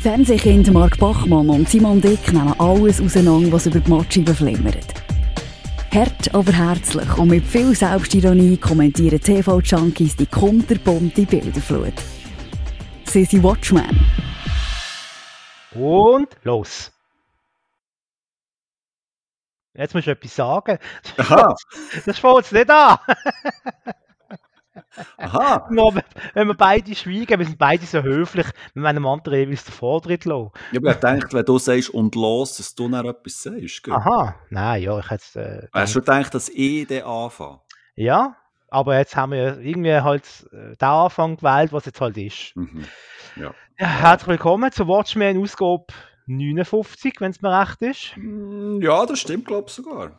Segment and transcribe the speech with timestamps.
[0.00, 4.94] Fernsehkind Mark Bachmann und Simon Dick nehmen alles auseinander, was über die Matscheibe flimmert.
[5.92, 11.92] Hart, aber herzlich und mit viel Selbstironie kommentieren TV-Junkies die kunterbunte Bilderflut.
[13.04, 14.00] Sie sind Watchmen.
[15.72, 16.90] Und los!
[19.74, 20.78] Jetzt musst du etwas sagen.
[21.18, 21.54] Aha.
[22.06, 22.96] Das fängt jetzt nicht an.
[25.16, 25.68] Aha.
[25.70, 25.94] Nur
[26.34, 29.72] wenn wir beide schweigen, wir sind beide so höflich, wir wollen dem anderen jeweils den
[29.72, 30.50] Vortritt lassen.
[30.72, 33.82] Ich habe gedacht, wenn du sagst und los, dass du dann etwas sagst.
[33.82, 33.94] gell?
[33.94, 37.60] Aha, nein, ja, ich hätte äh, Hast du gedacht, dass ich den anfange?
[37.96, 38.36] Ja,
[38.68, 42.56] aber jetzt haben wir irgendwie halt äh, den Anfang gewählt, was jetzt halt ist.
[42.56, 42.84] Mhm.
[43.36, 43.52] Ja.
[43.78, 45.86] Ja, herzlich willkommen zur Watchmen Ausgabe
[46.26, 48.16] 59, wenn es mir recht ist.
[48.16, 50.18] Mm, Ja, das stimmt, glaube ich sogar.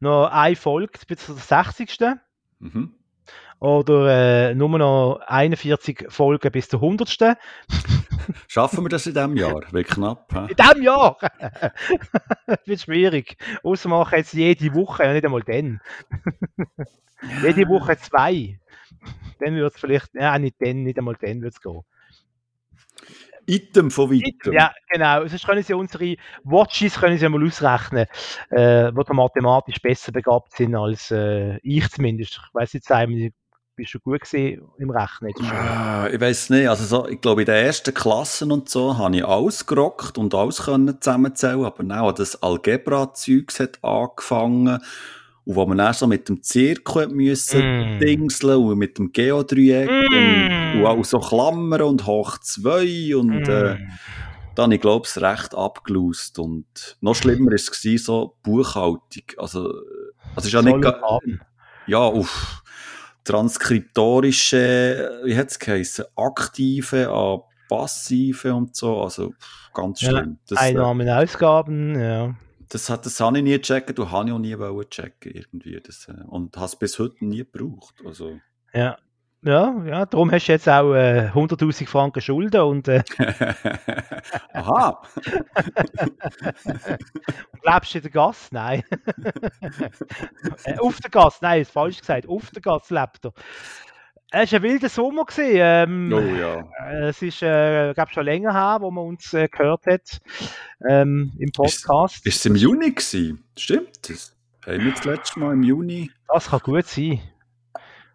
[0.00, 1.98] Noch eine Folge bis zur 60.
[2.58, 2.94] Mhm.
[3.62, 7.16] Oder äh, nur noch 41 Folgen bis zur 100.
[8.48, 9.62] Schaffen wir das in diesem Jahr?
[9.70, 10.34] Wird knapp.
[10.34, 10.48] hä?
[10.50, 11.16] In diesem Jahr!
[12.48, 13.36] das wird schwierig.
[13.62, 15.80] Außer machen jetzt jede Woche, ja nicht einmal dann.
[17.44, 18.58] jede Woche zwei.
[19.38, 21.82] Dann wird es vielleicht, ja nicht dann, nicht einmal dann wird es gehen.
[23.46, 24.54] Item von weitem.
[24.54, 25.24] Ja, genau.
[25.28, 28.06] Sonst können Sie unsere Watches können Sie mal ausrechnen,
[28.50, 32.32] äh, die da mathematisch besser begabt sind als äh, ich zumindest.
[32.32, 33.32] Ich weiss jetzt, Simon,
[33.82, 34.20] bist schon gut
[34.78, 35.32] im Rechnen.
[35.50, 39.16] Ah, Ich weiß nicht, also so, ich glaube in den ersten Klassen und so habe
[39.16, 44.78] ich alles gerockt und alles können zusammenzählen, aber dann, das Algebra-Zeugs hat angefangen
[45.44, 47.98] und wo man dann so mit dem Zirkel müssen Mm.
[47.98, 50.74] dingseln und mit dem Geodreieck Mm.
[50.74, 53.88] und, und auch so Klammern und hoch zwei und äh, Mm.
[54.54, 57.66] dann habe ich glaube ich recht abgelust und noch schlimmer war es
[58.04, 59.82] so Buchhaltung, also, also
[60.36, 61.40] es ist ja nicht, ga- haben.
[61.88, 62.61] ja, auf
[63.24, 69.32] transkriptorische, wie hat es geheißen, aktive an passive und so, also
[69.72, 70.38] ganz Ja, schlimm.
[70.50, 72.34] Äh, Einnahmen, Ausgaben, ja.
[72.68, 74.54] das, hat, das habe ich nie gecheckt und habe ich auch nie
[74.90, 75.80] checken irgendwie.
[75.80, 77.94] Das, äh, und es bis heute nie gebraucht.
[78.04, 78.38] Also,
[78.74, 78.98] Ja.
[79.44, 83.02] Ja, ja, darum hast du jetzt auch äh, 100.000 Franken Schulden und äh,
[84.52, 85.02] Aha!
[87.64, 88.48] lebst in der Gasse?
[88.52, 88.84] Nein.
[90.64, 92.28] äh, auf der Gasse, nein, ist falsch gesagt.
[92.28, 93.32] Auf der Gasse lebt er.
[94.30, 95.24] Es war ein wilder Sommer.
[95.24, 95.56] Gewesen.
[95.56, 96.60] Ähm, Oh ja.
[96.88, 100.20] Äh, Es ist, äh, glaube schon länger her, wo man uns äh, gehört hat
[100.88, 102.24] ähm, im Podcast.
[102.24, 103.44] Ist es im Juni gewesen?
[103.58, 104.36] Stimmt das?
[104.64, 106.10] Haben wir das letzte Mal im Juni?
[106.28, 107.20] das kann gut sein.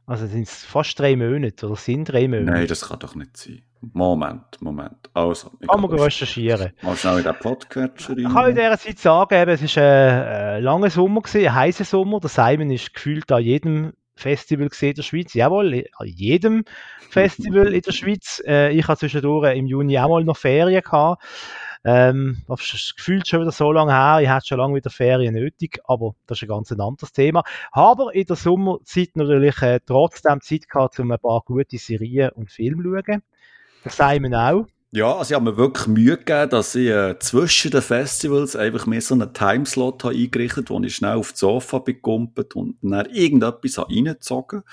[0.08, 2.46] Also sind es fast drei Monate oder sind drei Monate.
[2.46, 3.62] Nein, das kann doch nicht sein.
[3.82, 5.10] Moment, Moment.
[5.14, 6.72] Also, ich Kann man recherchieren.
[6.82, 8.56] mal schnell in den Podcatcher Ich kann in rein.
[8.56, 12.20] dieser Zeit sagen, eben, es war ein, ein langer Sommer, gewesen, ein heißer Sommer.
[12.22, 15.34] Der Simon ist gefühlt an jedem Festival gesehen in der Schweiz.
[15.34, 16.64] Jawohl, an jedem
[17.10, 18.42] Festival in der Schweiz.
[18.48, 21.22] Äh, ich hatte zwischendurch im Juni auch mal noch Ferien gehabt.
[21.84, 24.22] Ähm, das ist gefühlt schon wieder so lange her.
[24.22, 27.44] Ich hatte schon lange wieder Ferien nötig, aber das ist ein ganz anderes Thema.
[27.72, 32.52] Aber in der Sommerzeit natürlich äh, trotzdem Zeit gehabt, um ein paar gute Serien und
[32.52, 33.24] Filme zu schauen.
[33.86, 34.66] Der Simon auch.
[34.92, 38.86] Ja, also ich habe mir wirklich Mühe gegeben, dass ich äh, zwischen den Festivals einfach
[38.86, 43.06] mir so einen Timeslot habe eingerichtet wo ich schnell auf das Sofa bin und dann
[43.08, 44.64] irgendetwas habe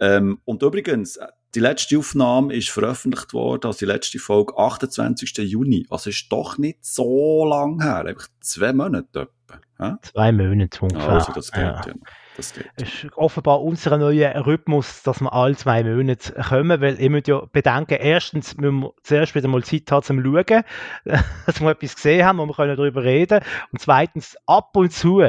[0.00, 5.36] ähm, Und übrigens, äh, die letzte Aufnahme ist veröffentlicht worden, also die letzte Folge, 28.
[5.38, 5.86] Juni.
[5.90, 9.60] Also ist doch nicht so lang her, einfach zwei Monate etwa.
[9.78, 9.94] hä?
[10.02, 11.08] Zwei Monate ungefähr.
[11.08, 11.82] Also das geht Ja.
[11.86, 11.94] ja.
[12.36, 12.70] Das geht.
[12.76, 17.44] Ist offenbar unser neuer Rhythmus, dass wir alle zwei Monate kommen, weil ihr müsst ja
[17.52, 20.62] bedenken, erstens müssen wir zuerst wieder mal Zeit haben zum Schauen,
[21.46, 23.40] dass wir etwas gesehen haben, wo wir können darüber reden
[23.72, 25.22] und zweitens, ab und zu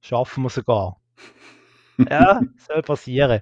[0.00, 1.00] schaffen wir sogar.
[2.10, 3.40] Ja, soll passieren,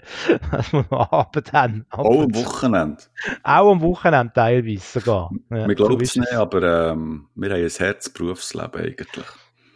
[0.52, 1.86] dass wir noch Abend haben.
[1.90, 2.44] Ab Oh, und am.
[2.44, 3.02] Wochenende.
[3.42, 5.30] Auch am Wochenende teilweise sogar.
[5.50, 9.26] Ja, Wir glauben es nicht, aber ähm, wir haben ein Herzberufsleben eigentlich.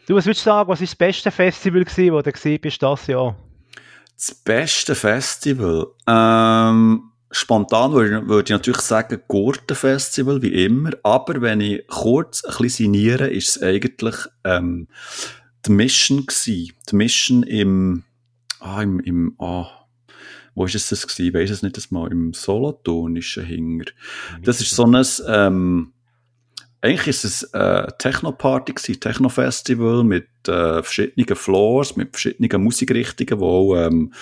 [0.06, 2.82] Du, was würdest du sagen, was ist das beste Festival gewesen, wo du gesehen bist
[2.82, 3.36] das Jahr?
[4.16, 5.86] Das beste Festival?
[6.06, 10.90] Ähm, spontan würde, ich- würde ich natürlich sagen Gurtenfestival, wie immer.
[11.02, 14.88] Aber wenn ich kurz ein bisschen sinniere, ist es eigentlich ähm,
[15.66, 16.72] die Mission gewesen.
[16.90, 18.04] Die Mission im,
[18.60, 19.86] ah, im, im ah,
[20.54, 21.28] wo ist es das gewesen?
[21.28, 23.84] Ich weiss es nicht das mal, im Solothurnischen Hinger.
[24.42, 25.92] Das ist so ein, ähm,
[26.80, 33.44] eigentlich ist es äh, Techno-Party gewesen, Techno-Festival mit äh, verschiedenen Floors, mit verschiedenen Musikrichtungen, die
[33.44, 34.12] auch ähm,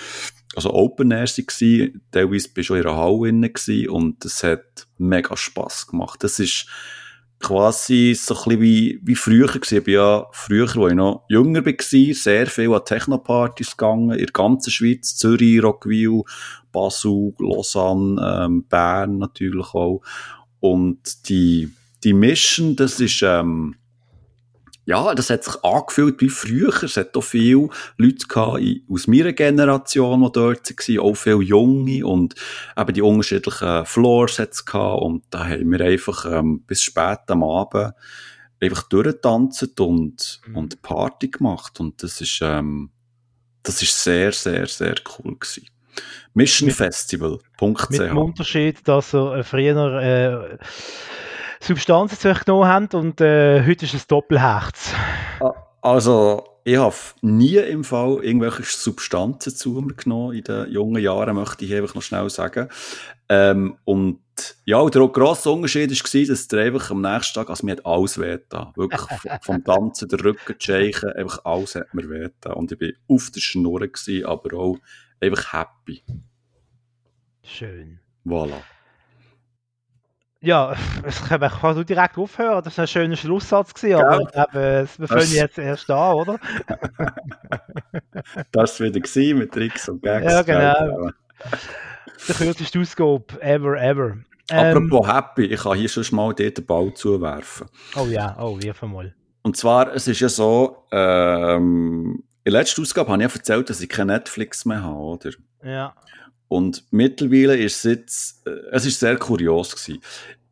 [0.55, 2.01] also Open Air waren.
[2.11, 6.23] Teilweise bist du in einer Halle drin und es hat mega Spass gemacht.
[6.23, 6.67] Das ist
[7.39, 9.77] quasi so ein bisschen wie, wie früher gewesen.
[9.77, 14.25] Ich bin ja früher, als ich noch jünger war, sehr viel an Techno-Partys gegangen, in
[14.25, 16.23] der ganzen Schweiz, Zürich, Rockville,
[16.71, 20.01] Basel, Lausanne, ähm, Bern natürlich auch.
[20.59, 21.71] und die,
[22.03, 23.75] die Mission, das ist, ähm,
[24.87, 26.81] ja, das hat sich angefühlt wie früher.
[26.81, 27.67] Es hat auch viele
[27.97, 32.35] Leute gehabt, aus meiner Generation, die dort waren, auch viele Junge und
[32.77, 37.19] eben die unterschiedlichen Floors hat es gehabt und da haben wir einfach ähm, bis spät
[37.27, 37.95] am Abend
[38.61, 40.55] einfach durchgetanzt und, mhm.
[40.55, 42.89] und Party gemacht und das ist, ähm,
[43.63, 45.67] das ist sehr, sehr, sehr cool gewesen.
[46.33, 50.57] Missionfestival.ch Mit dem Unterschied, dass er äh, früher äh,
[51.59, 54.93] Substanzen zu euch genommen habt und äh, heute ist es Doppelherz.
[55.81, 61.35] Also, ich habe nie im Fall irgendwelche Substanzen zu mir genommen in den jungen Jahren,
[61.35, 62.67] möchte ich einfach noch schnell sagen.
[63.29, 64.19] Ähm, und
[64.65, 68.19] ja, der grosse Unterschied war, dass der einfach am nächsten Tag, also mir hat alles
[68.19, 68.73] wehgetan.
[68.75, 69.01] Wirklich
[69.41, 72.53] vom Tanzen, der Rücken, die Scheichen, einfach alles hat mir wehgetan.
[72.53, 74.77] Und ich war auf der Schnur, gewesen, aber auch
[75.21, 76.03] einfach happy.
[77.43, 77.99] Schön.
[78.25, 78.61] Voilà.
[80.41, 80.75] Ja,
[81.07, 82.63] ich kann du direkt aufhören.
[82.63, 86.39] Das war ein schöner Schlusssatz, gewesen, aber ich glaube, wir fangen jetzt erst an, oder?
[88.51, 90.31] das war wieder mit Tricks und Gags.
[90.31, 91.09] Ja, genau.
[92.27, 94.17] Der kürzeste Ausgabe ever, ever.
[94.49, 97.67] Apropos ähm, Happy, ich kann hier schon mal den Ball zuwerfen.
[97.95, 99.13] Oh ja, oh, wirf mal.
[99.41, 103.69] Und zwar, es ist ja so, ähm, in der letzten Ausgabe habe ich ja erzählt,
[103.69, 105.31] dass ich kein Netflix mehr habe, oder?
[105.63, 105.93] Ja.
[106.47, 110.01] Und mittlerweile ist es jetzt, äh, es ist sehr kurios gewesen.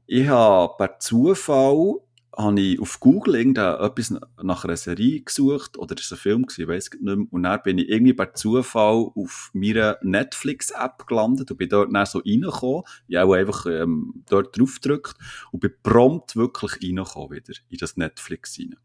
[0.07, 1.95] Ich habe per Zufall
[2.38, 4.13] habe ich auf Google irgendetwas
[4.44, 7.18] nach einer Serie gesucht, oder es ein Film ich weiß nicht mehr.
[7.31, 12.06] Und dann bin ich irgendwie per Zufall auf meiner Netflix-App gelandet und bin dort dann
[12.06, 12.83] so reingekommen.
[13.07, 15.15] Ich habe einfach ähm, dort drauf gedrückt
[15.51, 18.75] und bin prompt wirklich reingekommen wieder in das Netflix rein.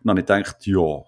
[0.00, 1.04] Und dann habe ich gedacht, ja,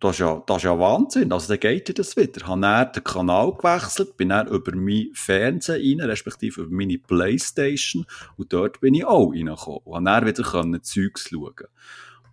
[0.00, 1.32] das ist ja, das ist ja Wahnsinn.
[1.32, 2.36] Also, dann geht dir das wieder.
[2.36, 6.98] Ich habe dann den Kanal gewechselt, bin dann über mein Fernsehen rein, respektive über meine
[6.98, 8.04] Playstation.
[8.36, 9.80] Und dort bin ich auch reingekommen.
[9.84, 11.68] Und habe dann wieder können Zeugs schauen.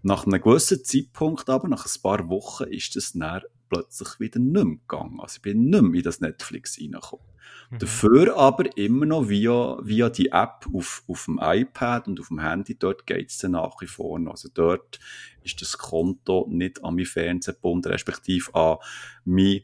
[0.04, 4.54] Nach einem gewissen Zeitpunkt aber, nach ein paar Wochen, ist das dann plötzlich wieder nicht
[4.54, 5.20] mehr gegangen.
[5.20, 7.31] Also ich bin nicht mehr in das Netflix reingekommen.
[7.70, 7.80] Mhm.
[7.80, 12.40] Dafür aber immer noch via, via die App auf, auf dem iPad und auf dem
[12.40, 14.32] Handy, dort geht es dann nach wie vor noch.
[14.32, 15.00] Also dort
[15.44, 18.78] ist das Konto nicht an mein Fernsehen gebunden, respektive an,
[19.26, 19.62] mein,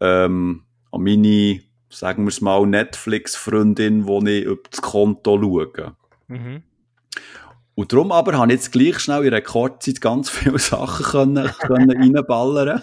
[0.00, 5.96] ähm, an meine, sagen wir es mal, Netflix-Freundin, die ich über das Konto schaue.
[6.28, 6.62] Mhm.
[7.74, 11.96] Und darum aber habe ich jetzt gleich schnell in Rekordzeit ganz viele Sachen können, können
[11.96, 12.82] reinballern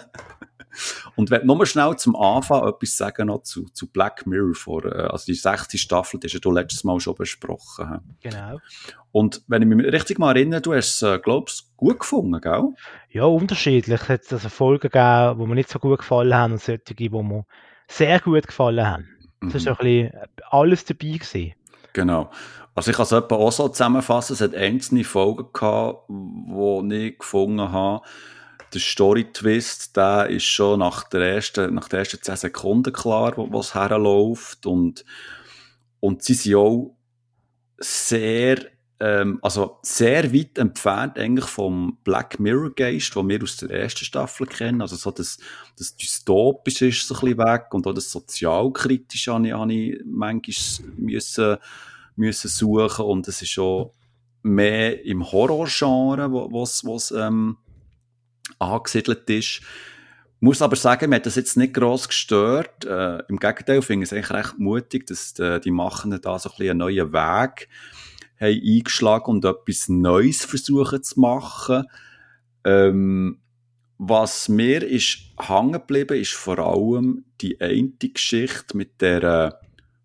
[1.14, 5.08] und wenn nur schnell zum Anfang etwas sagen noch zu, zu Black Mirror vor, äh,
[5.08, 8.16] also die sechste Staffel, die hast du letztes Mal schon besprochen.
[8.22, 8.58] Genau.
[9.12, 12.74] Und wenn ich mich richtig mal erinnere, du hast es, äh, glaubst gut gefunden, gell?
[13.10, 14.00] Ja, unterschiedlich.
[14.02, 17.08] Es hat also Folgen gegeben, die mir nicht so gut gefallen haben und solche, die
[17.08, 17.44] mir
[17.88, 19.08] sehr gut gefallen haben.
[19.40, 19.56] Es mhm.
[19.56, 20.12] ist ein bisschen
[20.50, 21.54] alles dabei gewesen.
[21.92, 22.30] Genau.
[22.74, 27.72] Also ich kann es auch so zusammenfassen, es hat einzelne Folgen gehabt, die ich gefunden
[27.72, 28.04] habe,
[28.76, 33.58] der Story-Twist, der ist schon nach der ersten, nach der ersten 10 Sekunden klar, wo
[33.58, 34.66] es herläuft.
[34.66, 35.04] Und,
[36.00, 36.94] und sie sind auch
[37.78, 38.58] sehr,
[39.00, 44.04] ähm, also sehr weit entfernt eigentlich vom Black Mirror Geist, den wir aus der ersten
[44.04, 44.82] Staffel kennen.
[44.82, 45.38] Also so das,
[45.78, 50.00] das Dystopische ist so ein bisschen weg und auch das Sozialkritische habe ich, habe ich
[50.04, 51.56] manchmal müssen,
[52.14, 53.90] müssen suchen und es ist schon
[54.42, 57.56] mehr im Horrorgenre, wo es ähm,
[58.58, 59.62] angesiedelt ist.
[60.40, 62.84] Muss aber sagen, mir hat das jetzt nicht gross gestört.
[62.84, 66.50] Äh, Im Gegenteil, ich finde es eigentlich recht mutig, dass die, die Machenden da so
[66.50, 67.68] ein bisschen einen neuen Weg
[68.38, 71.84] haben eingeschlagen und etwas Neues versuchen zu machen.
[72.64, 73.38] Ähm,
[73.96, 79.58] was mir ist hängen geblieben, ist vor allem die eine Geschichte mit der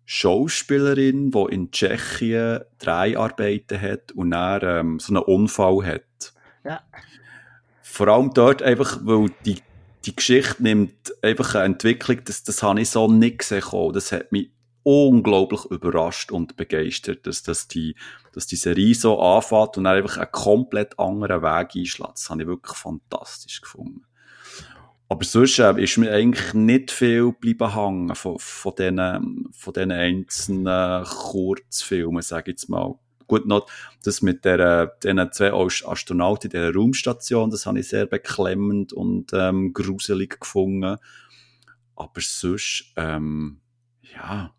[0.06, 6.32] Schauspielerin, die in Tschechien drei Arbeiten hat und dann ähm, so einen Unfall hat.
[6.64, 6.80] Ja
[7.92, 9.58] vor allem dort einfach, weil die,
[10.06, 13.92] die Geschichte nimmt einfach eine Entwicklung, das, das habe ich so nicht gesehen.
[13.92, 14.50] Das hat mich
[14.82, 17.94] unglaublich überrascht und begeistert, dass, dass, die,
[18.32, 22.14] dass die Serie so anfängt und dann einfach einen komplett anderen Weg einschlägt.
[22.14, 24.06] Das habe ich wirklich fantastisch gefunden.
[25.10, 29.92] Aber sonst äh, ist mir eigentlich nicht viel bleiben hängen von, von diesen, von diesen
[29.92, 32.94] einzelnen Kurzfilmen, sage ich jetzt mal.
[33.32, 33.66] Gut, noch
[34.04, 39.32] das mit der, den zwei Astronauten in der Raumstation, das habe ich sehr beklemmend und
[39.32, 40.98] ähm, gruselig gefunden.
[41.96, 43.62] Aber sonst, ähm,
[44.02, 44.52] ja,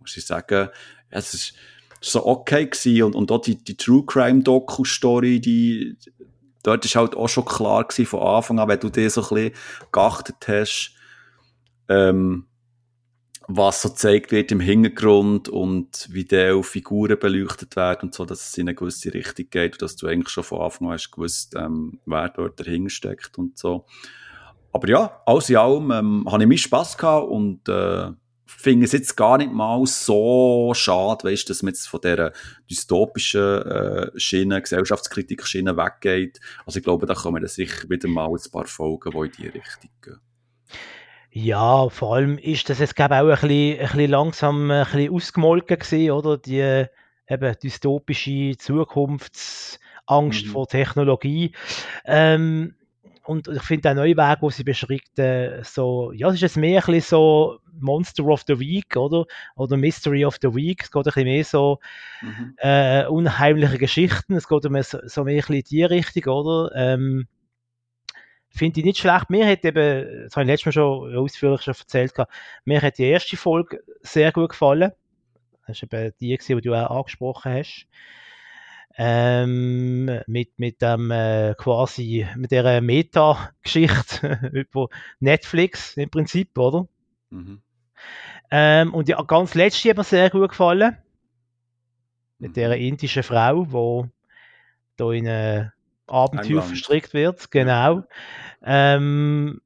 [0.00, 0.68] muss ich sagen,
[1.10, 1.52] es ist
[2.00, 3.04] so okay gewesen.
[3.04, 5.96] Und, und auch die, die True Crime Doku-Story, die,
[6.64, 9.28] dort ist halt auch schon klar gewesen von Anfang an, wenn du dir so ein
[9.28, 9.52] bisschen
[9.92, 10.96] geachtet hast,
[11.88, 12.47] ähm,
[13.50, 18.50] was so gezeigt wird im Hintergrund und wie auch Figuren beleuchtet werden und so, dass
[18.50, 21.10] es in eine gewisse Richtung geht und dass du eigentlich schon von Anfang an hast
[21.10, 23.86] gewusst, ähm, wer dort dahinter steckt und so.
[24.70, 28.10] Aber ja, alles in allem ähm, habe ich meinen Spass gehabt und äh,
[28.44, 32.32] finde es jetzt gar nicht mal so schade, weißt, dass man jetzt von dieser
[32.70, 36.38] dystopischen äh, Schiene, Gesellschaftskritik-Schiene weggeht.
[36.66, 39.90] Also ich glaube, da kommen sicher wieder mal ein paar Folgen, die in die Richtung
[40.02, 40.20] gehen.
[41.30, 44.84] Ja, vor allem ist das jetzt, glaube ich, auch ein bisschen, ein bisschen langsam ein
[44.84, 46.38] bisschen ausgemolken gewesen, oder?
[46.38, 46.86] Die
[47.28, 50.50] eben dystopische Zukunftsangst mhm.
[50.50, 51.52] vor Technologie.
[52.04, 52.74] Ähm,
[53.24, 56.56] und ich finde der neue Weg, wo sie beschreibt, äh, so, ja, es ist jetzt
[56.56, 59.26] mehr ein bisschen so Monster of the Week, oder?
[59.54, 60.82] Oder Mystery of the Week.
[60.82, 61.78] Es geht ein bisschen mehr so
[62.22, 62.54] mhm.
[62.56, 64.34] äh, unheimliche Geschichten.
[64.34, 66.70] Es geht mehr so, so mehr ein bisschen in die Richtung, oder?
[66.74, 67.28] Ähm,
[68.58, 69.30] Finde ich nicht schlecht.
[69.30, 72.12] Mir hat eben, das habe ich letztes Mal schon ausführlich schon erzählt,
[72.64, 74.90] mir hat die erste Folge sehr gut gefallen.
[75.68, 77.86] Das war eben die, die du auch angesprochen hast.
[78.96, 84.88] Ähm, mit, mit dem äh, quasi, mit der Meta-Geschichte über
[85.20, 86.88] Netflix im Prinzip, oder?
[87.30, 87.62] Mhm.
[88.50, 90.96] Ähm, und die ganz letzte hat mir sehr gut gefallen.
[92.40, 92.54] Mit mhm.
[92.54, 94.10] der indischen Frau, die
[94.96, 95.72] da in eine
[96.08, 98.04] Abenteuer verstrickt wird, genau.
[98.62, 99.60] Ähm,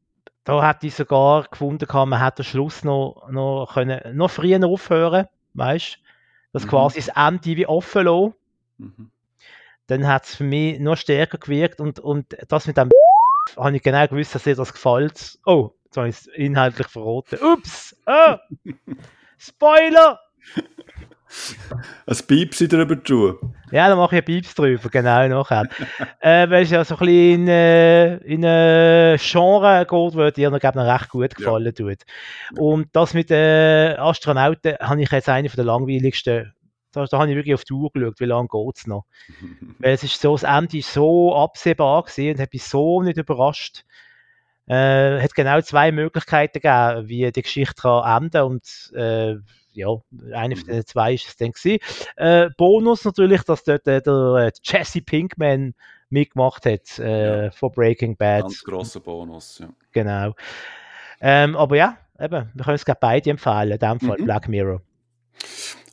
[0.44, 5.28] da hätte ich sogar gefunden, man hätte am Schluss noch, noch, können, noch früher aufhören,
[5.54, 5.98] weißt
[6.52, 6.68] Das mhm.
[6.68, 8.34] quasi das Ende wie offen lassen.
[8.78, 9.10] Mhm.
[9.86, 12.90] Dann hat es für mich noch stärker gewirkt und, und das mit dem
[13.56, 15.38] habe ich genau gewusst, dass dir das gefällt.
[15.46, 17.38] Oh, jetzt habe ich es inhaltlich verraten.
[17.40, 17.96] Ups!
[18.06, 18.36] Oh.
[19.38, 20.20] Spoiler!
[22.06, 23.36] Ein Piepsi drüber tun.
[23.70, 25.66] Ja, dann mache ich ein Pieps drüber, genau, nachher.
[26.20, 30.50] äh, weil es ja so ein bisschen in, äh, in ein Genre geht, wo dir
[30.50, 31.72] noch, noch recht gut gefallen ja.
[31.72, 31.98] tut.
[32.58, 36.52] Und das mit den Astronauten habe ich jetzt eine von der langweiligsten
[36.92, 39.06] da, da habe ich wirklich auf die Uhr geschaut, wie lange geht es noch.
[39.78, 43.16] Weil es ist so, das Ende ist so absehbar gewesen und hat mich so nicht
[43.16, 43.84] überrascht.
[44.66, 49.36] Äh, hat genau zwei Möglichkeiten gegeben, wie die Geschichte kann enden und äh,
[49.72, 49.88] ja,
[50.32, 50.72] eine von mhm.
[50.72, 51.78] den zwei ist es dann gewesen.
[52.16, 55.74] Äh, Bonus natürlich, dass dort äh, der äh, Jesse Pinkman
[56.10, 57.50] mitgemacht hat äh, ja.
[57.50, 58.42] von Breaking Bad.
[58.42, 59.68] Ganz grosser Bonus, ja.
[59.92, 60.34] Genau.
[61.20, 64.24] Ähm, aber ja, eben, wir können es gerade beide empfehlen, in dem Fall mhm.
[64.24, 64.82] Black Mirror.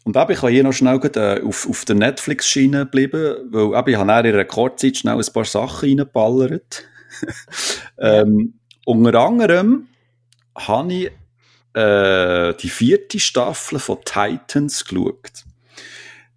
[0.03, 3.89] Und eben, ich kann hier noch schnell äh, auf, auf der Netflix-Schiene bleiben, weil eben,
[3.89, 6.83] ich habe in einer Rekordzeit schnell ein paar Sachen reingeballert.
[7.98, 8.53] ähm,
[8.86, 9.88] unter anderem
[10.55, 11.12] habe ich
[11.74, 15.46] äh, die vierte Staffel von Titans geschaut.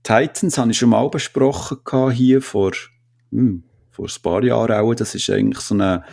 [0.03, 2.73] Titans habe ich schon mal besprochen hier vor,
[3.31, 4.95] hm, vor ein paar Jahren auch.
[4.95, 6.05] Das ist eigentlich so eine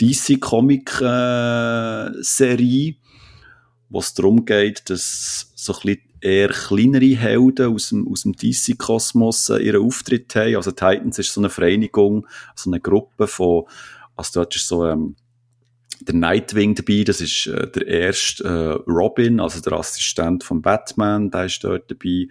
[0.00, 2.94] DC-Comic-Serie,
[3.88, 8.34] wo es darum geht, dass so ein bisschen eher kleinere Helden aus dem, aus dem
[8.34, 10.56] DC-Kosmos äh, ihren Auftritt haben.
[10.56, 13.64] Also Titans ist so eine Vereinigung, so eine Gruppe von,
[14.16, 15.16] also dort ist so ähm,
[16.00, 21.30] der Nightwing dabei, das ist äh, der erste äh, Robin, also der Assistent von Batman,
[21.30, 22.28] der ist dort dabei.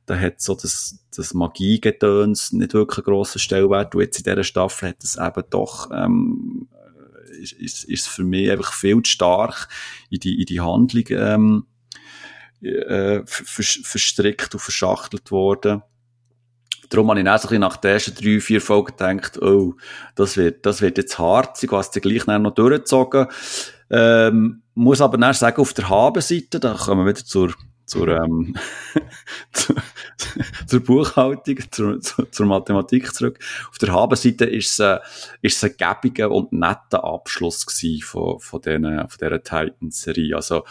[0.05, 4.43] da hat so das, das Magie-Gedöns nicht wirklich einen grossen Stellwert und jetzt in dieser
[4.43, 6.67] Staffel hat es eben doch ähm,
[7.37, 9.67] ist, ist, ist für mich einfach viel zu stark
[10.09, 11.65] in die, in die Handlung ähm,
[12.61, 15.83] äh, verstrickt und verschachtelt worden.
[16.89, 19.75] Darum habe ich auch so nach den ersten drei, vier Folgen gedacht, oh,
[20.15, 23.27] das wird, das wird jetzt hart, ich hast du gleich noch durchgezogen.
[23.89, 27.53] Ähm, muss aber dann sagen, auf der Habenseite, da kommen wir wieder zur,
[27.85, 28.55] zur, ähm,
[30.67, 33.39] zur Buchhaltung, zur, zur, Mathematik zurück.
[33.69, 39.17] Auf der Habenseite ist es ein gäbiger und netter Abschluss gewesen von, von, diesen, von
[39.19, 40.35] dieser Titan-Serie.
[40.35, 40.63] Also,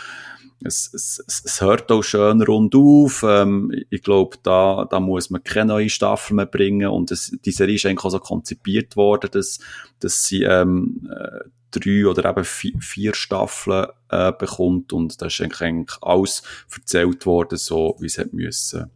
[0.64, 3.24] es, es, es hört auch schön rund auf.
[3.26, 6.88] Ähm, ich glaube, da, da muss man keine neue Staffel mehr bringen.
[6.88, 9.58] Und es, die Serie ist eigentlich auch so konzipiert worden, dass,
[10.00, 14.92] dass sie ähm, äh, drei oder eben vier, vier Staffeln äh, bekommt.
[14.92, 16.42] Und da ist eigentlich alles
[16.74, 18.90] erzählt worden, so wie es hätte müssen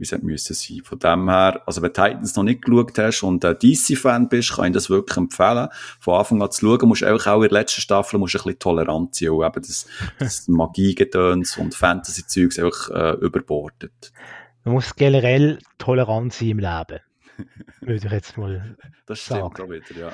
[0.00, 0.80] wie es müssen sein.
[0.82, 4.54] Von dem her, also wenn du Titans noch nicht geschaut hast und ein DC-Fan bist,
[4.54, 5.68] kann ich das wirklich empfehlen.
[6.00, 8.38] Von Anfang an zu schauen, musst du auch, auch in der letzten Staffel musst du
[8.38, 9.86] ein bisschen tolerant sein, weil eben das,
[10.18, 14.12] das Magie-Gedöns und Fantasy-Zeugs einfach äh, überbordet.
[14.64, 17.00] Man muss generell tolerant sein im Leben.
[17.80, 19.62] Würde ich jetzt mal Das stimmt sagen.
[19.62, 20.12] auch wieder, ja.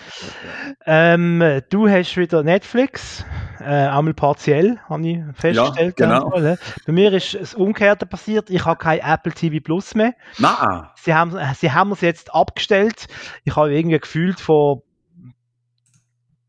[0.87, 3.25] Ähm, du hast wieder Netflix,
[3.61, 5.99] äh, einmal partiell, habe ich festgestellt.
[5.99, 6.29] Ja, genau.
[6.31, 8.51] Mal, Bei mir ist das Umgekehrte passiert.
[8.51, 10.15] Ich habe kein Apple TV Plus mehr.
[10.39, 10.89] Nein!
[10.97, 13.07] Sie haben, sie haben es jetzt abgestellt.
[13.45, 14.83] Ich habe irgendwie gefühlt vor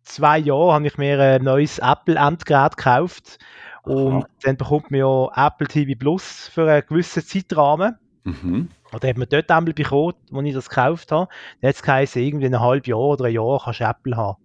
[0.04, 3.40] zwei Jahren habe ich mir ein neues Apple-Endgerät gekauft.
[3.84, 4.28] Und Aha.
[4.44, 7.98] dann bekommt man ja Apple TV Plus für einen gewissen Zeitrahmen.
[8.24, 8.70] Mhm.
[8.98, 11.28] Oder hat man dort einmal bekommen, als ich das gekauft habe.
[11.62, 14.38] Dann hat es geheißen, irgendwie ein halbes Jahr oder ein Jahr kannst du Apple haben.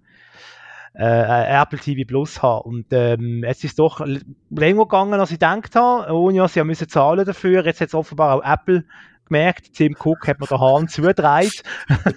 [0.94, 2.62] Äh, äh, Apple TV Plus haben.
[2.68, 6.62] Und ähm, es ist doch l- länger gegangen, als ich gedacht habe, ohne dass sie
[6.64, 7.64] müssen zahlen dafür.
[7.64, 8.84] Jetzt hat es offenbar auch Apple
[9.26, 9.72] gemerkt.
[9.72, 11.62] Tim Cook hat mir den Hahn zugedreht.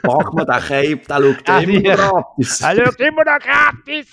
[0.03, 1.95] Mach mal den Cape, der schaut Ah, immer ja.
[1.95, 2.61] gratis.
[2.61, 4.09] Er schaut immer noch gratis!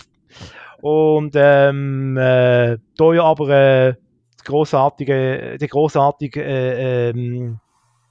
[0.81, 3.95] Und ähm, äh, da ja aber äh,
[4.41, 7.59] die großartige, die großartige äh, ähm,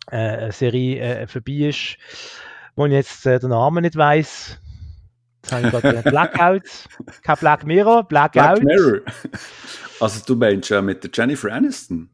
[0.10, 1.98] äh, Serie äh, vorbei ist,
[2.76, 4.60] wo ich jetzt äh, den Namen nicht weiß.
[5.44, 6.64] Jetzt habe ich gerade Blackout.
[7.24, 8.60] Kein Black Mirror, Blackout.
[8.60, 9.00] Black Mirror.
[10.00, 12.10] Also du meinst äh, mit der Jennifer Aniston?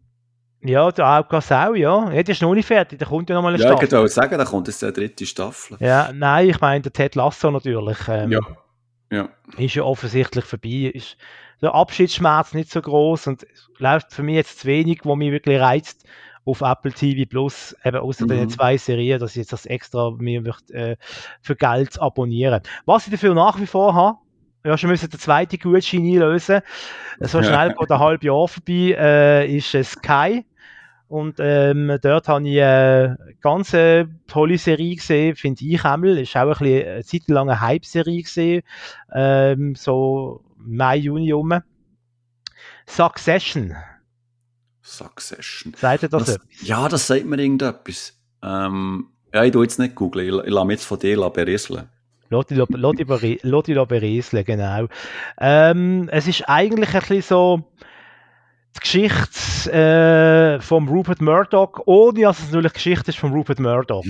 [0.62, 2.12] Ja, der Alcazau, ja.
[2.12, 2.22] ja.
[2.24, 3.98] Der ist noch nicht fertig, der kommt ja nochmal eine Ja, ich Staffel.
[4.00, 5.78] wollte sagen, da kommt jetzt eine dritte Staffel.
[5.80, 7.98] Ja, nein, ich meine der Ted Lasso natürlich.
[8.10, 8.40] Ähm, Ja.
[9.10, 9.30] Ja.
[9.58, 10.92] ist ja offensichtlich vorbei.
[10.94, 11.16] Ist
[11.62, 15.62] der Abschiedsschmerz nicht so groß und läuft für mich jetzt zu wenig, wo mich wirklich
[15.62, 16.04] reizt
[16.48, 18.30] auf Apple TV Plus, eben außer Mhm.
[18.30, 20.96] den zwei Serien, dass ich jetzt das extra mir möchte, äh,
[21.42, 22.62] für Geld abonnieren.
[22.86, 24.18] Was ich dafür nach wie vor habe,
[24.66, 26.62] ja, schon müssen den zweiten Gutschein einlösen.
[27.20, 30.46] So schnell geht ein halbes Jahr vorbei, äh, ist Sky.
[31.10, 36.18] Und ähm, dort habe ich eine ganz äh, tolle Serie gesehen, finde ich einmal.
[36.18, 38.64] Ist auch ein bisschen eine Zeit lang eine Hype-Serie gesehen,
[39.14, 41.62] ähm, so Mai, Juni rum.
[42.86, 43.76] Succession,
[44.88, 45.74] Succession.
[45.76, 46.40] sagt ihr das?
[46.62, 48.14] Ja, das sagt mir irgendetwas.
[48.42, 51.90] Ähm, ja, ich tu jetzt nicht googeln, ich, ich lasse mich jetzt von dir berieseln.
[52.30, 54.88] Loti Loti berieseln, genau.
[55.40, 57.64] Ähm, es ist eigentlich ein bisschen so
[58.76, 64.06] die Geschichte äh, vom Rupert Murdoch, ohne dass es natürlich Geschichte ist von Rupert Murdoch.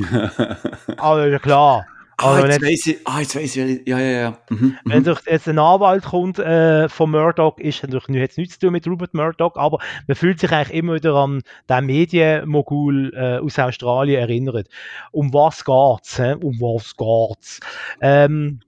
[0.98, 1.86] Aber ja klar.
[2.18, 4.38] Ah, jetzt wenn, weiss ich, ah, jetzt weiss ich, ja, ja, ja.
[4.50, 5.04] Mhm, wenn mhm.
[5.04, 8.88] durch jetzt ein Anwalt kommt äh, von Murdoch, ist natürlich jetzt nichts zu tun mit
[8.88, 14.20] Rupert Murdoch, aber man fühlt sich eigentlich immer wieder an den Medienmogul äh, aus Australien
[14.22, 14.68] erinnert.
[15.12, 16.18] Um was geht's?
[16.18, 16.34] Hä?
[16.34, 17.60] Um was geht's?
[18.02, 18.62] Ähm,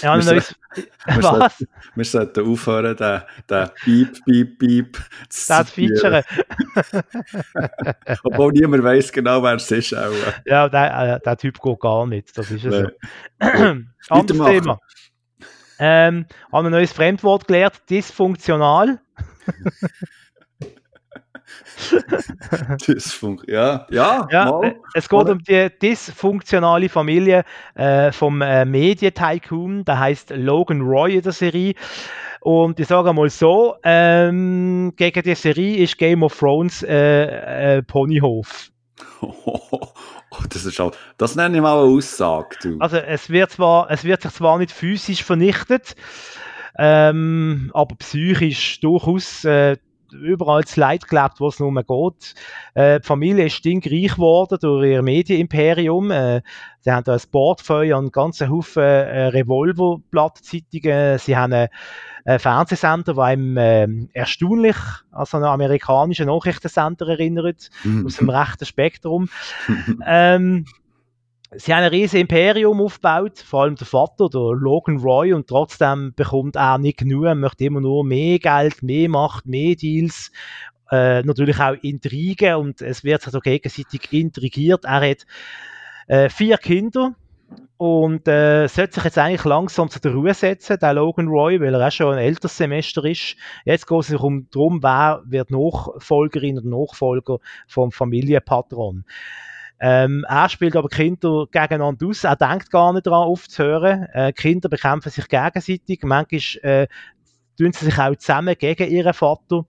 [0.00, 0.54] ja, Wir neues,
[1.06, 4.96] wir sollten- Wir sollten aufhören, den, den Piep, Piep, Piep
[5.28, 5.70] zu Das.
[5.70, 6.24] Feature.
[8.24, 9.94] Obwohl niemand weiss genau, wer es ist.
[9.94, 10.10] Auch.
[10.46, 12.36] Ja, der, äh, der Typ geht gar nicht.
[12.36, 12.86] Das ist ja so.
[14.08, 14.46] Anderes.
[14.50, 14.78] Thema.
[15.78, 19.00] Ähm, haben ein neues Fremdwort gelernt, dysfunktional.
[22.86, 24.64] Das fun- ja, ja, Ja, mal.
[24.66, 25.32] äh, es geht Oder?
[25.32, 31.74] um die dysfunktionale Familie äh, vom äh, Medien-Tycoon, der heißt Logan Roy in der Serie.
[32.40, 37.82] Und ich sage mal so, ähm, gegen die Serie ist Game of Thrones äh, äh,
[37.82, 38.70] Ponyhof.
[40.34, 42.78] Oh, das ist auch, das nenne ich mal eine Aussage, du.
[42.78, 45.94] Also es wird zwar, es wird sich zwar nicht physisch vernichtet,
[46.78, 49.76] ähm, aber psychisch durchaus äh,
[50.12, 52.34] überall das Leid gelebt, wo es nur mehr geht.
[52.74, 56.10] Äh, die Familie ist stinkreich geworden durch ihr Medienimperium.
[56.10, 56.42] Äh,
[56.80, 61.18] sie haben da ein Portfolio und einen ganzen Haufen äh, Revolver-Blattzeitungen.
[61.18, 61.68] Sie haben einen,
[62.24, 64.76] einen Fernsehsender, der einem äh, erstaunlich
[65.10, 67.70] an so einen amerikanischen Nachrichtensender erinnert,
[68.04, 69.28] aus dem rechten Spektrum.
[70.06, 70.66] ähm,
[71.56, 76.12] sie haben ein riesiges Imperium aufgebaut, vor allem der Vater, der Logan Roy, und trotzdem
[76.14, 80.30] bekommt er nicht genug, er möchte immer nur mehr Geld, mehr Macht, mehr Deals,
[80.90, 84.84] äh, natürlich auch Intrigen und es wird da gegenseitig intrigiert.
[84.84, 85.26] Er hat
[86.06, 87.14] äh, vier Kinder
[87.78, 91.74] und äh, sollte sich jetzt eigentlich langsam zu der Ruhe setzen, der Logan Roy, weil
[91.74, 93.36] er auch schon ein älteres Semester ist.
[93.64, 99.04] Jetzt geht es sich um darum, wer wird Nachfolgerin oder Nachfolger vom Familienpatron.
[99.84, 102.22] Ähm, er spielt aber Kinder gegeneinander aus.
[102.22, 104.04] Er denkt gar nicht daran aufzuhören.
[104.12, 106.02] Äh, Kinder bekämpfen sich gegenseitig.
[106.04, 106.86] Manchmal äh,
[107.58, 109.66] tun sie sich auch zusammen gegen ihren Vater.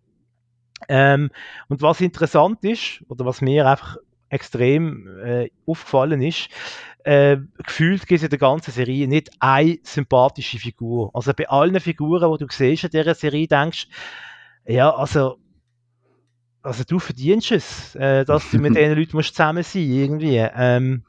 [0.88, 1.32] Ähm,
[1.68, 3.98] und was interessant ist, oder was mir einfach
[4.30, 6.48] extrem äh, aufgefallen ist,
[7.06, 11.10] äh, gefühlt gibt es in der ganzen Serie nicht eine sympathische Figur.
[11.16, 13.88] Also bei allen Figuren, die du siehst in dieser Serie, denkst
[14.66, 15.40] ja, also,
[16.64, 20.38] also du verdienst es, äh, dass du mit diesen Leuten musst zusammen sein irgendwie.
[20.38, 21.04] Ähm,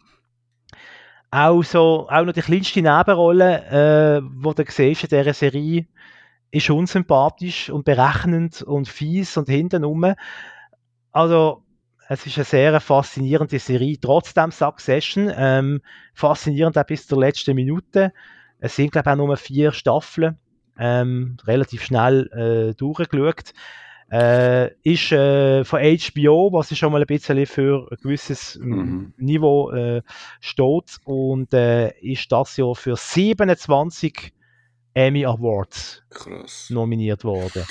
[1.30, 5.86] auch so, auch noch die kleinste Nebenrolle, äh, wo du siehst in dieser Serie,
[6.50, 10.14] ist unsympathisch und berechnend und fies und hintenrum.
[11.10, 11.64] Also,
[12.08, 15.32] es ist eine sehr faszinierende Serie, trotzdem Succession.
[15.34, 15.80] Ähm,
[16.12, 18.12] faszinierend auch bis zur letzten Minute.
[18.60, 20.38] Es sind, glaube ich, auch nur vier Staffeln.
[20.78, 23.52] Ähm, relativ schnell äh, durchgeschaut.
[24.10, 29.14] Äh, ist äh, von HBO, was ist schon mal ein bisschen für ein gewisses mhm.
[29.16, 30.02] Niveau äh,
[30.40, 34.32] steht und äh, ist das Jahr für 27
[34.92, 36.68] Emmy Awards Krass.
[36.70, 37.64] nominiert worden.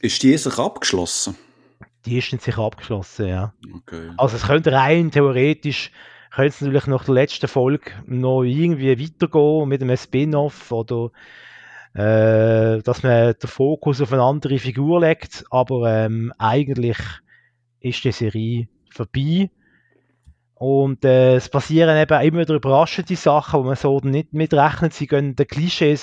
[0.00, 1.36] Ist die sich abgeschlossen?
[2.06, 3.52] Die ist sich abgeschlossen, ja.
[3.74, 4.10] Okay.
[4.16, 5.90] Also es könnte rein theoretisch
[6.36, 11.10] könnte es natürlich nach der letzten Folge noch irgendwie weitergehen mit einem Spin-off oder
[11.96, 16.98] äh, dass man den Fokus auf eine andere Figur legt, aber ähm, eigentlich
[17.80, 19.50] ist die Serie vorbei.
[20.54, 24.94] Und äh, es passieren eben immer wieder überraschende Sachen, wo man so nicht mitrechnet.
[24.94, 26.02] Sie gehen den Klischees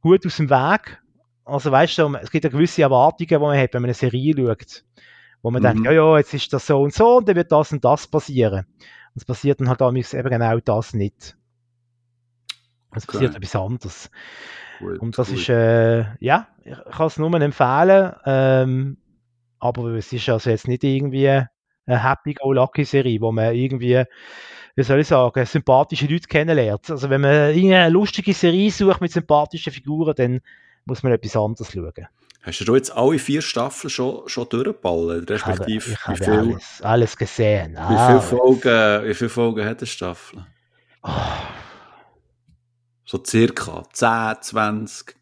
[0.00, 1.02] gut aus dem Weg.
[1.44, 4.34] Also weißt du, es gibt ja gewisse Erwartungen, die man hat, wenn man eine Serie
[4.36, 4.84] schaut
[5.42, 5.66] wo man mhm.
[5.66, 8.06] denkt, ja, ja, jetzt ist das so und so und dann wird das und das
[8.06, 8.66] passieren.
[8.66, 11.36] Und es passiert dann halt damals eben genau das nicht.
[12.94, 13.12] Es okay.
[13.12, 14.10] passiert etwas anderes.
[14.78, 15.38] Gut, und das gut.
[15.38, 18.98] ist, äh, ja, ich kann es nur empfehlen, ähm,
[19.58, 24.04] aber es ist also jetzt nicht irgendwie eine Happy-Go-Lucky-Serie, wo man irgendwie,
[24.76, 26.90] wie soll ich sagen, sympathische Leute kennenlernt.
[26.90, 30.40] Also wenn man eine lustige Serie sucht mit sympathischen Figuren, dann
[30.84, 32.06] muss man etwas anderes schauen.
[32.42, 35.30] Hast du jetzt alle vier Staffeln schon, schon durchgeballert?
[35.30, 37.72] Respektive, ich habe, ich habe alles, alles, gesehen.
[37.72, 40.46] Wie, viele Folgen, wie viele Folgen hat eine Staffel?
[41.02, 41.10] Oh.
[43.10, 45.16] So circa 10, 20?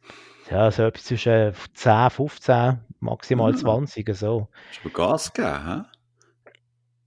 [0.51, 3.59] Ja, so etwas zwischen 10, 15, maximal ja.
[3.59, 4.49] 20, so.
[4.71, 5.85] Hast du Gas gegeben,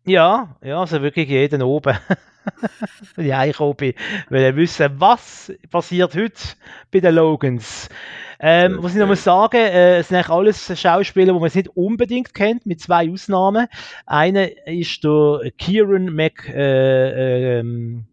[0.05, 0.09] hä?
[0.09, 1.97] Ja, ja, also wirklich jeden oben.
[3.17, 3.91] ja, ich oben.
[4.29, 6.41] Weil wissen, was passiert heute
[6.93, 7.89] bei den Logans.
[8.39, 8.83] Ähm, okay.
[8.83, 12.33] Was ich noch mal sagen, äh, es sind eigentlich alles Schauspieler, die man nicht unbedingt
[12.33, 13.67] kennt, mit zwei Ausnahmen.
[14.05, 18.05] Einer ist der Kieran Mc, äh, ähm,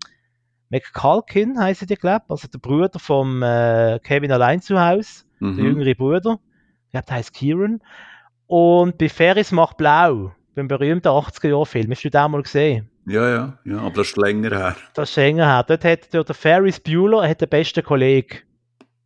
[0.71, 5.57] McCulkin, heisst der, glaube also der Bruder vom äh, Kevin allein zu Hause, mhm.
[5.57, 6.41] der jüngere Bruder.
[6.87, 7.81] Ich glaube, der heißt Kieran.
[8.47, 11.91] Und bei Ferris macht Blau, beim berühmten 80er-Jahr-Film.
[11.91, 12.91] Hast du den mal gesehen?
[13.07, 14.77] Ja, ja, ja, aber das ist länger her.
[14.95, 15.63] Das ist länger her.
[15.63, 18.39] Dort hat der, der Ferris Bueller hat den besten Kollegen.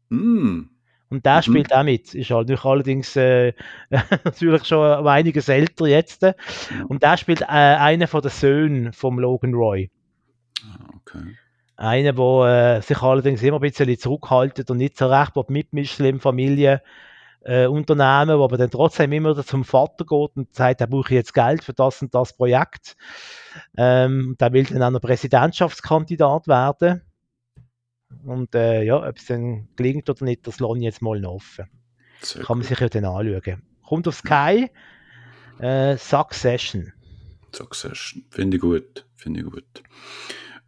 [0.08, 0.62] Mm.
[1.10, 1.42] Und der mhm.
[1.42, 2.14] spielt auch mit.
[2.14, 3.52] Ist halt allerdings äh,
[4.24, 6.24] natürlich schon um einiges älter jetzt.
[6.88, 9.90] Und der spielt äh, einen von den Söhnen vom Logan Roy.
[10.64, 11.36] Ah, okay.
[11.80, 16.20] Einer, der äh, sich allerdings immer ein bisschen zurückhaltet und nicht so recht mitmischt im
[16.20, 16.82] Familienunternehmen,
[17.42, 21.64] äh, wo aber dann trotzdem immer zum Vater geht und sagt, er brauche jetzt Geld
[21.64, 22.98] für das und das Projekt.
[23.78, 27.00] Ähm, der will dann auch noch Präsidentschaftskandidat werden.
[28.26, 31.64] Und äh, ja, ob es dann gelingt oder nicht, das ich jetzt mal noch offen.
[32.20, 33.62] Sehr Kann man sich ja dann anschauen.
[33.86, 34.70] Kommt auf Sky,
[35.60, 36.92] äh, Succession.
[37.54, 39.82] Succession, finde ich gut, finde ich gut.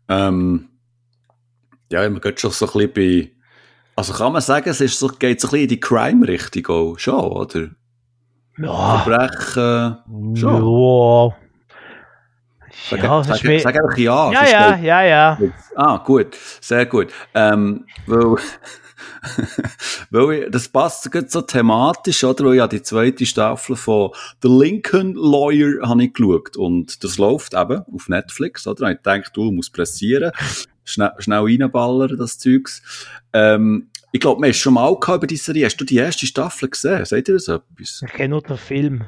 [0.09, 0.71] Ähm,
[1.93, 3.31] ja, man geht schon so ein bisschen bei,
[3.95, 6.99] also kann man sagen, es ist so, geht so ein bisschen in die Crime-Richtung auch,
[6.99, 7.69] schon, oder?
[8.59, 8.99] Ja.
[8.99, 10.65] Verbrechen, schon.
[10.65, 11.37] Ja.
[12.91, 14.33] Sag, ja, sag, sag, sag einfach ja.
[14.33, 15.39] Ja, ja, ja, ja.
[15.77, 17.13] Ah, gut, sehr gut.
[17.35, 18.37] Ähm, weil,
[20.11, 22.45] weil ich, das passt so thematisch, oder?
[22.47, 24.11] Weil ja die zweite Staffel von
[24.43, 28.87] The Lincoln Lawyer habe ich geschaut und das läuft eben auf Netflix, oder?
[28.87, 30.33] Und ich denke, du musst pressieren,
[30.85, 32.83] schnell, schnell reinballern, das Zeugs.
[33.33, 35.65] Ähm, ich glaube, man ist schon mal über diese Serie.
[35.65, 37.05] Hast du die erste Staffel gesehen?
[37.05, 38.03] Seht ihr das etwas?
[38.07, 39.05] Ich kenne nur den Film.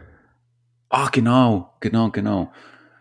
[0.89, 2.53] Ah, genau, genau, genau.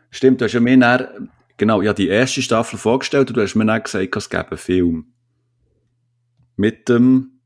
[0.10, 3.56] Stimmt, du hast ja mir dann, genau, ja, die erste Staffel vorgestellt und du hast
[3.56, 5.06] mir dann gesagt, es gäbe einen Film.
[6.56, 7.40] Mit dem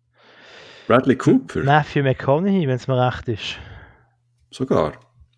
[0.88, 1.64] Bradley Cooper.
[1.64, 3.58] Matthew McConaughey, wenn es mir recht ist.
[4.52, 4.94] Sogar.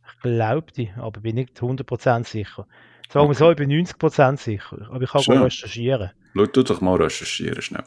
[0.08, 2.68] Ich glaube die, aber bin nicht 100% sicher.
[3.12, 3.40] Sagen wir okay.
[3.40, 4.88] so, ich bin 90% sicher.
[4.92, 5.42] Aber ich kann Schön.
[5.42, 6.12] recherchieren.
[6.36, 7.84] Schau du doch mal recherchieren schnell.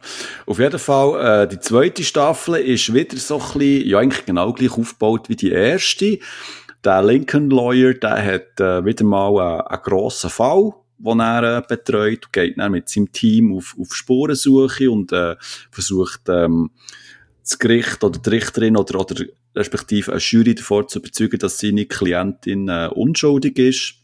[0.47, 4.53] Auf jeden Fall, äh, die zweite Staffel ist wieder so ein bisschen, ja eigentlich genau
[4.53, 6.19] gleich aufgebaut wie die erste.
[6.85, 11.63] Der Lincoln Lawyer, der hat äh, wieder mal äh, einen grossen Fall, den er äh,
[11.69, 15.37] betreut, geht dann mit seinem Team auf, auf Spurensuche und äh,
[15.71, 16.73] versucht, ähm,
[17.45, 21.87] das Gericht oder die Richterin oder, oder respektive eine Jury davor zu überzeugen, dass seine
[21.87, 24.02] Klientin äh, unschuldig ist.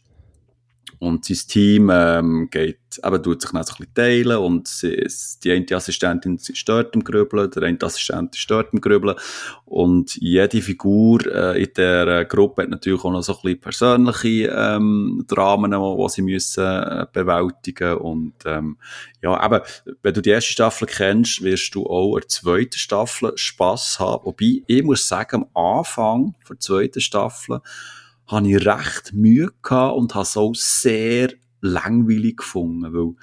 [0.99, 5.07] Und sein Team ähm, geht, eben, tut sich dann so ein bisschen teilen und sie,
[5.43, 9.15] die eine Assistentin ist dort im Grübeln, der eine Assistent ist dort im Grübeln.
[9.63, 14.53] Und jede Figur äh, in der Gruppe hat natürlich auch noch so ein bisschen persönliche
[14.53, 18.77] ähm, Dramen, die sie müssen äh, bewältigen und ähm,
[19.21, 19.61] ja, eben,
[20.01, 24.25] wenn du die erste Staffel kennst, wirst du auch in der zweiten Staffel Spass haben,
[24.25, 27.61] wobei, ich muss sagen, am Anfang der zweiten Staffel
[28.29, 33.15] habe ich recht Mühe gehabt und habe es auch sehr langweilig gefunden, weil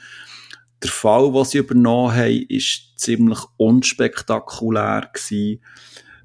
[0.82, 5.10] der Fall, was sie übernommen haben, ist ziemlich unspektakulär.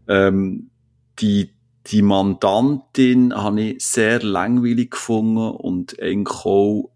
[0.07, 0.71] Ähm,
[1.19, 1.53] die,
[1.87, 6.91] die Mandantin habe ich sehr langweilig gefunden und eigentlich auch,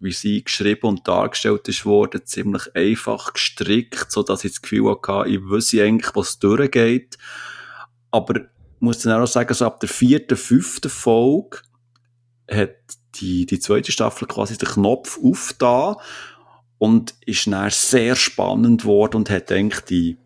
[0.00, 4.90] wie sie geschrieben und dargestellt ist worden, ziemlich einfach gestrickt, so dass ich das Gefühl
[4.90, 7.18] hatte, ich wüsste eigentlich, was durchgeht.
[8.10, 8.46] Aber
[8.86, 11.58] muss dann auch sagen, so ab der vierten, fünften Folge
[12.50, 12.76] hat
[13.16, 15.96] die, die zweite Staffel quasi den Knopf aufgetan
[16.78, 20.16] und ist dann sehr spannend geworden und hat eigentlich die,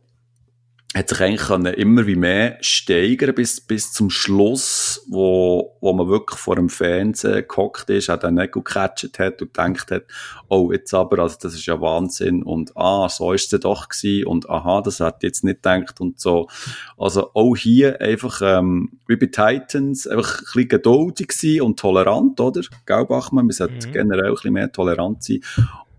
[0.92, 6.08] hat sich eigentlich können immer wie mehr steigern bis, bis zum Schluss, wo, wo man
[6.08, 10.02] wirklich vor dem Fernsehen gehockt ist, auch den Nägel gecatcht hat und gedacht hat,
[10.48, 14.26] oh, jetzt aber, also das ist ja Wahnsinn und ah, so ist es doch gewesen
[14.26, 16.48] und aha, das hat jetzt nicht gedacht und so.
[16.98, 22.40] Also auch hier einfach, ähm, wie bei Titans, einfach ein bisschen geduldig sein und tolerant,
[22.40, 22.62] oder?
[22.86, 23.46] Gell, Bachmann?
[23.46, 23.92] Man sollte mhm.
[23.92, 25.40] generell ein bisschen mehr tolerant sein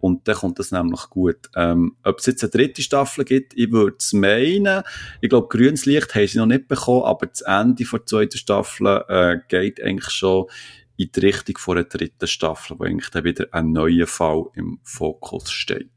[0.02, 1.50] und dann kommt das nämlich gut.
[1.56, 4.84] Ähm, ob es jetzt eine dritte Staffel gibt, ich würde es meinen.
[5.22, 9.06] Ich glaube, grünes Licht haben sie noch nicht bekommen, aber das Ende der zweiten Staffel
[9.08, 10.48] äh, geht eigentlich schon
[10.98, 14.80] in die Richtung von der dritten Staffel, wo eigentlich dann wieder ein neuer Fall im
[14.84, 15.90] Fokus steht.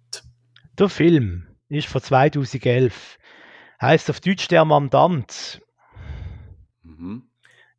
[0.79, 3.19] Der Film ist von 2011.
[3.81, 5.61] Heißt auf Deutsch der Mandant.
[6.83, 7.25] Mhm.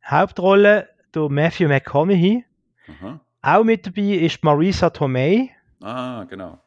[0.04, 2.44] Hauptrolle der Matthew McConaughey.
[2.88, 3.20] Aha.
[3.42, 5.55] Auch mit dabei ist Marisa Tomei.
[5.86, 6.58] Ah, genau.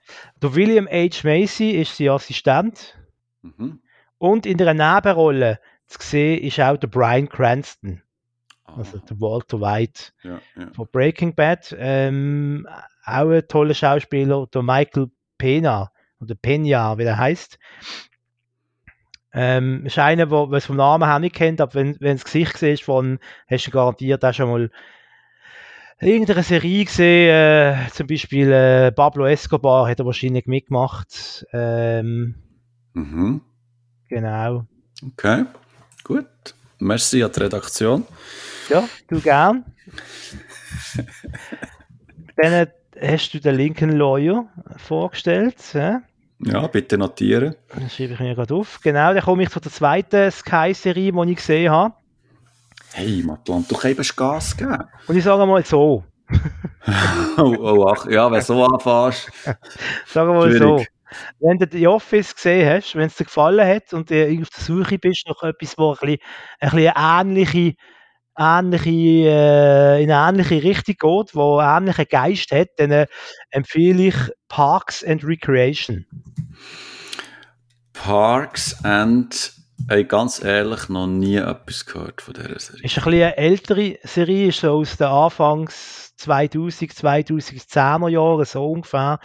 [0.42, 1.28] Der William H.
[1.28, 2.98] Macy ist sein Assistent.
[3.42, 3.82] Mhm.
[4.18, 8.02] Und in der Nebenrolle zu sehen ist auch der Brian Cranston.
[8.64, 8.78] Ah.
[8.78, 10.72] Also der Walter White ja, ja.
[10.72, 11.76] von Breaking Bad.
[11.78, 12.66] Ähm,
[13.04, 17.60] auch ein toller Schauspieler, der Michael Pena oder Pena, wie der heißt.
[19.34, 22.58] Ähm, ist einer, der es vom Namen her nicht kennt, aber wenn, wenn das Gesicht
[22.58, 24.72] siehst, von, hast du garantiert auch schon mal
[26.02, 31.46] irgendeine Serie gesehen, äh, zum Beispiel äh, Pablo Escobar hat er wahrscheinlich mitgemacht.
[31.52, 32.36] Ähm,
[32.94, 33.42] mhm.
[34.10, 34.66] Genau.
[35.06, 35.46] Okay,
[36.04, 36.26] gut.
[36.80, 38.06] Merci an die Redaktion.
[38.70, 39.66] Ja, du gern.
[42.38, 42.68] Dann
[43.02, 45.58] hast du den Lincoln Lawyer vorgestellt.
[45.74, 46.02] Ja?
[46.40, 47.56] Ja, bitte notieren.
[47.76, 48.80] Das schreibe ich mir gerade auf.
[48.82, 51.94] Genau, dann komme ich zu der zweiten Sky-Serie, die ich gesehen habe.
[52.94, 54.84] Hey, Matlan, du kannst Gas geben.
[55.08, 56.04] Und ich sage mal so.
[57.38, 59.32] oh, oh, ach, ja, wenn du so anfängst.
[60.08, 60.84] Sagen wir mal so.
[61.40, 64.64] Wenn du die Office gesehen hast, wenn es dir gefallen hat und du auf der
[64.64, 66.20] Suche bist nach etwas, wo ein bisschen,
[66.60, 67.74] ein bisschen ähnliche,
[68.38, 73.08] ähnliche, äh, in eine ähnliche Richtung geht, wo einen ähnlichen Geist hat, dann äh,
[73.50, 74.16] empfehle ich
[74.50, 76.06] Parks and Recreation.
[77.94, 79.59] Parks and
[79.92, 82.84] ich ganz ehrlich noch nie etwas gehört von dieser Serie.
[82.84, 88.72] Ist ein bisschen eine ältere Serie, ist so aus den Anfangs 2000, 2010er Jahren, so
[88.72, 89.20] ungefähr,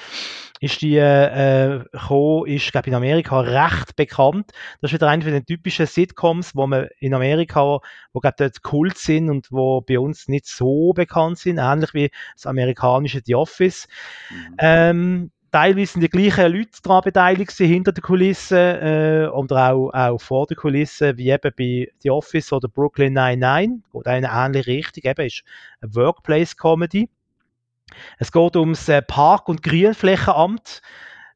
[0.61, 4.53] ist die äh, gekommen, ist, glaube in Amerika recht bekannt.
[4.81, 7.81] Das ist wieder eine von den typischen Sitcoms, wo man in Amerika,
[8.13, 12.11] wo glaube dort Kult sind und wo bei uns nicht so bekannt sind, ähnlich wie
[12.35, 13.89] das amerikanische The Office.
[14.31, 14.57] Mhm.
[14.59, 20.21] Ähm, teilweise sind die gleichen Leute daran beteiligt hinter den Kulissen äh, oder auch, auch
[20.21, 23.81] vor den Kulissen, wie eben bei The Office oder Brooklyn Nine-Nine.
[23.93, 25.45] Geht eine ähnliche Richtung, eben ist
[25.81, 27.09] eine Workplace-Comedy.
[28.19, 30.83] Es geht ums äh, Park- und Grünflächenamt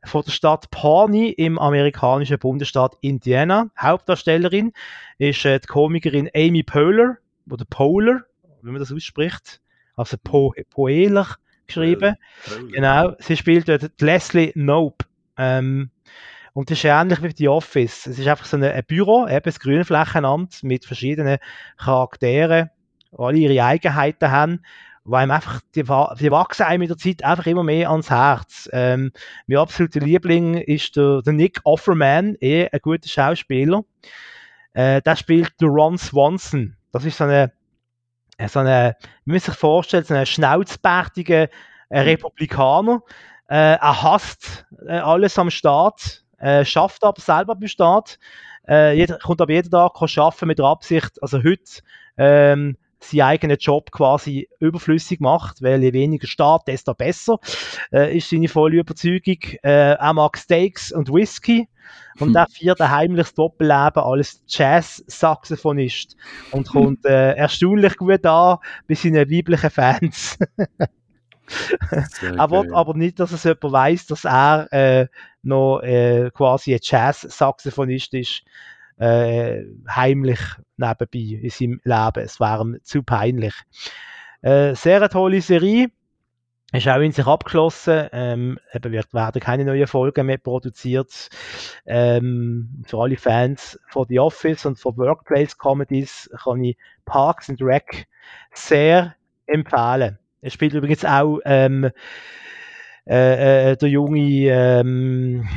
[0.04, 3.70] von der Stadt Pawnee im amerikanischen Bundesstaat Indiana.
[3.78, 4.72] Hauptdarstellerin
[5.18, 8.22] ist äh, die Komikerin Amy Poehler, oder Poehler,
[8.62, 9.60] wie man das ausspricht,
[9.94, 11.36] also po Poehler
[11.68, 12.16] geschrieben.
[12.50, 15.04] Oh, genau, sie spielt dort Leslie Nope.
[15.36, 15.90] Ähm,
[16.52, 18.06] und das ist ähnlich wie die Office.
[18.06, 21.38] Es ist einfach so ein, ein Büro, eben das Grünflächenamt mit verschiedenen
[21.76, 22.70] Charakteren,
[23.12, 24.60] die alle ihre Eigenheiten haben,
[25.04, 28.68] weil einem einfach, die, die wachsen einem mit der Zeit einfach immer mehr ans Herz.
[28.72, 29.12] Ähm,
[29.46, 33.84] mein absoluter Liebling ist der, der Nick Offerman, eh ein guter Schauspieler.
[34.72, 36.76] Äh, der spielt Ron Swanson.
[36.92, 37.52] Das ist so eine
[38.46, 41.48] so eine, wie man sich vorstellt, so einen schnauzbärtigen
[41.88, 43.02] äh, Republikaner.
[43.48, 48.18] Äh, er hasst äh, alles am Staat, äh, schafft aber selber beim Staat,
[48.68, 51.82] äh, jeder, kommt aber jeden Tag arbeiten mit der Absicht, also heute
[52.16, 57.38] ähm, seinen eigenen Job quasi überflüssig macht, weil je weniger Staat, desto besser,
[57.92, 59.42] äh, ist seine volle Überzeugung.
[59.62, 61.68] Äh, er mag Steaks und Whisky
[62.18, 62.32] und hm.
[62.34, 66.16] der viert ein heimliches Doppelleben als Jazz-Saxophonist
[66.50, 70.38] und kommt äh, erstaunlich gut an bei seinen weiblichen Fans.
[71.90, 75.06] er will aber nicht, dass es jemand weiß, dass er äh,
[75.42, 78.42] noch äh, quasi ein Jazz-Saxophonist ist
[78.98, 80.40] äh, heimlich
[80.76, 82.24] nebenbei in seinem Leben.
[82.24, 83.54] Es wäre ihm zu peinlich.
[84.42, 85.88] Äh, sehr eine tolle Serie.
[86.70, 88.08] Ist auch in sich abgeschlossen.
[88.12, 91.30] Ähm, eben werden keine neuen Folgen mehr produziert.
[91.86, 97.62] Ähm, für alle Fans von The Office und von Workplace Comedies kann ich Parks and
[97.62, 98.06] Rec
[98.52, 99.14] sehr
[99.46, 100.18] empfehlen.
[100.42, 101.90] Es spielt übrigens auch ähm,
[103.06, 105.48] äh, äh, der junge ähm,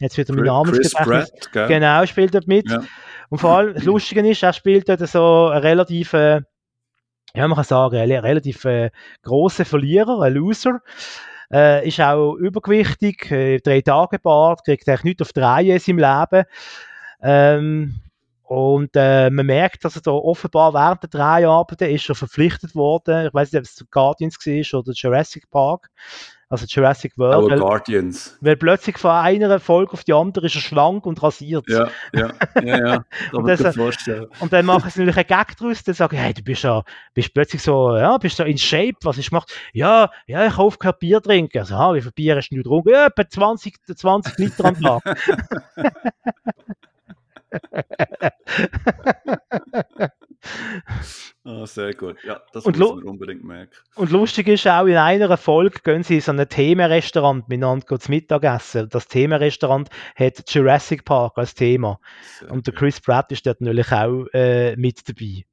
[0.00, 1.32] Jetzt wird er mit Namensgedächtnis.
[1.52, 2.68] Genau, spielt dort mit.
[2.68, 2.82] Ja.
[3.28, 6.40] Und vor allem, das Lustige ist, er spielt dort so einen relativ, äh,
[7.34, 8.90] ja, man kann sagen, einen relativ äh,
[9.22, 10.80] grossen Verlierer, ein Loser.
[11.52, 15.78] Äh, ist auch übergewichtig, äh, drei Tage Bart, kriegt eigentlich nichts auf die Reihe in
[15.78, 16.44] seinem Leben.
[17.22, 18.00] Ähm,
[18.44, 22.74] und äh, man merkt, dass er da offenbar während der drei Arbeiten ist er verpflichtet
[22.74, 23.26] worden.
[23.26, 25.90] Ich weiß nicht, ob es Guardians war oder Jurassic Park
[26.48, 27.50] also Jurassic World.
[27.50, 28.36] Weil, Guardians.
[28.40, 31.64] Weil plötzlich von einer Folge auf die andere ist er schlank und rasiert.
[31.68, 33.04] Ja, ja, ja, ja.
[33.32, 33.76] und, das,
[34.40, 36.82] und dann machen sie natürlich einen Gag draus, dann sagen, hey, du bist ja,
[37.14, 39.52] bist plötzlich so, ja, bist so in Shape, was ich gemacht?
[39.72, 41.58] Ja, ja, ich hoffe kein Bier trinken.
[41.58, 42.90] Also, ah, wie viel Bier hast du getrunken?
[42.90, 45.02] Ja, etwa 20, 20 Liter am Tag.
[51.44, 52.16] oh, sehr gut.
[52.24, 53.74] Ja, das und muss man unbedingt merken.
[53.94, 58.10] Und lustig ist auch, in einer Folge gehen sie in so ein Themenrestaurant miteinander zu
[58.10, 58.88] Mittagessen.
[58.88, 61.98] Das Themenrestaurant hat Jurassic Park als Thema.
[62.38, 65.44] Sehr und der Chris Pratt ist dort natürlich auch äh, mit dabei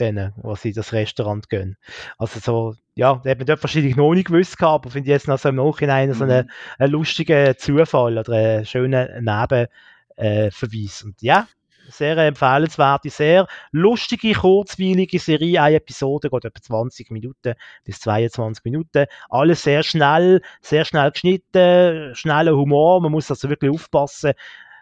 [0.00, 1.76] denen, was sie das Restaurant gehen.
[2.18, 5.12] Also so, ja, da hat man dort wahrscheinlich noch nicht gewusst gehabt, aber finde ich
[5.12, 6.14] jetzt noch so im Nachhinein mhm.
[6.14, 11.02] so einen, einen lustigen Zufall oder einen schönen Nebenverweis.
[11.02, 11.46] Äh, und ja,
[11.90, 15.62] sehr empfehlenswerte, sehr lustige, kurzweilige Serie.
[15.62, 19.06] Eine Episode geht etwa 20 Minuten bis 22 Minuten.
[19.28, 23.00] Alles sehr schnell, sehr schnell geschnitten, schneller Humor.
[23.00, 24.32] Man muss also wirklich aufpassen,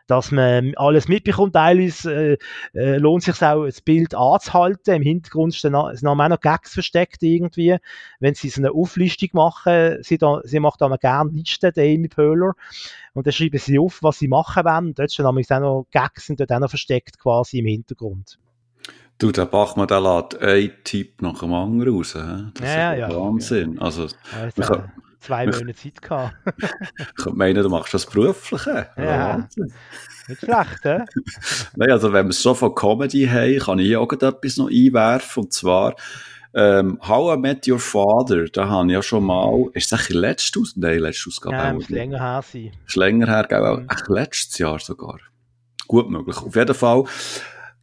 [0.09, 1.53] dass man alles mitbekommt.
[1.53, 2.39] Teilweise äh,
[2.75, 4.95] äh, lohnt sich auch, das Bild anzuhalten.
[4.95, 7.77] Im Hintergrund sind noch, sind noch Gags versteckt irgendwie.
[8.19, 12.09] Wenn sie so eine Auflistung machen, sie, da, sie macht auch gerne Listen, der Amy
[12.09, 12.55] Pöhler.
[13.13, 14.95] Und dann schreiben sie auf, was sie machen wollen.
[14.95, 18.39] Dort sind nämlich auch noch Gags sind dort auch noch versteckt quasi im Hintergrund.
[19.19, 22.13] Du, der Bachmann, der lädt einen Tipp nach dem anderen raus.
[22.13, 22.25] Das
[22.63, 23.75] ja, ist ja, Wahnsinn.
[23.75, 23.81] Ja.
[23.81, 24.07] Also,
[24.57, 24.89] ja,
[25.21, 26.35] zwei Monate Zeit gehabt.
[26.99, 28.89] ich könnte meinen, du machst das Berufliche.
[28.97, 29.49] Ja,
[30.29, 30.99] nicht schlecht, hä?
[31.77, 35.45] Nein, also wenn wir schon von Comedy haben, kann ich hier auch etwas noch einwerfen,
[35.45, 35.97] und zwar
[36.55, 40.61] ähm, How I Met Your Father, da habe ich ja schon mal, ist das letztes
[40.61, 40.77] Aus?
[40.77, 42.73] Nein, letztes Ausgabe ja, muss länger her sein.
[42.87, 43.79] Ist länger her, gell?
[43.79, 43.89] Mhm.
[43.91, 45.19] Echt letztes Jahr sogar.
[45.87, 46.37] Gut möglich.
[46.37, 47.05] Auf jeden Fall,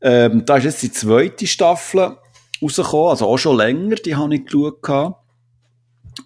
[0.02, 2.18] ähm, da ist jetzt die zweite Staffel
[2.62, 5.16] rausgekommen, also auch schon länger, die habe ich geschaut.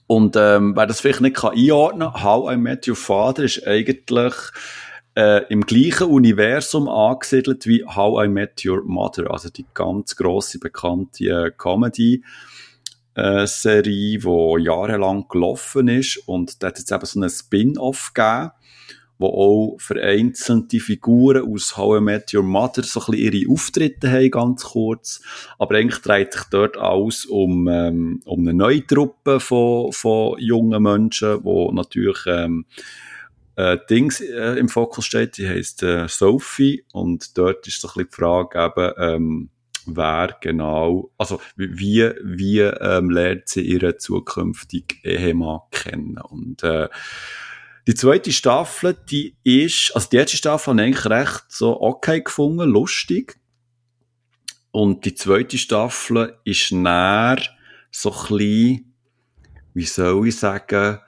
[0.07, 3.65] Und ähm, wer das vielleicht nicht kann einordnen kann, How I Met Your Father ist
[3.65, 4.33] eigentlich
[5.15, 10.59] äh, im gleichen Universum angesiedelt wie How I Met Your Mother, also die ganz grosse,
[10.59, 12.23] bekannte äh, Comedy.
[13.15, 18.51] Äh, Serie, die jahrelang gelaufen ist und da hat jetzt eben so einen Spin-off gegeben
[19.19, 24.09] wo auch vereinzelte Figuren aus How I Met Your Mother so ein bisschen ihre Auftritte
[24.09, 25.21] haben, ganz kurz.
[25.59, 30.81] Aber eigentlich dreht sich dort alles um, ähm, um eine neue Truppe von, von jungen
[30.81, 32.65] Menschen, wo natürlich ähm,
[33.57, 36.85] äh, Dings äh, im Fokus steht, die heisst äh, Sophie.
[36.93, 39.49] Und dort ist so ein bisschen die Frage eben, ähm,
[39.85, 46.19] wer genau, also wie, wie ähm, lernt sie ihren zukünftigen Ehemann kennen?
[46.19, 46.87] Und äh,
[47.89, 52.21] die zweite Staffel, die ist, also die erste Staffel habe ich eigentlich recht so okay
[52.21, 53.39] gefunden, lustig.
[54.69, 57.41] Und die zweite Staffel ist näher
[57.89, 58.93] so ein bisschen,
[59.73, 60.99] wie soll ich sagen,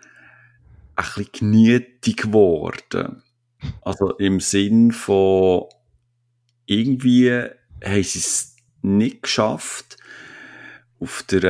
[0.96, 3.22] ein bisschen genietig geworden.
[3.84, 5.66] Also im Sinn von,
[6.66, 9.98] irgendwie haben sie es nicht geschafft,
[11.02, 11.44] auf der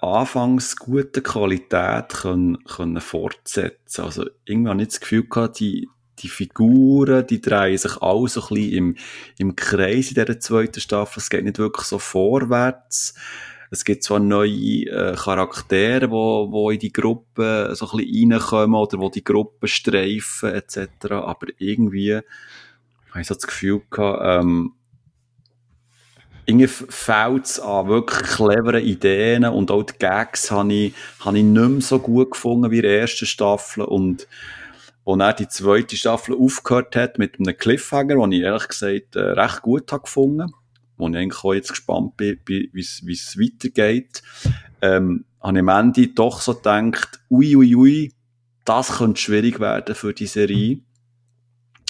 [0.00, 4.04] äh, anfangs guten Qualität können, können fortsetzen.
[4.04, 5.88] Also irgendwie habe ich das Gefühl gehabt, die,
[6.18, 8.96] die Figuren, die drehen sich alle so ein bisschen im,
[9.38, 11.20] im Kreis in dieser zweiten Staffel.
[11.20, 13.14] Es geht nicht wirklich so vorwärts.
[13.70, 18.80] Es gibt zwar neue äh, Charaktere, wo, wo in die Gruppe so ein bisschen reinkommen
[18.80, 24.72] oder wo die Gruppe streifen etc., aber irgendwie habe ich so das Gefühl gehabt, ähm,
[26.46, 31.44] irgendwie fehlt es an wirklich cleveren Ideen und auch die Gags habe ich, habe ich
[31.44, 34.28] nicht mehr so gut gefunden wie in der ersten Staffel und
[35.04, 39.20] wo er die zweite Staffel aufgehört hat mit einem Cliffhanger, den ich ehrlich gesagt äh,
[39.20, 40.52] recht gut habe gefunden,
[40.96, 44.22] wo ich eigentlich auch jetzt gespannt bin, wie es weitergeht,
[44.82, 48.12] ähm, habe ich am Ende doch so gedacht, ui, ui, ui,
[48.64, 50.80] das könnte schwierig werden für die Serie.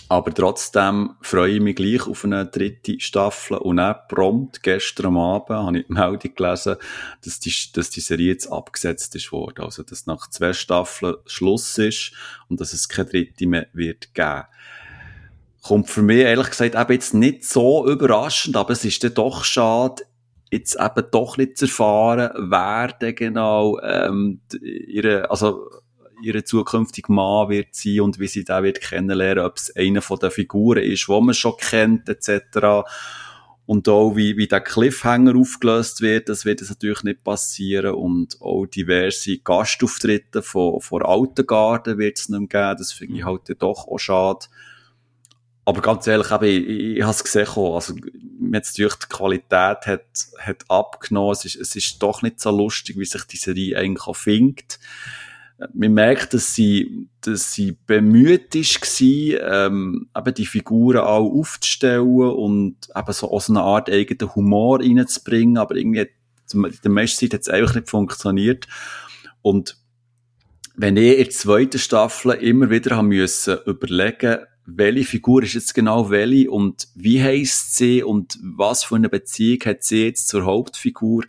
[0.09, 3.57] Aber trotzdem freue ich mich gleich auf eine dritte Staffel.
[3.57, 6.77] Und dann prompt gestern Abend habe ich die Meldung gelesen,
[7.25, 9.65] dass die, dass die Serie jetzt abgesetzt ist worden.
[9.65, 12.13] Also, dass nach zwei Staffeln Schluss ist
[12.49, 14.45] und dass es keine dritte mehr wird geben.
[15.63, 19.43] Kommt für mich ehrlich gesagt eben jetzt nicht so überraschend, aber es ist dann doch
[19.43, 20.05] schade,
[20.53, 25.69] jetzt eben doch nicht zu erfahren, wer denn genau ähm, ihre, also
[26.23, 30.19] ihre zukünftige Mann wird sein und wie sie da wird kennenlernen, ob es eine von
[30.19, 32.85] den Figuren ist, wo man schon kennt, etc.
[33.67, 37.95] Und auch wie, wie der Cliffhanger aufgelöst wird, das wird es natürlich nicht passieren.
[37.95, 42.79] Und auch diverse Gastauftritte von, von alten Garden wird es nicht mehr geben.
[42.79, 44.47] Das finde ich halt doch auch schade.
[45.64, 47.95] Aber ganz ehrlich, ich, ich, ich habe es gesehen, also,
[48.53, 50.07] jetzt durch die Qualität hat,
[50.39, 51.33] hat abgenommen.
[51.33, 54.79] Es ist, es ist doch nicht so lustig, wie sich die Serie eigentlich auch findet
[55.73, 62.07] man merkt, dass sie, dass sie bemüht ist, war, ähm, eben die Figuren auch aufzustellen
[62.07, 66.09] und eben so aus einer Art eigenen Humor reinzubringen, aber irgendwie,
[66.53, 68.67] in der meisten Zeit hat es einfach nicht funktioniert.
[69.43, 69.79] Und
[70.77, 75.75] wenn ich in der zweiten Staffel immer wieder haben müssen überlegen, welche Figur ist jetzt
[75.75, 80.45] genau welche und wie heisst sie und was für eine Beziehung hat sie jetzt zur
[80.45, 81.25] Hauptfigur,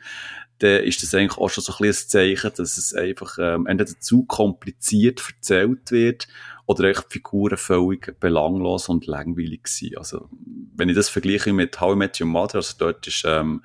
[0.59, 3.99] dann ist das eigentlich auch schon so ein ein Zeichen, dass es einfach ähm, entweder
[3.99, 6.27] zu kompliziert erzählt wird
[6.65, 9.97] oder echt die Figuren völlig belanglos und langweilig sind.
[9.97, 10.29] Also,
[10.75, 13.63] wenn ich das vergleiche mit How I Met Your Mother, also dort ist, ähm,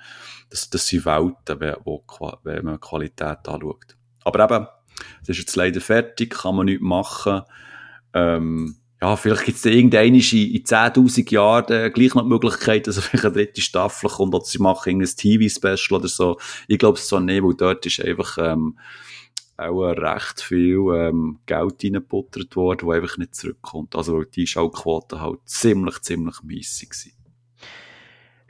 [0.50, 2.04] das, das sind Welten, wo,
[2.44, 3.96] wenn man Qualität anschaut.
[4.24, 4.66] Aber eben,
[5.22, 7.42] es ist jetzt leider fertig, kann man nichts machen.
[8.14, 13.00] Ähm, ja, vielleicht gibt es irgendeine in, in 10.000 Jahren gleich noch die Möglichkeit, dass
[13.00, 16.38] vielleicht eine dritte Staffel kommt oder sie machen irgendein TV-Special oder so.
[16.68, 18.78] Ich glaube es zwar nicht, weil dort ist einfach ähm,
[19.56, 23.96] auch recht viel ähm, Geld reingebuttert worden, wo einfach nicht zurückkommt.
[23.96, 27.21] Also die Schauquote halt ziemlich, ziemlich mies war.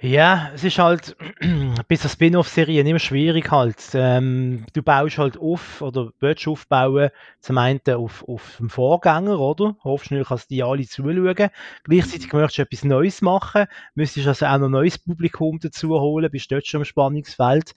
[0.05, 1.17] Ja, es ist halt
[1.89, 3.79] bei so Spin-off-Serien immer schwierig halt.
[3.95, 9.77] Ähm, du baust halt auf oder willst aufbauen, zum einen auf, auf dem Vorgänger, oder?
[9.85, 11.51] Hoffst du, kannst die alle zuschauen.
[11.85, 16.33] Gleichzeitig möchtest du etwas Neues machen, müsstest also auch noch ein neues Publikum dazu holen,
[16.33, 17.73] bist dort schon im Spannungsfeld.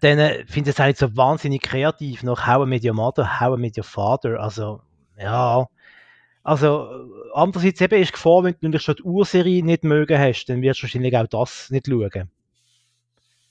[0.00, 3.40] Dann äh, finde ich es halt so wahnsinnig kreativ, noch How I Met Your Mother,
[3.40, 4.80] How I Met Your Father, also,
[5.18, 5.66] ja,
[6.44, 6.88] also,
[7.32, 10.80] andererseits eben ist die Gefahr, wenn du schon die Urserie nicht mögen hast, dann wirst
[10.80, 12.30] du wahrscheinlich auch das nicht schauen.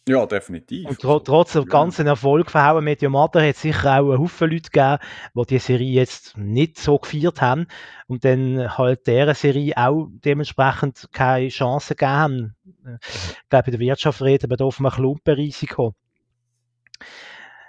[0.08, 0.90] Ja, definitiv.
[0.90, 4.20] Und tr trotz dem ganzen Erfolg von How I Mother hat es sicher auch einen
[4.20, 5.00] Haufen Leute gegeben,
[5.34, 7.68] die die Serie jetzt nicht so gefeiert haben
[8.08, 12.56] und dann halt dieser Serie auch dementsprechend keine Chance gegeben haben.
[13.02, 15.96] Ich glaube, in der Wirtschaft reden wir hier von einem Klumpenrisiko.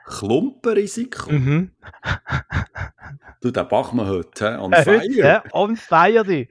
[0.06, 1.32] Klumpenrisiko?
[1.32, 1.70] Mhm.
[3.40, 5.06] du, den machen wir heute, on fire.
[5.10, 6.48] Ja, on fire, die.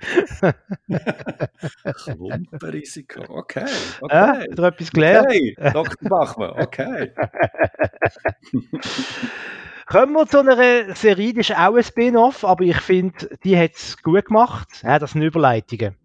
[2.03, 3.65] Klumpenrisiko, okay.
[4.01, 4.15] okay.
[4.15, 5.27] Ja, wieder etwas gelernt.
[5.27, 6.09] Okay, Dr.
[6.09, 7.11] Bachmann, okay.
[9.85, 13.75] Kommen wir zu einer Serie, die ist auch ein Spin-off, aber ich finde, die hat
[13.75, 14.69] es gut gemacht.
[14.81, 15.95] Ja, das sind Überleitungen.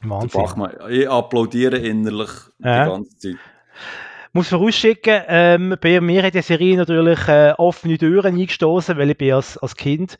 [0.00, 0.40] Wahnsinn.
[0.40, 2.84] Bachmann, ich applaudiere innerlich ja.
[2.84, 3.36] die ganze Zeit
[4.34, 9.16] muss vorausschicken, ähm, bei mir hat die Serie natürlich äh, offene Türen eingestoßen, weil ich
[9.16, 10.18] bin als, als Kind,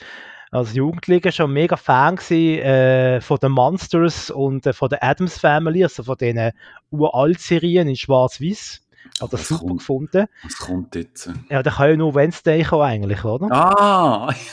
[0.53, 5.39] als Jugendlicher schon mega Fan gewesen, äh, von den Monsters und äh, von der Adams
[5.39, 6.53] Family, also von diesen
[6.91, 8.83] uralt Serien in Schwarz-Weiß.
[9.21, 10.27] Hat das super kommt, gefunden.
[10.45, 11.31] Was kommt jetzt?
[11.51, 13.49] Ja, da kann ja nur Wednesday kommen eigentlich, oder?
[13.51, 14.33] Ah!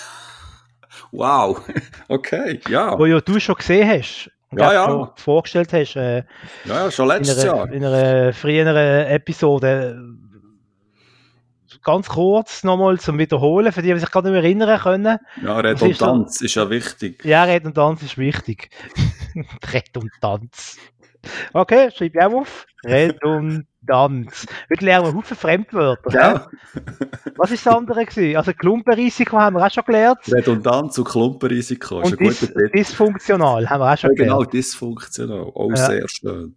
[1.13, 1.61] Wow!
[2.07, 2.97] Okay, ja.
[2.97, 5.13] Wo ja du schon gesehen hast ja, ja.
[5.15, 5.95] vorgestellt hast.
[5.95, 6.17] Äh,
[6.65, 7.71] ja, ja, schon letztes in einer, Jahr.
[7.71, 10.15] In einer früheren Episode.
[11.83, 15.17] Ganz kurz nochmal zum Wiederholen, für die, die sich gerade nicht mehr erinnern können.
[15.43, 17.25] Ja, Redundanz ist, ist, ja wichtig.
[17.25, 18.69] Ja, Redundanz ist wichtig.
[19.73, 20.77] Redundanz.
[21.53, 22.65] Okay, schreibe ich auch auf.
[22.85, 23.65] Redundanz.
[23.89, 26.13] Heute lernen wir Haufen Fremdwörter.
[26.13, 26.47] Ja.
[27.35, 28.37] Was ist das andere gewesen?
[28.37, 30.19] Also Klumpenrisiko haben wir auch schon gelernt.
[30.31, 32.01] Redundanz und Klumpenrisiko.
[32.01, 34.51] Und dis dysfunktional haben wir auch schon ja, genau, gelernt.
[34.51, 35.51] Genau, dysfunktional.
[35.55, 35.75] Auch ja.
[35.77, 36.55] sehr schön.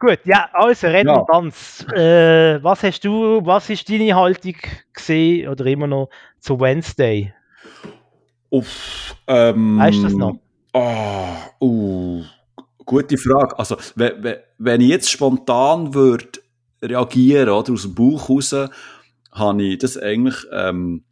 [0.00, 1.86] Gut, ja, also Redundanz.
[1.94, 2.54] Ja.
[2.54, 4.56] Äh, was hast du, was ist deine Haltung
[4.92, 6.08] gesehen oder immer noch
[6.40, 7.32] zu Wednesday?
[8.48, 10.38] Uff, ähm, weißt du das noch?
[10.72, 12.24] Oh, uh,
[12.84, 13.58] gute Frage.
[13.58, 16.40] Also, wenn, wenn ich jetzt spontan würde
[16.82, 18.54] reagieren, oder, aus dem Bauch raus,
[19.32, 21.04] habe ich das eigentlich ähm,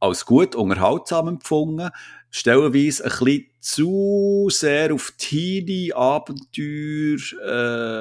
[0.00, 1.90] als gut unterhaltsam empfunden.
[2.30, 7.16] Stellenweise ein bisschen zu sehr auf Teenie, Abenteuer,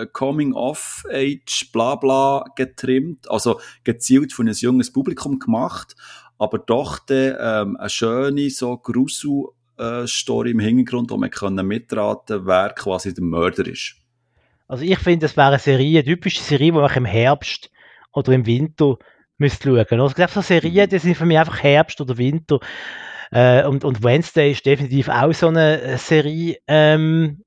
[0.01, 3.29] äh, Coming-of-Age, bla bla getrimmt.
[3.29, 5.95] Also gezielt von ein junges Publikum gemacht,
[6.39, 9.49] aber doch dann, ähm, eine schöne, so Grusel-
[10.07, 13.95] Story im Hintergrund, wo man können mitraten wer quasi der Mörder ist.
[14.67, 17.69] Also ich finde, das wäre eine Serie, eine typische Serie, die man im Herbst
[18.11, 18.97] oder im Winter
[19.37, 19.99] müsste schauen.
[19.99, 22.59] Also ich glaube, so Serien, die sind für mich einfach Herbst oder Winter.
[23.31, 26.57] Äh, und, und Wednesday ist definitiv auch so eine äh, Serie.
[26.67, 27.43] Ähm,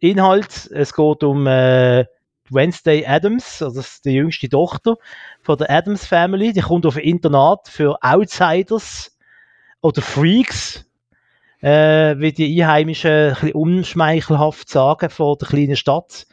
[0.00, 2.04] Inhalt, es geht um äh,
[2.50, 4.96] Wednesday Adams, also das ist die jüngste Tochter
[5.42, 6.52] von der Adams Family.
[6.52, 9.16] Die kommt auf ein Internat für Outsiders
[9.80, 10.84] oder Freaks,
[11.62, 16.26] äh, wie die Einheimischen ein unschmeichelhaft sagen, von der kleinen Stadt,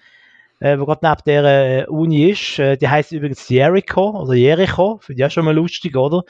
[0.60, 2.60] äh, wo gerade neben der äh, Uni ist.
[2.60, 6.24] Äh, die heißt übrigens Jericho oder Jericho, finde ich auch schon mal lustig, oder?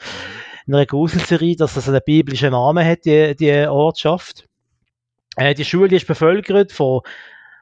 [0.66, 4.46] In einer Gruselserie, dass das einen biblischen Namen hat, die, die Ortschaft.
[5.36, 7.00] Äh, die Schule ist bevölkert von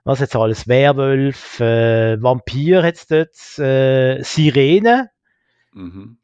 [0.05, 5.11] was jetzt alles, Werwolf, äh, Vampir es dort, äh, Sirene.
[5.75, 6.17] Mhm.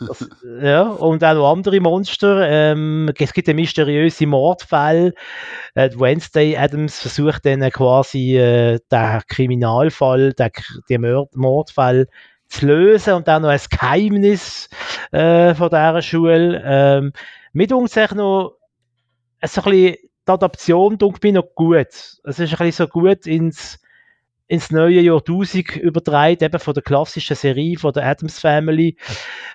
[0.00, 0.28] Das,
[0.60, 2.48] ja, und auch noch andere Monster.
[2.48, 5.14] Ähm, es gibt einen mysteriösen Mordfall.
[5.74, 10.50] Äh, Wednesday Adams versucht dann quasi äh, den Kriminalfall, den,
[10.88, 12.06] den Mordfall
[12.48, 14.68] zu lösen und dann noch ein Geheimnis
[15.12, 16.62] äh, von dieser Schule.
[16.64, 17.12] Ähm,
[17.52, 18.58] mit uns noch so
[19.40, 21.88] ein bisschen, die Adaption tut mir noch gut.
[21.88, 23.78] Es ist ein bisschen so gut ins
[24.46, 28.96] ins neue Jahrtausend übertragen, eben von der klassischen Serie von der Adams Family.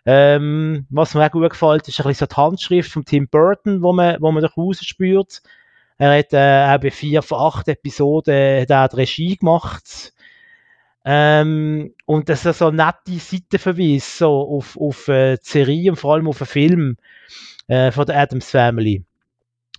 [0.05, 3.81] Ähm, was mir auch gut gefällt, ist ein bisschen so die Handschrift von Tim Burton,
[3.81, 5.41] wo man, wo man raus spürt.
[5.97, 10.13] Er hat äh, auch bei vier von acht Episoden hat er die Regie gemacht.
[11.05, 16.13] Ähm, und das ist so nette Seitenverweis so auf, auf äh, die Serie und vor
[16.13, 16.97] allem auf einen Film
[17.67, 19.03] äh, von der Adams Family.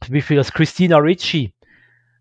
[0.01, 1.53] Zum Beispiel als Christina Ritchie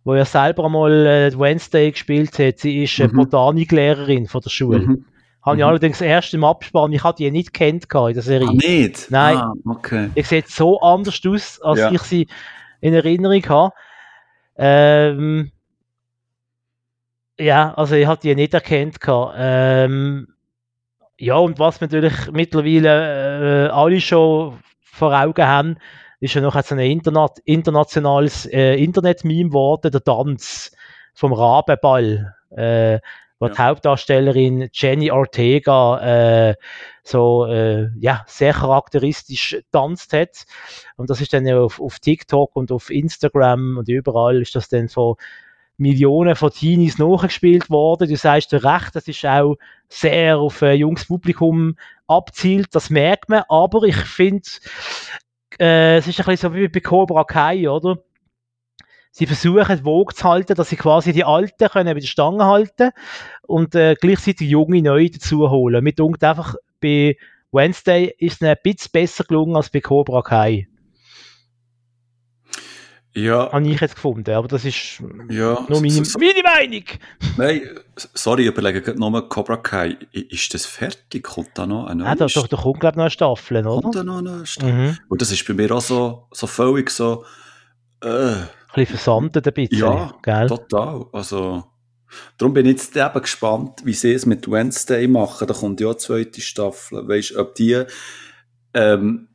[0.03, 2.59] wo ja selber einmal äh, Wednesday gespielt hat.
[2.59, 3.17] Sie ist äh, mhm.
[3.17, 4.79] Botaniklehrerin von der Schule.
[4.79, 5.05] Mhm.
[5.41, 5.69] Habe ich mhm.
[5.69, 8.47] allerdings erst im Abspann, ich hatte die nicht kennt in der Serie.
[8.47, 9.09] Ah, nicht?
[9.09, 9.37] Nein.
[9.37, 10.09] Ah, okay.
[10.15, 11.91] Ich sieht so anders aus, als ja.
[11.91, 12.27] ich sie
[12.81, 13.73] in Erinnerung habe.
[14.57, 15.51] Ähm,
[17.39, 18.97] ja, also ich hatte die nicht erkannt.
[19.07, 20.27] Ähm,
[21.17, 25.77] ja, und was natürlich mittlerweile äh, alle schon vor Augen haben,
[26.19, 30.71] ist ja noch jetzt ein Internet, internationales äh, Internet-Meme geworden, der Tanz
[31.13, 32.99] vom Rabenball, äh,
[33.39, 33.53] wo ja.
[33.53, 36.55] die Hauptdarstellerin Jenny Ortega äh,
[37.03, 40.45] so äh, ja, sehr charakteristisch tanzt hat.
[40.97, 44.67] Und das ist dann ja auf, auf TikTok und auf Instagram und überall ist das
[44.67, 45.15] dann von
[45.77, 48.09] Millionen von Teenies nachgespielt worden.
[48.09, 49.55] Du sagst dir recht, das ist auch
[49.87, 54.49] sehr auf ein junges Publikum abzielt, das merkt man, aber ich finde,
[55.59, 57.97] äh, es ist ein bisschen so wie bei Cobra Kai, oder?
[59.11, 62.91] Sie versuchen, Woge zu halten, dass sie quasi die Alten können bei der Stange halten
[63.47, 65.83] und äh, gleichzeitig junge Neue dazu holen.
[65.83, 67.17] Mit einfach bei
[67.51, 70.67] Wednesday ist es ein bisschen besser gelungen als bei Cobra Kai.
[73.19, 73.51] Ja.
[73.51, 76.83] Habe ich jetzt gefunden, aber das ist ja, nur meine, so, meine Meinung.
[77.37, 77.61] Nein,
[77.95, 79.97] sorry, ich überlege gerade nochmal Cobra Kai.
[80.11, 81.23] Ist das fertig?
[81.23, 82.07] Kommt da noch eine neue?
[82.07, 83.81] Ja, da, doch, da kommt glaube ich noch eine Staffel, oder?
[83.81, 84.73] Kommt da noch eine Staffel?
[84.73, 84.97] Mhm.
[85.09, 87.25] Und das ist bei mir auch so, so völlig so...
[88.01, 90.47] Äh, ein bisschen versandet ein bisschen, ja, gell?
[90.47, 91.05] total.
[91.11, 91.63] Also...
[92.39, 95.47] Darum bin ich jetzt eben gespannt, wie sie es mit Wednesday machen.
[95.47, 97.07] Da kommt ja eine zweite Staffel.
[97.07, 97.83] Weißt du, ob die
[98.73, 99.28] ähm,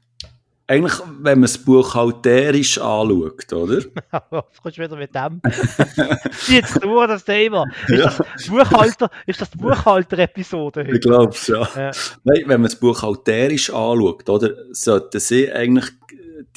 [0.66, 3.82] eigentlich, wenn man das buchhalterisch anschaut, oder?
[4.30, 5.42] Was kommst du wieder mit dem?
[6.48, 7.66] Jetzt durch das Thema.
[7.86, 8.06] Ist ja.
[8.06, 11.68] das Buchhalter, ist das die Buchhalter-Episode Ich glaube es, ja.
[11.76, 11.90] ja.
[12.24, 15.92] Nein, wenn man es buchhalterisch anschaut, oder, sollten sie eigentlich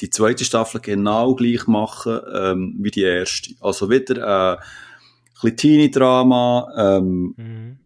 [0.00, 3.54] die zweite Staffel genau gleich machen ähm, wie die erste.
[3.60, 4.62] Also wieder äh, ein
[5.34, 7.78] bisschen Teenie-Drama, ähm, mhm.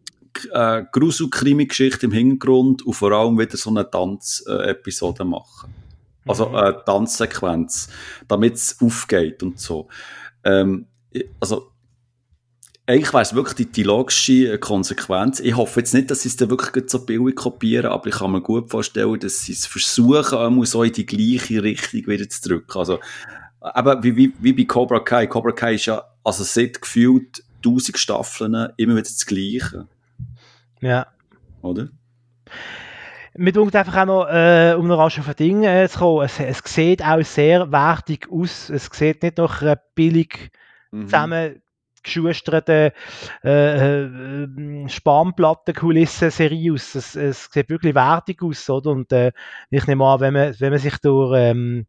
[0.53, 5.82] äh, Grusel-Krimi-Geschichte im Hintergrund und vor allem wieder so eine Tanz-Episode machen.
[6.27, 6.57] Also mhm.
[6.57, 7.89] äh, Tanzsequenz,
[8.29, 9.89] damit es aufgeht und so.
[10.45, 10.87] Ähm,
[11.41, 11.73] also
[12.87, 15.41] eigentlich wäre es wirklich die, die logische Konsequenz.
[15.41, 18.33] Ich hoffe jetzt nicht, dass sie es dann wirklich so billig kopieren, aber ich kann
[18.33, 22.79] mir gut vorstellen, dass sie es versuchen, so in die gleiche Richtung wieder zu drücken.
[22.79, 22.99] Also,
[23.61, 25.27] aber wie, wie, wie bei Cobra Kai.
[25.29, 29.87] Cobra Kai ist ja, also seit gefühlt tausend Staffeln immer wieder das Gleiche.
[30.81, 31.07] Ja.
[31.63, 31.89] Oder?
[33.35, 36.25] Mir denkt einfach auch noch, äh, um noch rasch auf ein Ding äh, zu kommen,
[36.27, 38.69] es, es sieht auch sehr wertig aus.
[38.69, 40.51] Es sieht nicht nach einer billig
[40.93, 41.33] Mhm.
[42.05, 42.93] zusammengeschusterte
[43.43, 44.03] äh,
[44.45, 46.95] äh, Spanplattenkulissen-Serie aus.
[46.95, 48.91] Es, es sieht wirklich wertig aus, oder?
[48.91, 49.33] Und äh,
[49.71, 51.87] ich nehme an, wenn man, wenn man sich durch ähm,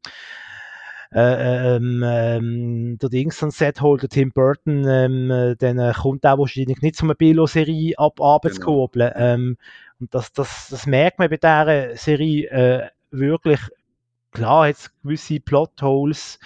[1.13, 5.93] äh, ähm, ähm, der Dings ans Set holt, der Tim Burton, ähm, äh, dann äh,
[5.95, 8.65] kommt auch wahrscheinlich nicht so eine Billo-Serie ab Abend zu Genau.
[8.65, 9.11] kurbeln.
[9.15, 9.57] Ähm,
[10.03, 13.59] und das, das, das merkt man bei dieser Serie äh, wirklich.
[14.31, 16.39] Klar, jetzt gewisse Plotholes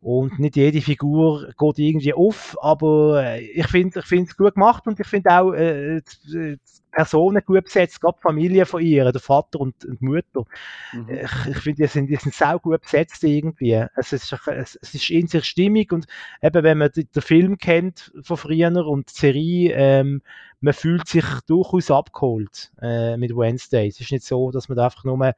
[0.00, 4.54] und nicht jede Figur geht irgendwie auf, aber äh, ich finde ich finde es gut
[4.54, 6.58] gemacht und ich finde auch äh, die, die
[6.92, 10.44] Personen gut besetzt, gerade die Familie von ihr, der Vater und, und die Mutter.
[10.92, 11.08] Mhm.
[11.10, 13.72] Ich, ich finde, die sind, die sind sau gut besetzt irgendwie.
[13.96, 16.06] Es ist, es, es ist in sich stimmig und
[16.42, 20.22] eben, wenn man die- den Film kennt von früher und die Serie, ähm,
[20.60, 23.88] man fühlt sich durchaus abgeholt äh, mit Wednesday.
[23.88, 25.32] Es ist nicht so, dass man da einfach nur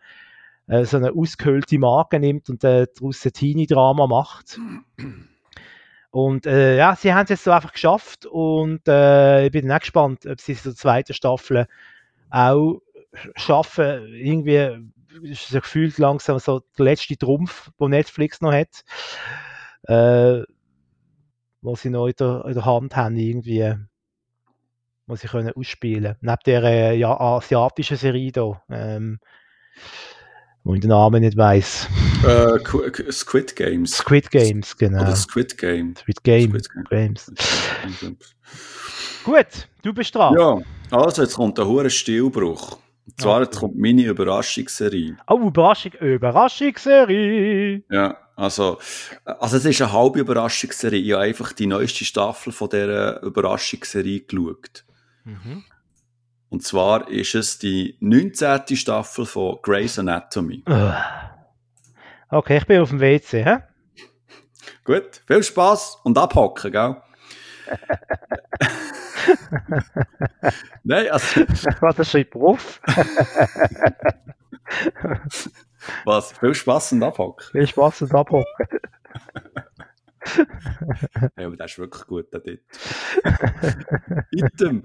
[0.68, 4.58] äh, so eine ausgehöhlte Marke nimmt und äh, daraus ein Teenie-Drama macht.
[6.10, 9.80] Und äh, ja, sie haben es jetzt so einfach geschafft und äh, ich bin auch
[9.80, 11.66] gespannt, ob sie es in der zweiten Staffel
[12.30, 12.80] auch
[13.36, 14.06] schaffen.
[14.14, 14.90] Irgendwie
[15.22, 18.84] ist es gefühlt langsam so der letzte Trumpf, den Netflix noch hat,
[19.82, 20.42] äh,
[21.60, 23.74] was sie noch in der, in der Hand haben, irgendwie,
[25.08, 26.16] was sie können ausspielen.
[26.20, 29.18] Neben der äh, ja, asiatischen Serie da, ähm,
[30.64, 31.88] wo ich den Namen nicht weiß.
[32.24, 33.96] Äh, Qu- Qu- Squid Games.
[33.96, 35.02] Squid Games, genau.
[35.02, 35.94] Oder Squid Game.
[35.96, 36.58] Squid Game.
[36.60, 37.32] Squid Games.
[38.00, 38.16] Game.
[39.24, 40.34] Gut, du bist dran.
[40.38, 40.58] Ja,
[40.90, 42.78] also jetzt kommt ein hoher Stilbruch.
[43.06, 45.16] Und zwar jetzt kommt meine Überraschungsserie.
[45.28, 47.82] Oh, Überraschung, Überraschungsserie.
[47.90, 48.78] Ja, also,
[49.24, 51.00] also es ist eine halbe Überraschungsserie.
[51.00, 54.84] Ich habe einfach die neueste Staffel von dieser Überraschungsserie geschaut.
[55.28, 55.64] Mhm.
[56.48, 58.74] Und zwar ist es die 19.
[58.76, 60.64] Staffel von Grey's Anatomy.
[62.30, 63.58] Okay, ich bin auf dem WC, hä?
[64.84, 66.96] Gut, viel Spaß und abhocken, gell?
[70.82, 71.40] Nein, also,
[71.80, 72.80] Was ist ein Beruf?
[76.06, 76.32] was?
[76.32, 77.46] Viel Spaß und abhocken.
[77.50, 78.68] Viel Spaß und abhocken.
[81.36, 82.58] Hey, aber das ist wirklich gut, der dort.
[84.30, 84.84] Item.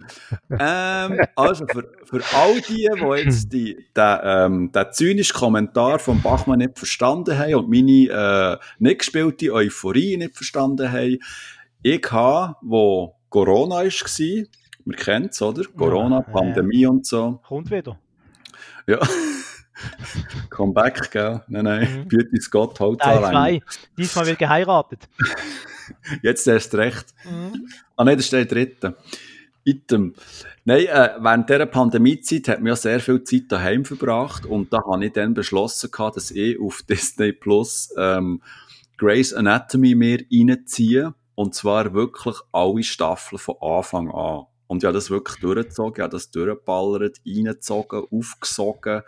[0.49, 6.21] Ähm, also, für, für all die, die jetzt die, den, ähm, den zynischen Kommentar von
[6.21, 11.19] Bachmann nicht verstanden haben und meine äh, nicht gespielte Euphorie nicht verstanden haben,
[11.81, 14.45] ich habe, wo Corona war,
[14.85, 15.63] wir kennen es, oder?
[15.77, 16.33] Corona, Ja, ja.
[16.33, 17.39] Pandemie und so.
[17.47, 17.97] Kommt wieder.
[18.87, 18.99] Ja.
[20.49, 21.41] Comeback, gell?
[21.47, 22.07] Nein, nein, Mhm.
[22.07, 23.61] Beauty Scott, holt Teil allein.
[23.61, 23.61] 2.
[23.97, 25.07] Diesmal wird geheiratet.
[26.21, 27.13] Jetzt erst recht.
[27.25, 27.67] Mhm.
[27.95, 28.95] Ah nein, das ist der dritte.
[29.65, 30.13] Item.
[30.65, 34.81] Nein, äh, während dieser Pandemiezeit hat man ja sehr viel Zeit daheim verbracht und da
[34.85, 38.41] habe ich dann beschlossen, gehabt, dass ich auf Disney Plus ähm,
[38.97, 44.45] Grey's Anatomy mir reinziehe und zwar wirklich alle Staffeln von Anfang an.
[44.67, 49.01] Und ich habe das wirklich durchgezogen, ich habe das durchgeballert, reingezogen, aufgesogen,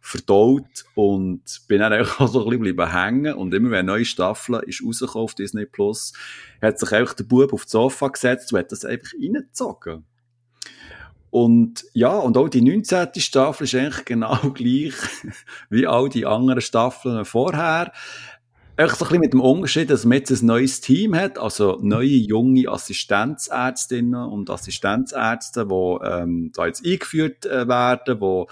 [0.00, 4.62] verdaut und bin dann auch so ein bisschen hängen und immer wenn eine neue Staffel
[4.66, 6.12] ist rausgekommen auf Disney Plus,
[6.60, 10.04] hat sich einfach der Bub auf das Sofa gesetzt und hat das einfach reingezogen.
[11.30, 13.08] Und ja, und auch die 19.
[13.16, 14.94] Staffel ist eigentlich genau gleich
[15.70, 17.92] wie all die anderen Staffeln vorher.
[18.78, 21.80] Einfach so ein bisschen mit dem Unterschied, dass man jetzt ein neues Team hat, also
[21.82, 28.44] neue junge Assistenzärztinnen und Assistenzärzte, die ähm, da jetzt eingeführt äh, werden, die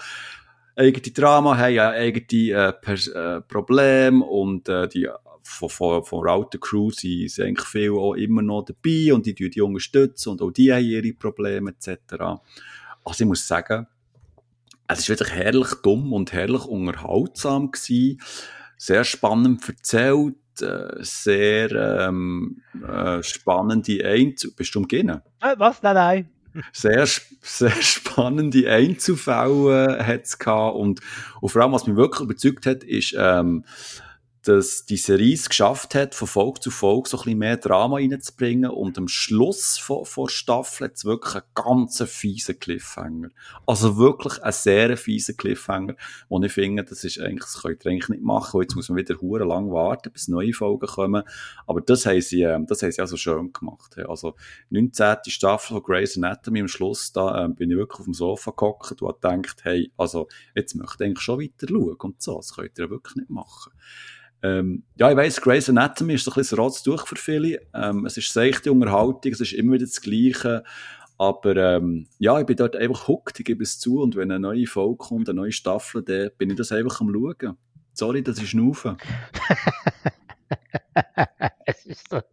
[0.75, 5.07] eigene Drama haben, eigene äh, äh, Probleme und äh, die
[5.43, 9.33] von, von, von Router Crew sind, sind eigentlich viel auch immer noch dabei und die
[9.33, 12.21] tun die unterstützen und auch die haben ihre Probleme etc.
[13.05, 13.87] Also ich muss sagen,
[14.89, 18.19] es ist wirklich herrlich dumm und herrlich unterhaltsam gewesen,
[18.77, 24.51] sehr spannend erzählt, äh, sehr ähm, äh, spannende Einzel...
[24.55, 25.09] Bist du umgehen?
[25.41, 25.81] Äh, was?
[25.83, 26.29] Nein, nein.
[26.71, 27.07] sehr,
[27.41, 31.01] sehr spannende Einzelfälle hat es gehabt und,
[31.41, 33.63] und vor allem, was mich wirklich überzeugt hat, ist, ähm,
[34.47, 37.97] dass die Serie es geschafft hat, von Folge zu Folge so ein bisschen mehr Drama
[37.97, 43.29] reinzubringen und am Schluss von, von Staffel hat es wirklich einen ganz fiesen Cliffhanger.
[43.65, 45.95] Also wirklich einen sehr fiesen Cliffhanger,
[46.29, 48.97] wo ich finde, das ist eigentlich, das könnt ihr eigentlich nicht machen, jetzt muss man
[48.97, 51.23] wieder hure lang warten, bis neue Folgen kommen.
[51.65, 53.97] Aber das haben sie, ähm, das haben sie also schön gemacht.
[53.97, 54.35] Also
[54.69, 55.17] 19.
[55.27, 59.01] Staffel von Grey's Anatomy am Schluss, da ähm, bin ich wirklich auf dem Sofa gehockt
[59.01, 62.55] und habe gedacht, hey, also jetzt möchte ich eigentlich schon weiter schauen und so, das
[62.55, 63.73] könnt ihr ja wirklich nicht machen.
[64.43, 67.61] Ähm, ja, ich weiss, Grey's Anatomy ist so ein bisschen das Rotz durch für viele.
[67.73, 70.63] Ähm, es ist seichte Unterhaltung, es ist immer wieder das Gleiche.
[71.17, 74.01] Aber ähm, ja, ich bin dort einfach hooked, ich gebe es zu.
[74.01, 77.11] Und wenn eine neue Folge kommt, eine neue Staffel, dann bin ich das einfach am
[77.11, 77.57] Schauen.
[77.93, 78.97] Sorry, das ist Schnaufen.
[81.77, 82.23] es ist so ein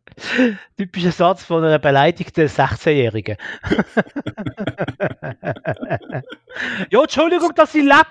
[0.77, 3.37] typischer Satz von einer beleidigten 16-Jährigen.
[6.91, 8.07] ja, Entschuldigung, dass ich lebe.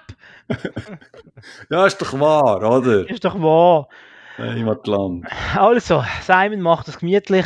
[1.70, 3.08] ja, ist doch wahr, oder?
[3.10, 3.88] Ist doch wahr.
[4.38, 5.26] Heimatland.
[5.56, 7.46] Also, Simon macht es gemütlich.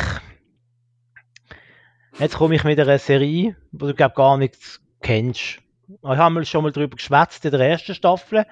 [2.18, 5.60] Jetzt komme ich mit einer Serie, wo du glaub, gar nichts kennst.
[5.88, 8.44] Ich habe schon mal darüber geschwätzt in der ersten Staffel.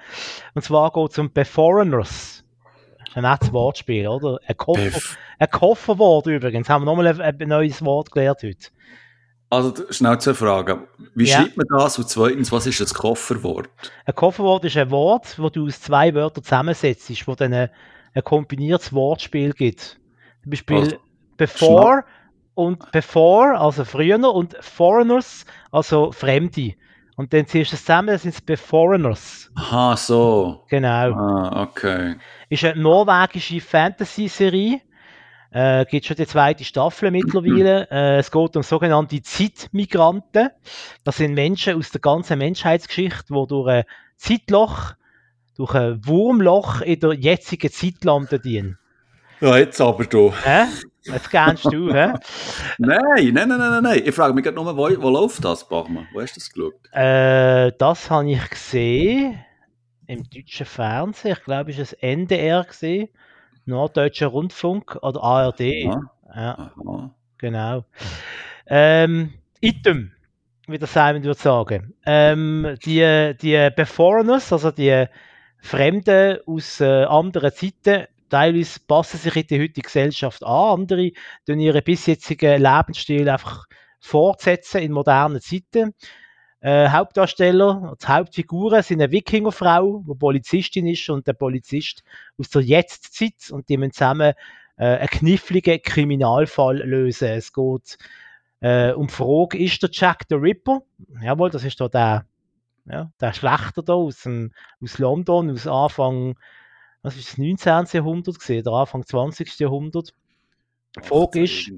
[0.55, 2.09] Und zwar geht es um The Foreigners.
[2.09, 2.43] Das
[3.17, 4.39] ein nettes Wortspiel, oder?
[4.45, 5.01] Ein, Koffer,
[5.39, 6.69] ein Kofferwort übrigens.
[6.69, 8.67] Haben wir nochmal ein, ein neues Wort gelernt heute.
[9.49, 10.87] Also schnell zwei Fragen.
[11.15, 11.37] Wie ja.
[11.37, 11.97] schreibt man das?
[11.97, 13.69] Und zweitens, was ist das Kofferwort?
[14.05, 17.69] Ein Kofferwort ist ein Wort, das du aus zwei Wörtern zusammensetzt, wo dann ein,
[18.13, 19.99] ein kombiniertes Wortspiel gibt.
[20.43, 20.97] Zum Beispiel also,
[21.37, 22.03] before
[22.53, 26.75] und before, also früher, und foreigners, also Fremde.
[27.17, 29.49] Und dann ziehst du es zusammen, das sind es Beforeigners.
[29.55, 30.63] Aha, so.
[30.69, 31.13] Genau.
[31.13, 32.15] Ah, okay.
[32.47, 34.81] Ist eine norwegische Fantasy-Serie.
[35.49, 37.87] Äh, gibt schon die zweite Staffel mittlerweile.
[37.91, 40.51] äh, es geht um sogenannte Zeitmigranten.
[41.03, 43.83] Das sind Menschen aus der ganzen Menschheitsgeschichte, die durch ein
[44.15, 44.93] Zeitloch,
[45.55, 48.77] durch ein Wurmloch in der jetzigen Zeit landen.
[49.41, 50.31] Ja, jetzt aber du.
[50.43, 50.65] Hä?
[51.11, 52.13] Jetzt kennst du, hä?
[52.77, 54.01] nein, nein, nein, nein, nein.
[54.05, 56.07] Ich frage mich gerade nur, wo, wo läuft das, Bachmann?
[56.13, 56.73] Wo hast du das geschaut?
[56.91, 59.39] Äh, das habe ich gesehen
[60.07, 61.33] im deutschen Fernsehen.
[61.37, 63.09] Ich glaube, es war das NDR gesehen.
[63.65, 65.61] Norddeutscher Rundfunk oder ARD.
[65.61, 66.11] Aha.
[66.35, 67.15] Ja, Aha.
[67.37, 67.85] genau.
[68.65, 70.11] Ähm, Item,
[70.67, 71.93] wie der Simon würde sagen.
[72.05, 75.05] Ähm, die, die Beforeigners, also die
[75.59, 81.11] Fremden aus äh, anderen Zeiten, teilweise passen sich in die heutige Gesellschaft an, andere
[81.45, 83.65] tun ihren bisherigen Lebensstil einfach
[83.99, 85.93] fortsetzen in modernen Zeiten.
[86.59, 92.03] Äh, Hauptdarsteller, die Hauptfiguren sind eine Wikingerfrau, die Polizistin ist und der Polizist
[92.37, 94.33] aus der Jetztzeit und die müssen zusammen
[94.77, 97.29] äh, einen kniffligen Kriminalfall lösen.
[97.29, 97.97] Es geht
[98.61, 100.81] äh, um die Frage, ist der Jack the Ripper?
[101.21, 102.25] Jawohl, das ist da der,
[102.85, 104.51] ja, der Schlechter da aus, dem,
[104.81, 106.35] aus London, aus Anfang
[107.07, 107.85] was ist das 19.
[107.93, 109.59] Jahrhundert gesehen, der Anfang 20.
[109.59, 110.13] Jahrhundert.
[110.97, 111.71] Die Frage ist,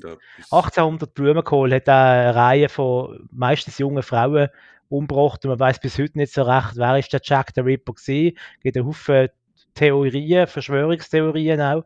[0.51, 4.49] 1800 Blumenkohl hat eine Reihe von meistens jungen Frauen
[4.88, 7.93] umgebracht und man weiß bis heute nicht so recht, wer ist der Jack the Ripper
[7.93, 8.38] gewesen.
[8.57, 9.30] Es gibt einen Haufen
[9.75, 11.84] Theorien, Verschwörungstheorien auch.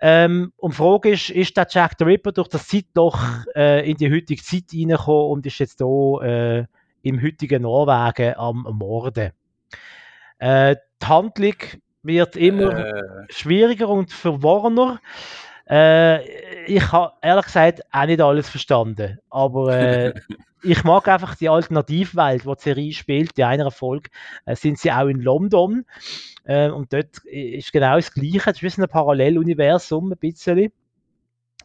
[0.00, 3.22] Ähm, und die Frage ist, ist der Jack the Ripper durch das Zeitloch
[3.54, 6.66] äh, in die heutige Zeit reingekommen und ist jetzt hier äh,
[7.02, 9.30] im heutigen Norwegen am Morden?
[10.38, 11.54] Äh, die Handlung
[12.02, 13.02] wird immer äh.
[13.28, 15.00] schwieriger und verworrener.
[15.68, 16.24] Äh,
[16.66, 20.14] ich habe ehrlich gesagt auch nicht alles verstanden, aber äh,
[20.62, 23.38] ich mag einfach die Alternativwelt, wo die Serie spielt.
[23.38, 24.10] In einer Folge
[24.46, 25.84] äh, sind sie auch in London
[26.44, 28.50] äh, und dort ist genau das Gleiche.
[28.50, 30.72] Es ist ein Paralleluniversum ein bisschen.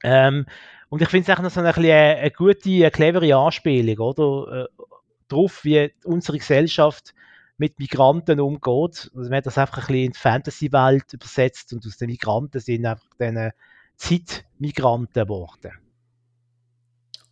[0.04, 0.46] Ähm,
[0.90, 4.66] und ich finde es eigentlich noch so eine, eine, eine gute, eine clevere Anspielung, oder?
[4.66, 4.84] Äh,
[5.28, 7.16] drauf, wie unsere Gesellschaft
[7.58, 9.12] mit Migranten umgeht.
[9.16, 12.60] Also man hat das einfach ein bisschen in die Fantasy-Welt übersetzt und aus den Migranten
[12.60, 13.52] sind einfach dann
[13.98, 15.72] Zeitmigranten geworden.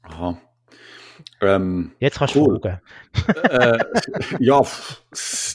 [0.03, 0.37] Aha.
[1.41, 2.59] Ähm, Jetzt kannst du cool.
[2.59, 2.81] fragen.
[3.49, 3.83] äh,
[4.39, 4.61] ja,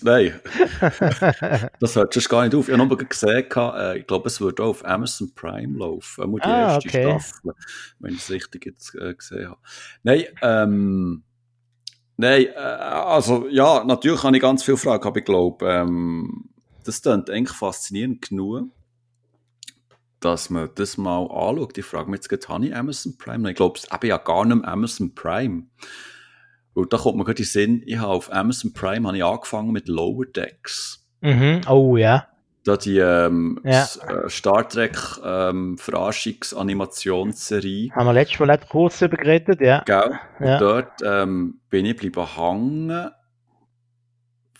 [0.03, 0.41] nein.
[1.81, 2.69] das hört schon gar nicht auf.
[2.69, 6.37] Ich habe noch gesehen, äh, ich glaube, es wird auch auf Amazon Prime laufen.
[6.37, 7.03] Die ah, erste okay.
[7.03, 7.55] Staffel,
[7.99, 9.61] wenn ich es richtig jetzt äh, gesehen habe.
[10.03, 11.25] Nein, ähm,
[12.21, 16.51] Nein, äh, also ja, natürlich habe ich ganz viele Fragen, aber ich glaube, ähm,
[16.85, 18.71] das klingt eigentlich faszinierend genug,
[20.19, 21.79] dass man das mal anschaut.
[21.79, 23.49] Ich frage mich jetzt, habe ich Amazon Prime?
[23.49, 25.67] Ich glaube, ich habe ja gar nicht mehr Amazon Prime.
[26.75, 29.25] Und da kommt mir gerade in den Sinn, ich habe auf Amazon Prime habe ich
[29.25, 31.07] angefangen mit Lower Decks.
[31.21, 31.61] Mhm.
[31.69, 32.27] Oh ja
[32.69, 33.89] da die ähm, ja.
[34.07, 37.91] Äh, Star Trek ähm, Verarschungsanimationsserie.
[37.93, 39.83] Haben wir letztes Mal kurz darüber geredet, ja.
[39.85, 40.19] Gell?
[40.41, 40.59] Ja.
[40.59, 43.11] Dort ähm, bin ich bleiben hängen,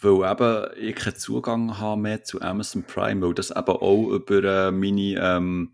[0.01, 4.45] weil eben ich keinen Zugang habe mehr zu Amazon Prime, weil das eben auch über
[4.45, 5.73] äh, meine ähm,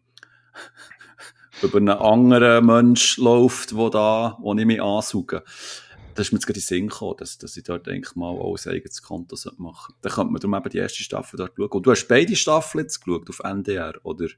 [1.63, 5.45] über einen anderen Mensch läuft, wo da, wo ich mich ansauge
[6.15, 8.29] das ist mir jetzt gerade in den Sinn gekommen, dass, dass ich dort eigentlich mal
[8.29, 10.01] auch ein eigenes Konto machen sollte.
[10.03, 11.69] Dann könnte man darum eben die erste Staffel dort schauen.
[11.69, 14.29] Und du hast beide Staffeln jetzt geschaut auf NDR, oder?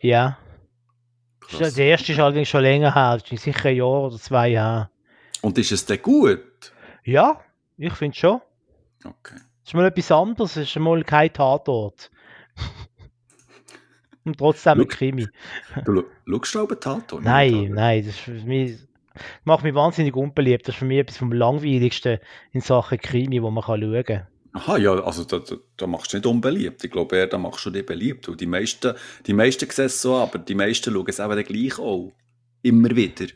[0.00, 0.38] Ja.
[1.40, 1.74] Krass.
[1.74, 4.90] Die erste ist allerdings schon länger her, sicher ein Jahr oder zwei Jahre.
[5.40, 6.72] Und ist es denn gut?
[7.04, 7.40] Ja,
[7.76, 8.40] ich finde schon.
[9.04, 9.36] Okay.
[9.62, 12.10] Es ist mal etwas anderes, es ist mal kein Tatort.
[14.24, 15.26] Und trotzdem ein Krimi.
[15.84, 16.04] Du
[16.42, 17.24] schaust einen Tatort?
[17.24, 18.87] Nein, nein, das ist für mich
[19.44, 20.66] macht mich wahnsinnig unbeliebt.
[20.68, 22.18] Das ist für mich etwas vom langweiligsten
[22.52, 24.26] in Sachen Krimi, wo man kann schauen kann.
[24.52, 26.82] Aha, ja, also da, da, da machst du nicht unbeliebt.
[26.82, 28.28] Ich glaube eher, da machst du dich beliebt.
[28.28, 28.94] Und die meisten,
[29.26, 32.12] die meisten sehen es so, aber die meisten schauen es eben gleich auch.
[32.62, 33.26] Immer wieder.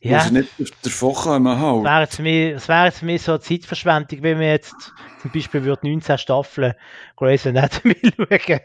[0.00, 0.18] Ja.
[0.18, 1.84] Musst du nicht davon kommen halt.
[1.84, 4.92] Wäre mich, das wäre jetzt mich so eine Zeitverschwendung, wenn wir jetzt
[5.22, 6.74] zum Beispiel würde 19 Staffeln
[7.16, 8.60] Grey's Anatomy schauen.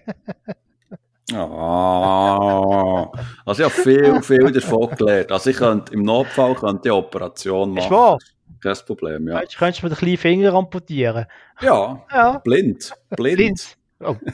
[1.33, 3.11] Ah,
[3.45, 5.31] also ich habe viel, viel davon gelernt.
[5.31, 7.95] Also ich könnte, im Notfall könnte ich eine Operation Ist machen.
[7.95, 8.17] wahr?
[8.61, 9.35] Kein Problem, ja.
[9.39, 11.25] Könntest, könntest du mir den kleinen Finger amputieren?
[11.61, 12.37] Ja, Ja.
[12.39, 12.91] blind.
[13.11, 13.37] Blind.
[13.37, 13.77] Blind.
[14.01, 14.15] Oh.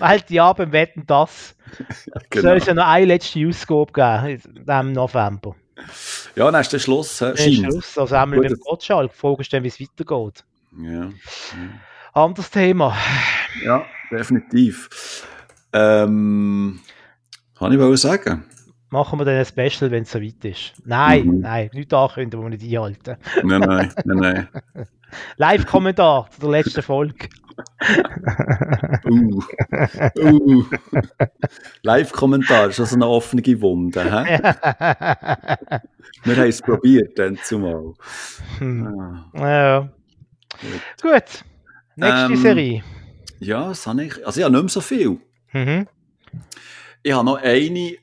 [0.00, 1.56] Halt die ab im Wetten das.
[2.30, 2.48] Genau.
[2.48, 5.54] Soll es ja noch eine letzte Ausgabe geben diesem November.
[6.34, 7.18] Ja, dann ist der Schluss.
[7.18, 7.72] Dann ist Scheint.
[7.72, 7.98] Schluss.
[7.98, 9.12] Also einmal mit dem Gottschalk.
[9.38, 10.44] Ist dann, wie es weitergeht.
[10.78, 11.10] Ja.
[12.16, 12.96] Anderes Thema.
[13.62, 15.26] ja, definitiv.
[15.74, 16.80] Ähm,
[17.58, 18.44] kann ich wohl sagen?
[18.88, 20.72] Machen wir dann ein Special, wenn es soweit ist.
[20.86, 21.40] Nein, Mhm.
[21.40, 23.16] nein, nicht ankündigen, wir nicht einhalten.
[23.42, 24.48] Nein, nein, nein, nein.
[25.36, 27.28] Live-Kommentar zu der letzten Folge.
[29.04, 29.42] Uh.
[30.18, 30.64] Uh.
[31.82, 34.02] Live-Kommentar ist also eine offene Wunde.
[34.04, 34.38] Hä?
[36.24, 37.92] Wir haben es probiert, dann zumal.
[38.58, 38.86] Hm.
[39.34, 39.38] Ah.
[39.38, 39.88] ja.
[41.02, 41.44] Gut.
[41.96, 42.84] Nächste Ähm, Serie.
[43.40, 44.26] Ja, das habe ich.
[44.26, 45.18] Also, ich habe nicht mehr so viel.
[45.52, 45.88] Mhm.
[47.02, 47.96] Ich habe noch eine,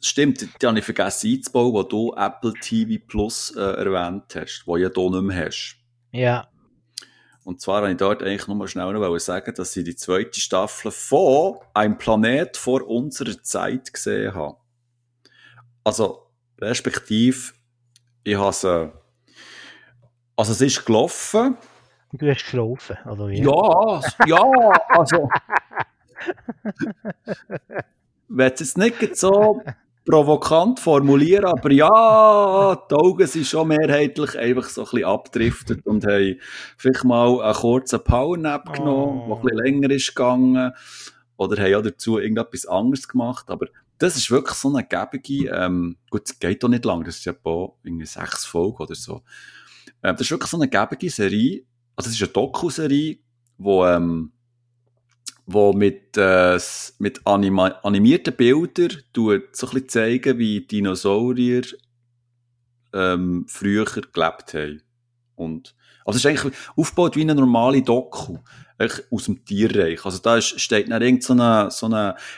[0.00, 4.76] stimmt, die habe ich vergessen einzubauen, wo du Apple TV Plus äh, erwähnt hast, wo
[4.76, 5.76] ja du nicht mehr hast.
[6.12, 6.48] Ja.
[7.44, 10.40] Und zwar wollte ich dort eigentlich nur mal schnell noch sagen, dass ich die zweite
[10.40, 14.56] Staffel von Ein Planet vor unserer Zeit gesehen habe.
[15.82, 16.26] Also,
[16.58, 17.52] respektive,
[18.22, 21.58] ich habe es, also es ist gelaufen.
[22.16, 23.42] Du hast geschlafen, oder wie?
[23.42, 25.28] Ja, ja, also.
[28.28, 29.60] Wenn es jetzt nicht so
[30.04, 36.06] provokant formulieren, aber ja, die Augen sind schon mehrheitlich einfach so ein bisschen abdriftet und
[36.06, 36.38] haben
[36.76, 39.26] vielleicht mal einen kurzen Powernap genommen, Oh.
[39.26, 40.72] der ein bisschen länger ist gegangen.
[41.36, 43.50] Oder haben auch dazu irgendetwas anderes gemacht.
[43.50, 43.66] Aber
[43.98, 47.24] das ist wirklich so eine gebige, ähm, gut, es geht doch nicht lang, das ist
[47.24, 47.34] ja
[47.82, 49.22] irgendwie sechs Folgen oder so.
[50.00, 51.64] Äh, das ist wirklich so eine gebige Serie.
[51.96, 53.18] Also es ist eine Doku-Serie,
[53.58, 54.32] wo, ähm,
[55.46, 56.58] wo mit, äh,
[56.98, 61.62] mit anima animierten Bildern tut so ein bisschen zeigen, wie Dinosaurier
[62.92, 64.82] ähm, früher gelebt haben.
[65.36, 65.74] Und,
[66.04, 68.38] also es ist eigentlich aufgebaut wie eine normale Doku.
[69.08, 70.04] Aus dem Tierreich.
[70.04, 71.88] Also da ist, steht dann irgend so ein so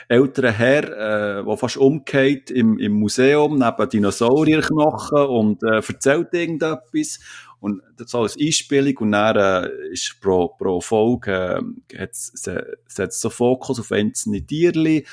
[0.07, 7.19] älterer Herr, äh, der fast umgeht im, im Museum neben Dinosaurierknochen und äh, erzählt irgendetwas.
[7.59, 9.35] Und das als Einspielung und dann
[9.65, 15.05] äh, ist pro, pro Folge äh, hat's- se- setzt so Fokus auf einzelne Tierli,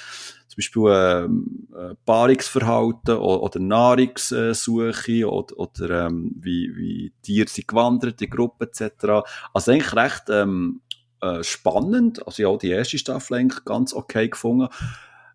[0.49, 7.67] zum Beispiel ähm, äh, Paarungsverhalten o- oder Nahrungssuche oder, oder ähm, wie, wie Tiere sind
[7.69, 9.25] gewandert in Gruppen etc.
[9.53, 10.81] Also eigentlich recht ähm,
[11.21, 12.27] äh, spannend.
[12.27, 14.69] Also ja, die erste Staffel eigentlich ganz okay gefunden.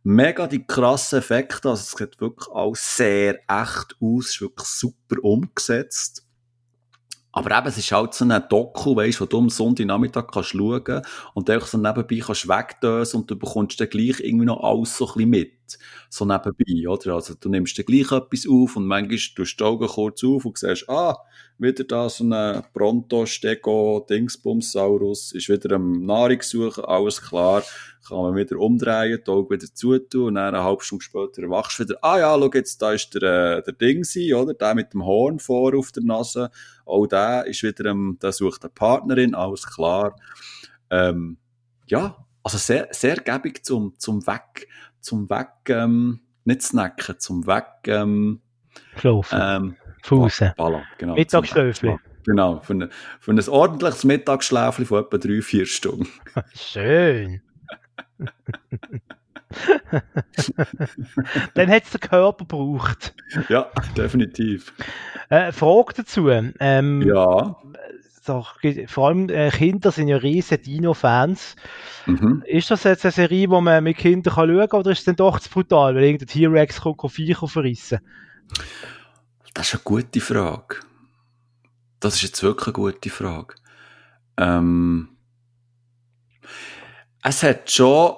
[0.03, 5.17] Mega die krassen Effekte, also es sieht wirklich alles sehr echt aus, ist wirklich super
[5.23, 6.25] umgesetzt.
[7.31, 11.01] Aber eben, es ist halt so ein Doku, weißt, wo du am Sonntagnachmittag kannst schauen
[11.33, 15.07] und einfach so nebenbei kannst wegdösen und du bekommst dann gleich irgendwie noch alles so
[15.07, 15.58] ein bisschen mit.
[16.09, 17.15] So nebenbei, oder?
[17.15, 20.45] Also, du nimmst dann gleich etwas auf und manchmal tust du die Augen kurz auf
[20.45, 21.17] und siehst, ah,
[21.59, 27.63] wieder da so ein Pronto, Stego, Dingsbumsaurus, ist wieder am Nahrung suchen, alles klar,
[28.07, 31.79] kann man wieder umdrehen, die Augen wieder zutun und dann eine halbe Stunde später wachst
[31.79, 34.53] du wieder, ah ja, schau jetzt, da ist der, äh, der Dingsi, oder?
[34.53, 36.49] Der mit dem Horn vor auf der Nase,
[36.85, 40.15] auch der ist wieder, ähm, der sucht eine Partnerin, alles klar.
[40.89, 41.37] Ähm,
[41.87, 44.67] ja, also sehr, sehr gäbig zum, zum Weg,
[45.01, 48.41] zum Weg, ähm, nicht snacken, zum Weg, ähm,
[48.97, 49.39] Schlafen.
[49.41, 50.53] ähm, Fußen.
[50.57, 51.15] Ballern, genau.
[51.15, 51.89] Mittagsschläfli.
[51.91, 52.89] Zum- Genau, für, ein-
[53.19, 56.07] für ein ordentliches Mittagsschläfli von etwa drei, vier Stunden.
[56.53, 57.41] Schön.
[61.55, 63.15] Dann hat es der Körper gebraucht.
[63.47, 64.73] Ja, definitiv.
[65.29, 66.29] Äh, Frage dazu.
[66.29, 67.55] Ähm, Ja.
[68.29, 68.45] So,
[68.87, 71.55] vor allem äh, Kinder sind ja riesige Dino-Fans.
[72.05, 72.43] Mhm.
[72.45, 75.05] Ist das jetzt eine Serie, wo man mit Kindern kann schauen kann, oder ist es
[75.05, 77.99] dann doch zu brutal, weil irgendein T-Rex kommt und Viecher verrissen?
[79.53, 80.77] Das ist eine gute Frage.
[81.99, 83.55] Das ist jetzt wirklich eine gute Frage.
[84.37, 85.09] Ähm,
[87.23, 88.13] es hat schon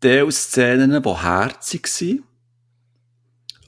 [0.00, 2.22] Teilszenen, die herzig sind.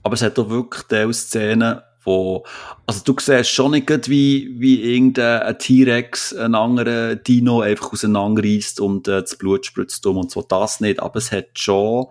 [0.03, 2.45] Aber es hat auch wirklich Teilszenen, wo,
[2.87, 9.09] also du siehst schon nicht wie, wie irgendein T-Rex einen anderen Dino einfach auseinanderreißt und
[9.09, 11.01] äh, das Blut spritzt um und so, das nicht.
[11.01, 12.07] Aber es hat schon,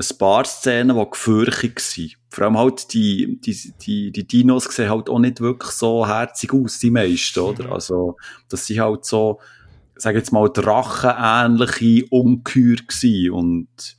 [0.00, 2.10] ein paar Szenen, die gefürchtig waren.
[2.30, 6.52] Vor allem halt die, die, die, die Dinos sehen halt auch nicht wirklich so herzig
[6.54, 7.72] aus, die meisten, oder?
[7.72, 8.16] Also,
[8.48, 9.40] das sind halt so,
[9.96, 13.30] sag jetzt mal, drachenähnliche Ungeheuer gewesen.
[13.32, 13.96] Und,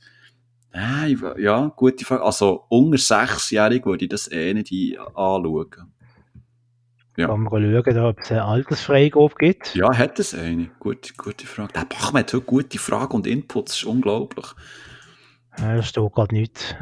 [0.74, 2.22] äh, ja, gute Frage.
[2.22, 5.92] Also, unter sechsjährig würde ich das eh nicht anschauen.
[7.16, 7.26] Ja.
[7.26, 9.74] Kann man schauen, ob es eine Altersfreigabe gibt?
[9.74, 10.70] Ja, hat es eine.
[10.78, 11.72] Gute, gute Frage.
[11.74, 14.46] Der Bachmann hat heute gute Fragen und Inputs, das ist unglaublich.
[15.58, 16.74] Ja, da steht gerade nichts.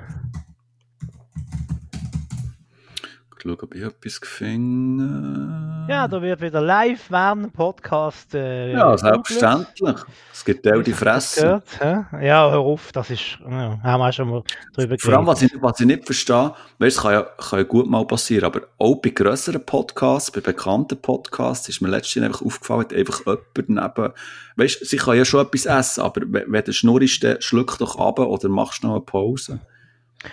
[3.43, 8.35] Schauen, ob ich etwas gefunden Ja, da wird wieder live während dem Podcast.
[8.35, 9.97] Äh, ja, selbstverständlich.
[10.33, 11.63] Es gibt auch die Fresse.
[11.81, 14.43] Ja, hör auf, das ist, ja, haben wir schon mal
[14.75, 15.03] drüber geredet.
[15.03, 17.89] Vor allem, was ich, was ich nicht verstehe, weißt, das kann ja, kann ja gut
[17.89, 22.87] mal passieren, aber auch bei grösseren Podcasts, bei bekannten Podcasts, ist mir letztens einfach aufgefallen,
[22.95, 24.13] einfach jemand neben,
[24.57, 28.19] weißt, sie kann ja schon etwas essen, aber wenn du schnurrst, dann schluck doch ab
[28.19, 29.61] oder machst noch eine Pause.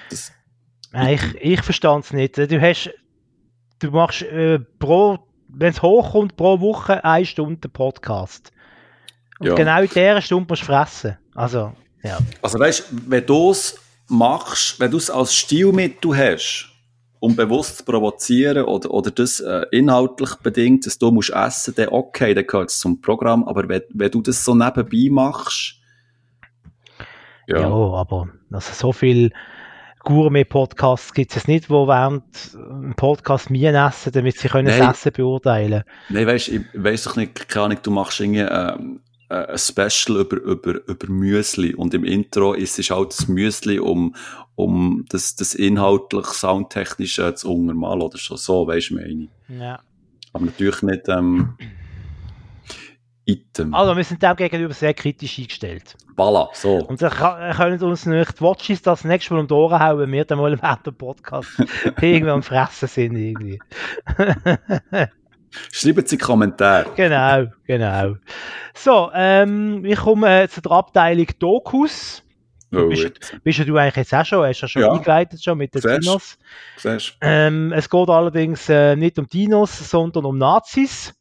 [0.09, 0.31] Das,
[0.93, 2.37] ich, ich verstehe es nicht.
[2.37, 2.91] Du hast,
[3.79, 5.19] du machst äh, pro,
[5.49, 8.51] wenn es hochkommt, pro Woche eine Stunde Podcast.
[9.39, 9.55] Und ja.
[9.55, 11.17] genau in dieser Stunde musst du fressen.
[11.35, 11.73] Also,
[12.03, 12.17] ja.
[12.41, 16.69] Also weißt du, wenn du es machst, wenn du es als Stilmittel hast,
[17.19, 21.89] um bewusst zu provozieren oder, oder das äh, inhaltlich bedingt, dass du musst essen, dann
[21.89, 23.43] okay, dann gehört es zum Programm.
[23.47, 25.75] Aber wenn, wenn du das so nebenbei machst,
[27.47, 29.31] ja, ja aber also so viel
[30.07, 32.23] Gourmet-Podcasts gibt es nicht, wo während
[32.55, 37.17] einem Podcast Mien essen, damit sie können das Essen beurteilen Nein, weißt, ich weiss doch
[37.17, 41.93] nicht, keine Ahnung, du machst irgendwie ähm, äh, ein Special über, über, über Müsli und
[41.93, 44.15] im Intro ist es halt das Müsli, um,
[44.55, 49.29] um das, das inhaltlich, soundtechnisch äh, zu untermalen oder so, so weißt du, meine ich.
[49.59, 49.81] Ja.
[50.31, 51.57] Aber natürlich nicht, ähm,
[53.27, 53.73] Item.
[53.73, 55.95] Also, wir sind dem gegenüber sehr kritisch eingestellt.
[56.15, 56.77] Voilà, so.
[56.77, 60.25] Und wir können uns nicht Watches das nächste Mal um die Ohren hauen, wenn wir
[60.25, 61.49] dann mal im Podcast
[62.01, 63.15] irgendwie am Fressen sind.
[63.17, 63.59] Irgendwie.
[65.71, 66.91] Schreiben Sie Kommentare.
[66.95, 68.15] Genau, genau.
[68.73, 72.23] So, ähm, ich komme zu der Abteilung Dokus.
[72.73, 74.91] Oh, bist, bist du eigentlich jetzt auch schon, hast du schon ja.
[74.91, 76.03] eingeleitet schon mit den Siehst.
[76.03, 76.37] Dinos.
[77.21, 81.13] Ähm, es geht allerdings äh, nicht um Dinos, sondern um Nazis.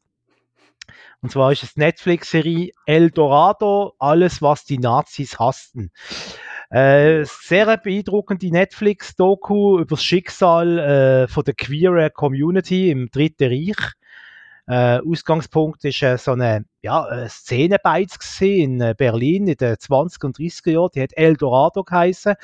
[1.22, 5.90] Und zwar ist es Netflix-Serie El Dorado, alles, was die Nazis hassten.
[6.70, 13.94] Äh, sehr beeindruckende Netflix-Doku über das Schicksal äh, von der queeren Community im Dritten Reich.
[14.68, 20.22] Äh, Ausgangspunkt ist äh, so eine ja, äh, Szenebeiz in äh, Berlin in den 20
[20.22, 20.90] er und 30er Jahren.
[20.94, 22.34] Die hat El Dorado geheißen.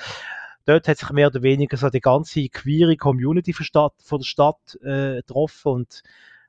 [0.65, 4.27] Dort hat sich mehr oder weniger so die ganze queere Community von, Stadt, von der
[4.27, 6.03] Stadt äh, getroffen und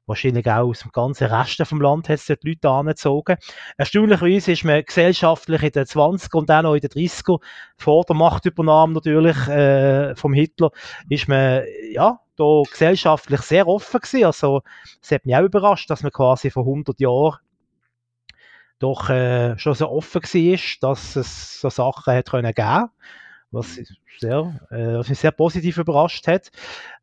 [0.05, 3.37] wahrscheinlich auch aus dem ganzen Rest vom Land hat es dort Leute angezogen.
[3.77, 7.39] Erstaunlicherweise ist man gesellschaftlich in den 20er und auch noch in den 30er,
[7.77, 10.71] vor der Machtübernahme natürlich äh, vom Hitler,
[11.09, 14.25] ist man ja da gesellschaftlich sehr offen gewesen.
[14.25, 14.61] Also
[15.01, 17.37] es hat mich auch überrascht, dass man quasi vor 100 Jahren
[18.79, 22.89] doch äh, schon so offen war, dass es so Sachen können geben
[23.53, 23.79] was,
[24.19, 26.51] sehr, äh, was mich sehr positiv überrascht hat.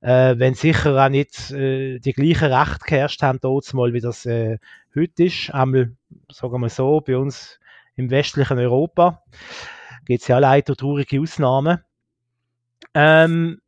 [0.01, 4.27] Äh, wenn sicher auch nicht äh, die gleichen Rechte geherrscht haben, dort mal, wie das
[4.27, 4.59] äh,
[4.95, 5.51] heute ist.
[5.51, 5.93] Einmal,
[6.31, 7.59] sagen wir so, bei uns
[7.97, 9.23] im westlichen Europa
[10.05, 11.85] gibt es ja leider traurige Ausnahmen.
[12.95, 13.61] Ähm,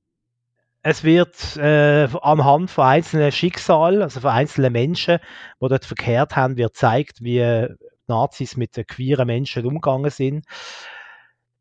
[0.82, 5.18] es wird äh, anhand von einzelnen Schicksalen, also von einzelnen Menschen,
[5.60, 7.68] die dort verkehrt haben, wird gezeigt, wie
[8.08, 10.44] Nazis mit queeren Menschen umgegangen sind.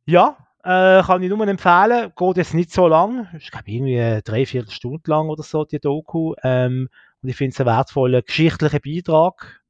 [0.05, 2.11] Ja, äh, kann ich nur empfehlen.
[2.15, 3.27] Geht jetzt nicht so lang.
[3.37, 6.33] Ich glaube, irgendwie drei, vier Stunden lang oder so, die Doku.
[6.43, 6.89] Ähm,
[7.21, 9.61] und ich finde es einen wertvollen geschichtlichen Beitrag.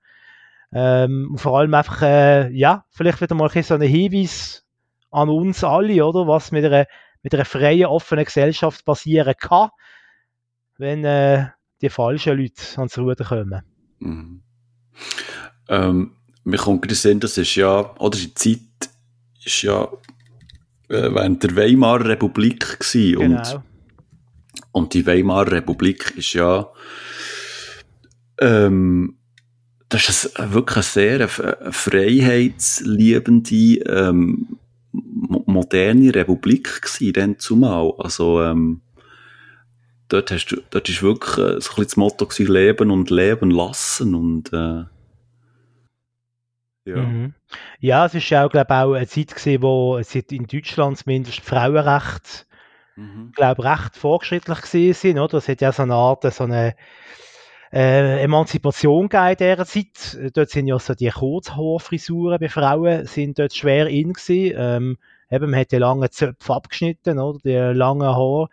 [0.73, 4.65] Ähm, und vor allem einfach, äh, ja, vielleicht wieder mal so ein Hinweis
[5.11, 6.27] an uns alle, oder?
[6.27, 6.85] Was mit einer,
[7.23, 9.69] mit einer freien, offenen Gesellschaft passieren kann,
[10.77, 11.47] wenn äh,
[11.81, 13.61] die falschen Leute ans Ruder kommen.
[13.99, 14.43] Mhm.
[15.67, 18.59] Ähm, mir kommt gerade Sinn, das ist ja, oder die Zeit
[19.43, 19.87] ist ja
[20.91, 23.19] während der Weimarer Republik gewesen.
[23.19, 23.37] Genau.
[23.37, 23.61] Und,
[24.71, 26.67] und die Weimarer Republik ist ja,
[28.39, 29.17] ähm,
[29.89, 34.57] das ist ein, wirklich eine sehr freiheitsliebende, ähm,
[34.91, 37.93] moderne Republik gewesen, dann zumal.
[37.97, 38.81] Also, ähm,
[40.09, 43.09] dort hast du, dort ist wirklich äh, so ein bisschen das Motto gewesen, leben und
[43.09, 44.83] leben lassen und, äh,
[46.85, 46.97] ja.
[46.97, 47.33] Mhm.
[47.79, 51.41] Ja, es ist ja auch, glaube auch eine Zeit gewesen, wo es in Deutschland zumindest
[51.41, 52.45] Frauenrechte,
[52.95, 53.31] mhm.
[53.35, 55.37] glaube recht fortschrittlich gewesen sind, oder?
[55.37, 56.75] Es hat ja so eine Art, so eine
[57.73, 60.35] äh, Emanzipation gegeben in dieser Zeit.
[60.35, 64.55] Dort sind ja so die Kurzhaarfrisuren bei Frauen sind dort schwer in gewesen.
[64.57, 64.97] Ähm,
[65.29, 67.39] eben, man hat die langen Zöpfe abgeschnitten, oder?
[67.43, 68.49] Die langen Haare,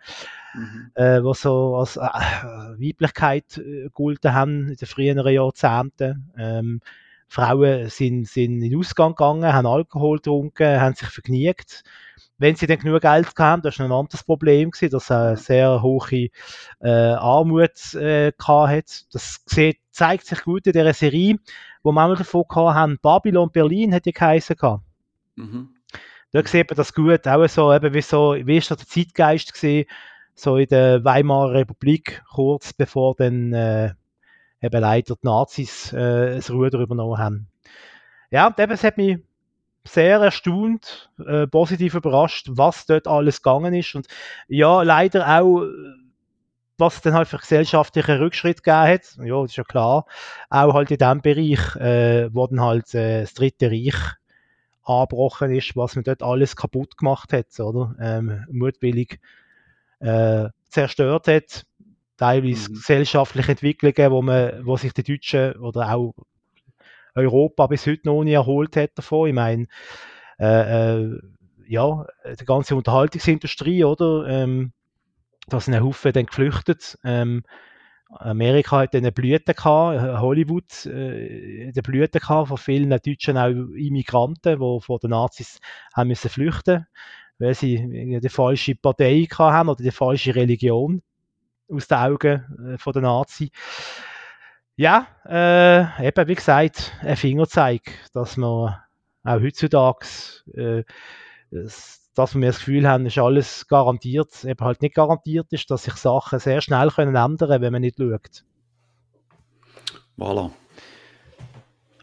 [0.53, 0.91] mhm.
[0.95, 3.89] äh, die so als äh, Weiblichkeit äh,
[4.29, 6.31] haben in den früheren Jahrzehnten.
[6.37, 6.81] Ähm,
[7.29, 11.83] Frauen sind, sind in den Ausgang gegangen, haben Alkohol getrunken, haben sich vergnügt.
[12.39, 15.81] Wenn sie dann genug Geld hatten, das war ein anderes Problem, gewesen, dass eine sehr
[15.83, 16.29] hohe
[16.79, 19.05] äh, Armut äh, hat.
[19.13, 21.37] Das sieht, zeigt sich gut in dieser Serie,
[21.83, 24.55] wo wir davon haben, Babylon Berlin hat die geheißen.
[25.35, 25.69] Mhm.
[26.31, 29.89] Da sieht man das gut, auch so, eben wie, so, wie ist der Zeitgeist gewesen,
[30.33, 33.93] so in der Weimarer Republik, kurz bevor dann äh,
[34.61, 37.47] eben leider die Nazis äh, das Ruder übernommen haben.
[38.31, 39.19] Ja, eben, es hat mich
[39.85, 44.07] sehr erstaunt, äh, positiv überrascht, was dort alles gegangen ist und
[44.47, 45.65] ja, leider auch
[46.79, 50.05] was es dann halt für gesellschaftliche Rückschritt gegeben hat, ja, das ist ja klar,
[50.49, 53.95] auch halt in dem Bereich, äh, wo dann halt äh, das Dritte Reich
[54.83, 57.95] angebrochen ist, was man dort alles kaputt gemacht hat, oder?
[57.99, 59.19] Ähm, mutwillig
[59.99, 61.65] äh, zerstört hat,
[62.19, 62.75] teilweise mhm.
[62.75, 66.13] gesellschaftliche Entwicklungen, wo, man, wo sich die Deutschen oder auch
[67.15, 69.29] Europa bis heute noch nie erholt hat davon.
[69.29, 69.67] Ich meine,
[70.39, 71.19] äh, äh,
[71.67, 72.05] ja,
[72.39, 74.27] die ganze Unterhaltungsindustrie, oder?
[74.27, 74.73] Ähm,
[75.47, 76.97] da sind ein Haufen dann geflüchtet.
[77.03, 77.43] Ähm,
[78.09, 83.49] Amerika hat dann eine Blüte gehabt, Hollywood äh, eine Blüte gehabt von vielen deutschen auch
[83.49, 85.59] Immigranten, die vor den Nazis
[85.93, 86.87] haben müssen flüchten,
[87.37, 91.01] weil sie die falsche Partei haben oder die falsche Religion
[91.69, 93.49] aus den Augen äh, von den Nazis.
[94.75, 98.77] Ja, äh, eben wie gesagt, ein Fingerzeig, dass man
[99.23, 100.05] auch heutzutage
[100.53, 100.83] äh,
[101.51, 105.83] das, dass wir das Gefühl haben, ist alles garantiert, eben halt nicht garantiert ist, dass
[105.83, 108.43] sich Sachen sehr schnell können ändern, wenn man nicht schaut.
[110.17, 110.51] Voilà.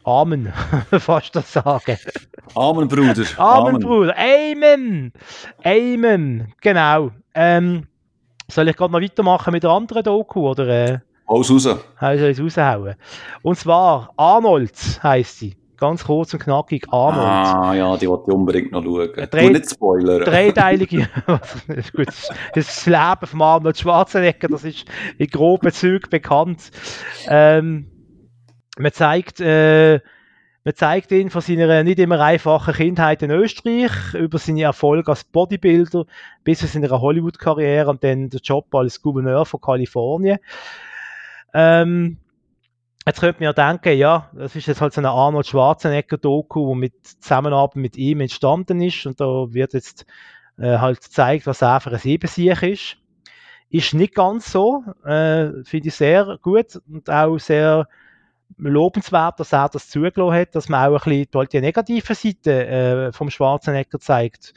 [0.04, 0.52] Amen,
[0.98, 1.98] fast das sagen.
[2.54, 3.24] Amen, Bruder.
[3.38, 3.80] Amen, Amen.
[3.80, 4.14] Bruder.
[4.16, 5.12] Amen.
[5.64, 6.54] Amen.
[6.60, 7.10] Genau.
[7.34, 7.88] Ähm,
[8.50, 10.66] soll ich gerade noch weitermachen mit der anderen Doku, oder?
[10.68, 11.62] Äh, Haus raus.
[11.62, 12.94] soll ich raushauen.
[13.42, 15.56] Und zwar Arnold heisst sie.
[15.76, 17.26] Ganz kurz und knackig, Arnold.
[17.26, 19.10] Ah, ja, die wollte ich unbedingt noch schauen.
[19.30, 20.24] Drei, nicht spoilern.
[20.24, 21.06] Dreiteilige,
[21.94, 22.08] gut,
[22.54, 24.86] das Leben von Arnold Schwarzenegger, das ist
[25.18, 26.70] in groben Zügen bekannt.
[27.28, 27.90] Ähm,
[28.78, 30.00] man zeigt, äh,
[30.66, 35.22] man zeigt ihn von seiner nicht immer einfachen Kindheit in Österreich, über seine Erfolge als
[35.22, 36.06] Bodybuilder,
[36.42, 40.38] bis zu seiner Hollywood-Karriere und dann der Job als Gouverneur von Kalifornien.
[41.54, 42.18] Ähm,
[43.06, 46.80] Jetzt könnte man ja denken, ja, das ist jetzt halt so eine Arnold Schwarzenegger-Doku, die
[46.80, 50.04] mit Zusammenarbeit mit ihm entstanden ist und da wird jetzt
[50.58, 52.96] äh, halt gezeigt, was für ein Ebensiech ist.
[53.70, 57.86] Ist nicht ganz so, äh, finde ich sehr gut und auch sehr
[58.56, 63.12] lobenswert, dass er das zugelassen hat, dass man auch ein bisschen die negative Seite äh,
[63.12, 64.54] vom Schwarzenegger zeigt.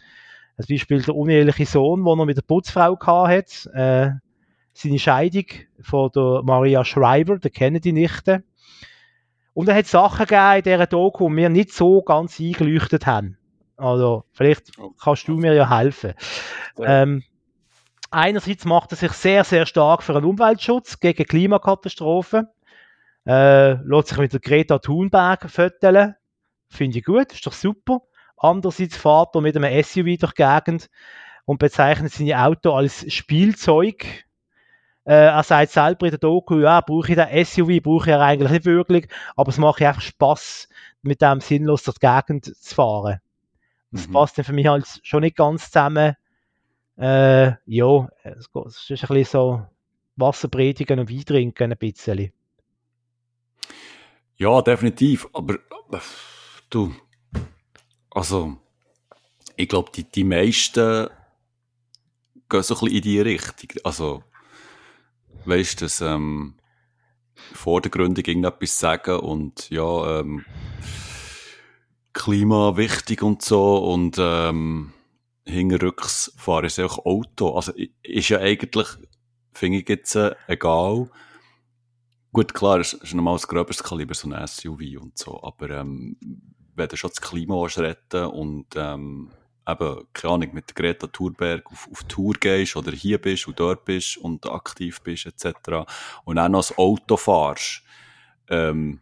[0.58, 4.12] Als Beispiel der uneheliche Sohn, den er mit der Putzfrau hatte, äh,
[4.74, 5.46] seine Scheidung
[5.82, 8.44] von der Maria Schreiber, der Kennedy-Nichte.
[9.54, 13.38] Und er hat Sachen gegeben in dieser Doku, die mir nicht so ganz eingeleuchtet haben.
[13.76, 14.72] Also, vielleicht
[15.02, 16.14] kannst du mir ja helfen.
[16.78, 17.04] Ja.
[17.04, 17.24] Ähm,
[18.12, 22.48] einerseits macht er sich sehr, sehr stark für den Umweltschutz gegen Klimakatastrophen.
[23.30, 26.16] Äh, lässt sich mit der Greta Thunberg föteln.
[26.68, 28.02] Finde ich gut, ist doch super.
[28.38, 30.90] Andererseits fährt er mit einem SUV durch die Gegend
[31.46, 34.26] und bezeichnet seine Auto als Spielzeug.
[35.04, 38.20] Äh, er sagt selber in der Doku, ja, brauche ich den SUV, brauche ich ja
[38.20, 40.68] eigentlich nicht wirklich, aber es macht einfach Spaß,
[41.04, 43.20] mit dem sinnlos durch die Gegend zu fahren.
[43.92, 44.14] Das mhm.
[44.14, 46.16] passt dann für mich halt schon nicht ganz zusammen.
[46.98, 49.62] Äh, ja, es ist ein bisschen so
[50.16, 52.32] Wasser predigen und Wein trinken ein bisschen.
[54.40, 55.28] Ja, definitiv.
[55.34, 55.60] Aber
[56.70, 56.96] du,
[58.10, 58.56] also,
[59.58, 61.10] ich glaube, die, die meisten
[62.50, 63.70] gehen so ein bisschen in die Richtung.
[63.84, 64.24] Also,
[65.44, 66.56] weißt du, dass ähm,
[67.54, 70.46] vor der Gründung irgendetwas sagen und ja, ähm,
[72.14, 74.94] Klima wichtig und so und ähm,
[75.46, 77.56] hinterrücks fahren sie auch Auto.
[77.56, 78.88] Also ist ja eigentlich,
[79.54, 81.10] finde ich jetzt äh, egal,
[82.32, 86.16] Gut, klar, es ist nochmal ein gröberes Kaliber, so ein SUV und so, aber ähm,
[86.76, 89.32] wenn du schon das Klima retten und ähm,
[89.68, 93.86] eben, keine Ahnung, mit Greta Thunberg auf, auf Tour gehst oder hier bist und dort
[93.86, 95.90] bist und aktiv bist etc.
[96.24, 97.84] und auch noch das Auto fahrst,
[98.50, 99.00] ähm,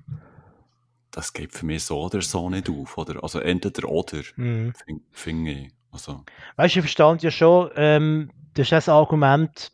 [1.11, 2.97] das geht für mich so oder so nicht auf.
[2.97, 3.23] Oder?
[3.23, 4.73] Also entweder oder, mhm.
[4.85, 5.71] finde find ich.
[5.91, 6.23] Also.
[6.57, 9.71] Weißt du, ich verstand ja schon, ähm, das ist das Argument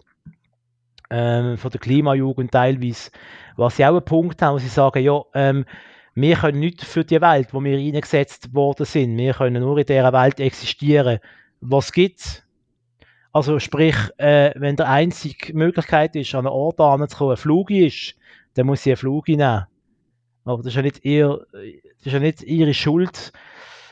[1.13, 3.11] ähm, von der Klimajugend teilweise,
[3.55, 5.65] was sie auch einen Punkt haben, wo sie sagen, ja, ähm,
[6.15, 9.17] wir können nicht für die Welt, wo wir eingesetzt worden sind.
[9.17, 11.19] Wir können nur in dieser Welt existieren.
[11.61, 12.43] Was gibt's?
[13.31, 18.15] Also sprich, äh, wenn der einzige Möglichkeit ist, an einen Ort anzukommen, ein Flug ist,
[18.55, 19.65] dann muss sie einen Flug nehmen.
[20.45, 23.31] Aber das ist ja nicht, ihr, das ist ja nicht ihre Schuld.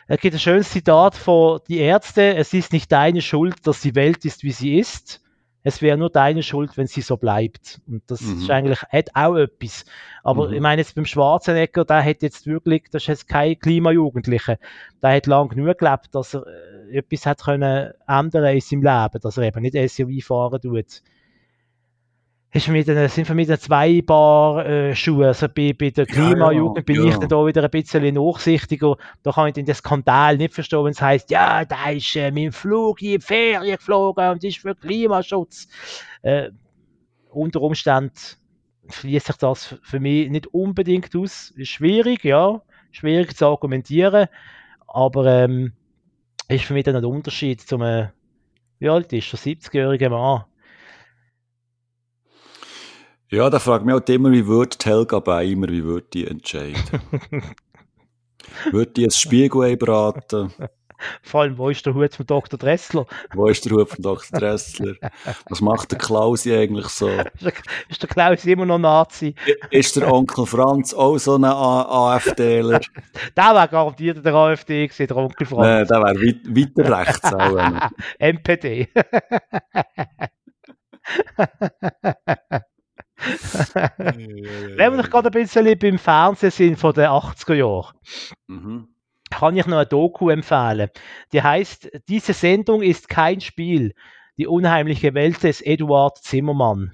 [0.08, 3.96] Es gibt ein schönes Zitat von die Ärzte, es ist nicht deine Schuld, dass die
[3.96, 5.21] Welt ist, wie sie ist
[5.64, 7.82] es wäre nur deine Schuld, wenn sie so bleibt.
[7.88, 8.42] Und das mhm.
[8.42, 9.86] ist eigentlich, hat auch etwas.
[10.24, 10.54] Aber mhm.
[10.56, 14.58] ich meine jetzt beim Schwarzenegger, der hat jetzt wirklich, das ist jetzt kein Klimajugendlicher,
[15.02, 19.22] der hat lang genug gelebt, dass er äh, etwas hat können ändern in seinem Leben,
[19.22, 21.02] dass er eben nicht SUV fahren tut
[22.54, 25.24] ist mit den, sind wir mit den Zweibar-Schuhen.
[25.24, 27.10] Also bei, bei der Klimajugend ja, bin ja.
[27.10, 28.98] ich dann da wieder ein bisschen nachsichtiger.
[29.24, 32.52] Da kann ich den Skandal nicht verstehen, wenn es heisst, ja, da ist äh, mein
[32.52, 35.70] Flug in die Ferien geflogen und ist für Klimaschutz.
[36.24, 36.50] Äh,
[37.30, 38.12] unter Umständen
[38.90, 41.52] schließt sich das für mich nicht unbedingt aus.
[41.52, 42.62] Ist schwierig, ja.
[42.92, 44.28] Schwierig zu argumentieren.
[44.88, 45.72] Aber ähm,
[46.50, 48.10] ist für mich dann ein Unterschied zum, äh,
[48.80, 50.44] wie alt ist der 70-jährige Mann?
[53.34, 57.02] Ja, da fragt mich auch immer, wie würde Helga Beimer, wie würde die entscheiden?
[58.72, 60.52] würde die ein Spiegel braten?
[61.22, 62.60] Vor allem, wo ist der Hut von Dr.
[62.60, 63.06] Dressler?
[63.34, 64.38] Wo ist der Hut von Dr.
[64.38, 64.96] Dressler?
[65.50, 67.10] Was macht der Klausi eigentlich so?
[67.88, 69.34] Ist der Klausi immer noch Nazi?
[69.70, 72.82] Ist der Onkel Franz auch so ein AfDler?
[73.38, 75.62] der wäre garantiert der AfD gewesen, der Onkel Franz.
[75.62, 77.90] Nein, der wäre weit, weiter rechts auch.
[78.20, 78.90] MPD.
[83.98, 87.96] Wenn wir noch gerade ein bisschen beim Fernsehen sind von den 80er Jahren,
[88.48, 88.88] mhm.
[89.30, 90.90] kann ich noch ein Doku empfehlen.
[91.32, 93.94] Die heißt, diese Sendung ist kein Spiel.
[94.38, 96.92] Die unheimliche Welt des Eduard Zimmermann.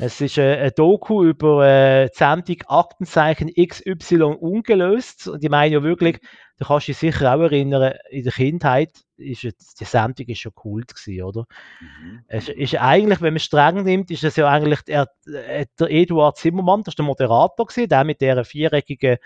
[0.00, 5.26] Es ist äh, ein Doku über äh, die Sendung Aktenzeichen XY ungelöst.
[5.26, 6.20] Und ich meine ja wirklich,
[6.58, 10.94] du kannst dich sicher auch erinnern, in der Kindheit ist die Sendung ist schon Kult
[10.94, 11.44] gewesen, oder?
[11.80, 12.24] Mhm.
[12.28, 16.82] Es ist eigentlich, wenn man streng nimmt, ist es ja eigentlich der, der Eduard Zimmermann,
[16.82, 19.18] das ist der Moderator gewesen, der mit der viereckigen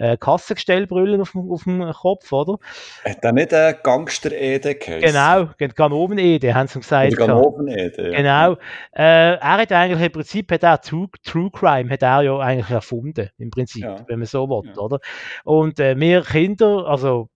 [0.00, 2.58] äh, Kassengestellbrille auf, auf dem Kopf, oder?
[3.04, 5.12] Hat er nicht einen Gangster-Ede geheißen?
[5.12, 7.16] Genau, Ganoven-Ede, haben sie gesagt.
[7.16, 8.16] Ganoven-Ede, ja.
[8.16, 8.52] Genau.
[8.92, 12.70] Äh, er hat eigentlich im Prinzip, hat er True, True Crime, hat er ja eigentlich
[12.70, 13.96] erfunden, im Prinzip, ja.
[14.08, 14.80] wenn man so will, ja.
[14.80, 15.00] oder?
[15.44, 17.28] Und äh, wir Kinder, also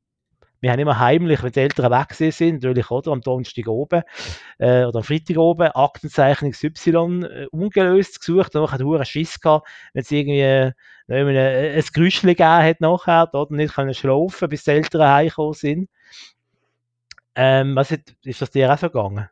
[0.61, 4.01] wir haben immer heimlich, wenn die Eltern weg sind, natürlich, oder, am Donnerstag oben
[4.57, 9.69] äh, oder am Freitag oben, Aktenzeichen XY äh, ungelöst gesucht, und dann hat Schiss gehabt,
[9.93, 10.73] wenn es irgendwie
[11.09, 15.89] ein, ein Gerüschchen gegeben hat nachher, oder nicht können schlafen, bis die Eltern heimgekommen sind.
[17.35, 19.28] Ähm, was ist, ist das dir auch so gegangen?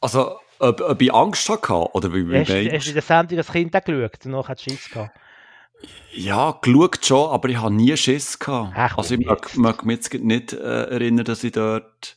[0.00, 3.52] Also, ob, ob ich Angst hatte, oder wie, hast, hast du in der Sendung das
[3.52, 5.18] Kind auch geschaut und nachher hat Schiss gehabt?
[6.12, 8.72] Ja, geschaut schon, aber ich habe nie Schiss gehabt.
[8.74, 12.16] Ach, also ich mag, mag mich jetzt nicht äh, erinnern, dass ich dort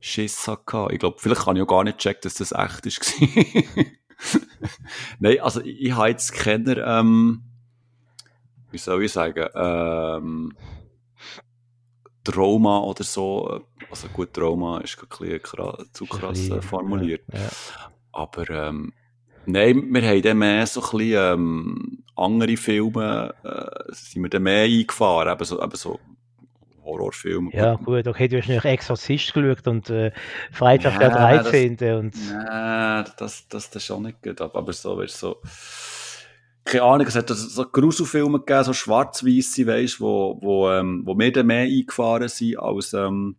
[0.00, 0.88] Schiss hatte.
[0.92, 3.14] Ich glaube, vielleicht kann ich auch gar nicht checken, dass das echt ist.
[5.18, 7.42] Nein, also ich, ich habe jetzt keine, ähm,
[8.70, 10.52] wie soll ich sagen, ähm,
[12.24, 13.64] Trauma oder so.
[13.90, 17.22] Also gut, Trauma ist ein bisschen zu krass äh, formuliert.
[17.32, 17.48] Ja, ja.
[18.12, 18.92] Aber ähm,
[19.50, 24.42] Nein, wir haben dann mehr so ein bisschen, ähm, andere Filme, äh, sind wir dann
[24.42, 25.98] mehr eingefahren, eben so, eben so
[26.88, 27.50] Horrorfilme.
[27.52, 30.12] Ja, gut, okay, du hast natürlich Exorzist geschaut und äh,
[30.52, 31.76] Freitag der 13.
[31.76, 32.14] Das, und...
[32.32, 35.36] Nein, das, das, das schon nicht gut, aber so, weißt so,
[36.64, 41.32] keine Ahnung, es hat so Gruselfilme gegeben, so schwarz-weisse, weißt wo, wo, ähm, wo wir
[41.32, 43.36] dann mehr eingefahren sind als, ähm,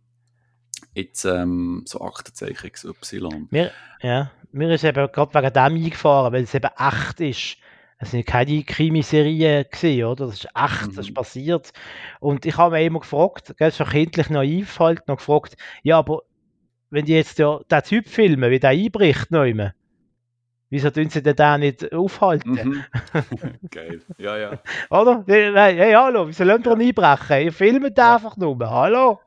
[0.94, 3.46] jetzt, ähm, so Aktenzeichen XY.
[3.50, 3.70] Wir,
[4.02, 7.56] ja mir ist eben gerade wegen dem eingefahren, weil es eben echt ist.
[8.02, 10.26] Es sind keine Krimiserien gesehen, oder?
[10.26, 10.96] Das ist echt, mhm.
[10.96, 11.14] das ist mhm.
[11.14, 11.72] passiert.
[12.18, 16.22] Und ich habe mich immer gefragt, ganz so kindlich naiv halt, noch gefragt, ja, aber
[16.88, 19.74] wenn die jetzt ja den Typ filmen, wie der einbricht, neume,
[20.70, 22.52] wieso tun sie denn den nicht aufhalten?
[22.52, 22.84] Mhm.
[23.70, 24.58] Geil, ja, ja.
[24.88, 25.22] Oder?
[25.26, 27.42] Hey, hallo, wieso lasst ihr ihn einbrechen?
[27.42, 28.14] Ihr filmt ja.
[28.14, 29.20] einfach nur, hallo?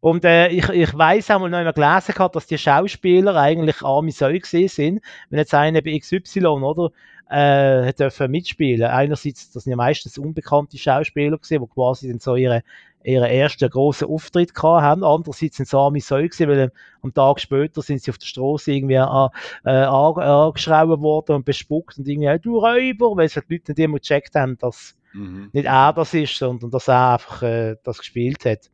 [0.00, 3.82] Und äh, ich, ich weiss auch mal noch einmal gelesen gehabt, dass die Schauspieler eigentlich
[3.82, 5.00] arme Säue gesehen sind.
[5.30, 6.90] Wenn jetzt einer bei XY, oder,
[7.32, 8.90] äh, dürfen mitspielen.
[8.90, 12.62] Einerseits, das sind ja meistens unbekannte Schauspieler gesehen, die quasi dann so ihre
[13.04, 15.04] ihren ersten großen Auftritt gehabt haben.
[15.04, 16.72] Andererseits sind sie arme Säue gewesen, weil
[17.02, 19.30] am Tag später sind sie auf der Straße irgendwie an,
[19.64, 23.98] äh, angeschrauben worden und bespuckt und irgendwie, du Räuber, weil sie die Leute nicht immer
[23.98, 25.50] gecheckt haben, dass mhm.
[25.52, 28.70] nicht er das ist, sondern dass er einfach äh, das gespielt hat.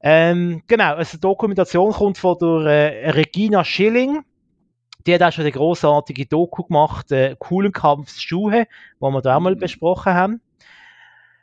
[0.00, 4.24] Ähm, genau, also die Dokumentation kommt von der äh, Regina Schilling.
[5.06, 8.66] Die hat auch schon eine großartige Doku gemacht, äh, Coolen Kampf Schuhe,
[8.98, 9.60] wo wir da auch mal mhm.
[9.60, 10.40] besprochen haben.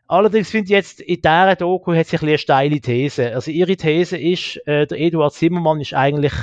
[0.07, 3.34] Allerdings finde ich jetzt, in dieser Doku hat sich ein eine steile These.
[3.34, 6.34] Also ihre These ist, äh, der Eduard Zimmermann ist eigentlich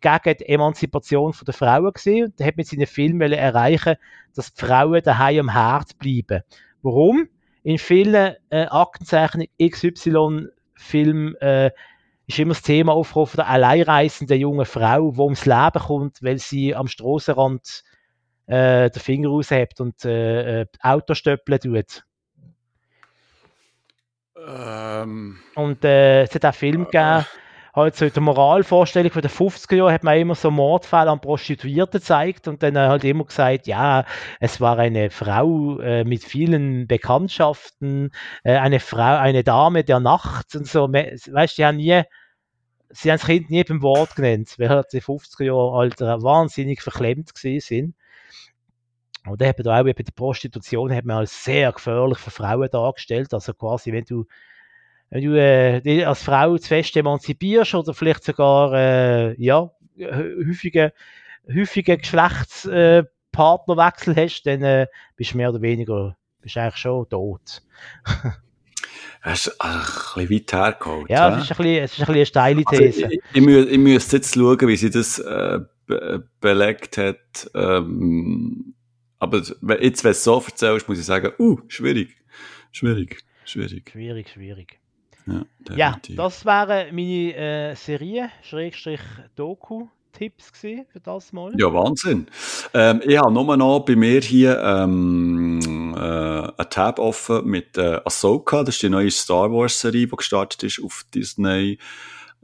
[0.00, 3.96] gegen die Emanzipation der Frauen gesehen und hat mit seinen Filmen erreichen,
[4.34, 6.42] dass die Frauen daheim am Herd bleiben.
[6.82, 7.28] Warum?
[7.62, 11.70] In vielen äh, Aktenzeichen XY-Filmen äh,
[12.26, 16.74] ist immer das Thema von der alleinreisenden jungen Frau, die ums Leben kommt, weil sie
[16.74, 17.84] am Strassenrand
[18.46, 22.04] äh, den Finger raushebt und äh, äh Autostöppeln tut.
[24.46, 27.26] Ähm, und äh, es hat auch Film äh, gegeben,
[27.74, 32.00] halt so in Moralvorstellung von den 50er Jahren hat man immer so Mordfälle an Prostituierten
[32.00, 34.04] gezeigt und dann halt immer gesagt, ja,
[34.40, 38.12] es war eine Frau äh, mit vielen Bekanntschaften,
[38.44, 40.92] äh, eine Frau, eine Dame der Nacht und so.
[40.92, 42.02] Weißt du, die haben nie,
[42.90, 46.80] sie haben das Kind nie beim Wort genannt, weil halt die 50er Jahre Alter wahnsinnig
[46.80, 47.94] verklemmt gewesen sind.
[49.26, 52.68] Und dann hat man auch eben die Prostitution hat man als sehr gefährlich für Frauen
[52.70, 53.32] dargestellt.
[53.32, 54.26] Also quasi, wenn du,
[55.14, 60.92] wenn du äh, dich als Frau zu fest emanzipierst oder vielleicht sogar äh, ja, häufige,
[61.48, 67.62] häufige Geschlechtspartnerwechsel äh, hast, dann äh, bist du mehr oder weniger bist eigentlich schon tot.
[69.22, 71.08] Das ist ein bisschen weit hergeholt.
[71.08, 73.04] Ja, es ist, ein bisschen, es ist ein bisschen eine steile These.
[73.04, 77.50] Also, ich, ich, ich, müsste jetzt schauen, wie sie das äh, be belegt hat.
[77.54, 78.74] Ähm,
[79.18, 82.14] aber jetzt, wenn du es so erzählst, muss ich sagen, uh, schwierig.
[82.70, 83.90] Schwierig, schwierig.
[83.90, 84.78] Schwierig, schwierig.
[85.26, 85.44] Ja,
[85.74, 89.00] ja das wären meine äh, Serien, Schrägstrich
[89.36, 89.88] Doku.
[90.14, 91.52] Tipps für das Mal?
[91.58, 92.28] Ja, Wahnsinn.
[92.72, 98.00] Ähm, ich habe nur noch bei mir hier ähm, äh, einen Tab offen mit äh,
[98.04, 98.62] Ahsoka.
[98.62, 101.78] Das ist die neue Star Wars Serie, die gestartet ist auf Disney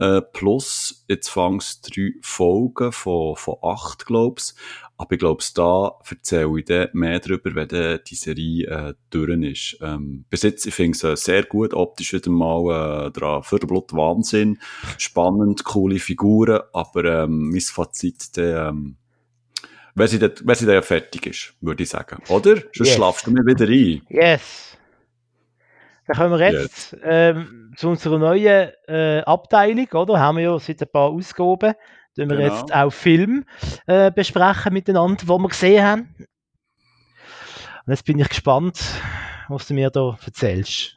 [0.00, 1.04] äh, Plus.
[1.08, 4.58] Jetzt fangst drei Folgen von, von acht, glaubst
[5.00, 9.78] aber ich glaube, da erzähle ich dann mehr darüber, wenn die Serie äh, durch ist.
[9.80, 13.42] Ähm, bis jetzt, ich finde es äh, sehr gut, optisch wieder mal äh, dran.
[13.42, 14.58] Viertelblut Wahnsinn,
[14.98, 18.96] spannend, coole Figuren, aber ähm, mein Fazit, der, ähm,
[19.94, 22.22] wenn sie, dann, wenn sie dann ja fertig ist, würde ich sagen.
[22.28, 22.56] Oder?
[22.56, 22.94] Sonst yes.
[22.94, 24.02] schlafst du mir wieder ein.
[24.10, 24.69] Yes.
[26.10, 30.18] Dann kommen wir jetzt ähm, zu unserer neuen äh, Abteilung, oder?
[30.18, 31.74] Haben wir ja seit ein paar Ausgaben
[32.16, 32.54] Tun wir genau.
[32.54, 33.44] jetzt auch Film
[33.86, 36.14] äh, besprechen miteinander, wo wir gesehen haben.
[37.86, 38.80] Und jetzt bin ich gespannt,
[39.48, 40.96] was du mir da erzählst.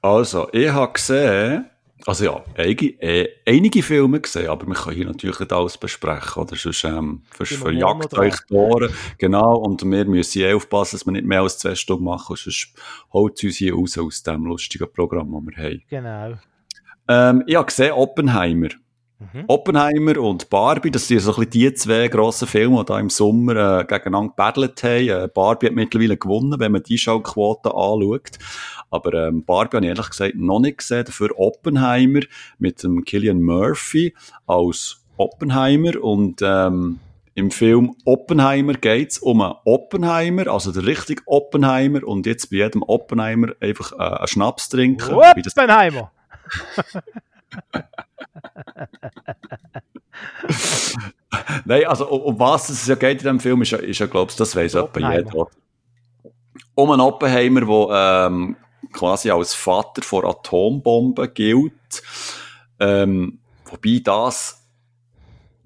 [0.00, 1.68] Also, ich habe gesehen,
[2.10, 6.42] also ja, einige, äh, einige Filme gesehen, aber wir können hier natürlich nicht alles besprechen,
[6.42, 6.56] oder?
[6.56, 8.92] Sonst ähm, verjagt euch die Ohren.
[9.16, 12.74] Genau, und wir müssen hier aufpassen, dass wir nicht mehr als zwei Stunden machen, sonst
[13.12, 15.82] holt es uns hier raus aus dem lustigen Programm, das wir haben.
[15.88, 16.38] Genau.
[17.06, 18.70] Ähm, ich habe gesehen Oppenheimer.
[19.20, 19.44] Mhm.
[19.46, 23.10] Oppenheimer und Barbie, das sind so ein bisschen die zwei grossen Filme, die da im
[23.10, 25.08] Sommer äh, gegeneinander gebattelt haben.
[25.08, 28.38] Äh, Barbie hat mittlerweile gewonnen, wenn man die Schauquote anschaut.
[28.90, 31.04] Aber ähm, Barbie habe ich ehrlich gesagt noch nicht gesehen.
[31.04, 32.20] Dafür Oppenheimer
[32.58, 34.14] mit dem Killian Murphy
[34.46, 36.98] als Oppenheimer und ähm,
[37.34, 42.56] im Film Oppenheimer geht es um einen Oppenheimer, also der richtige Oppenheimer und jetzt bei
[42.56, 45.14] jedem Oppenheimer einfach äh, einen Schnaps trinken.
[45.14, 46.10] Oppenheimer!
[51.64, 54.06] Nein, also um, um, was es ja geht in diesem Film, ist ja, ist ja
[54.06, 55.46] glaube ich, das weiß jeder.
[56.74, 58.56] Um einen Oppenheimer, der ähm,
[58.92, 62.02] quasi als Vater vor Atombomben gilt.
[62.78, 64.60] Ähm, wobei das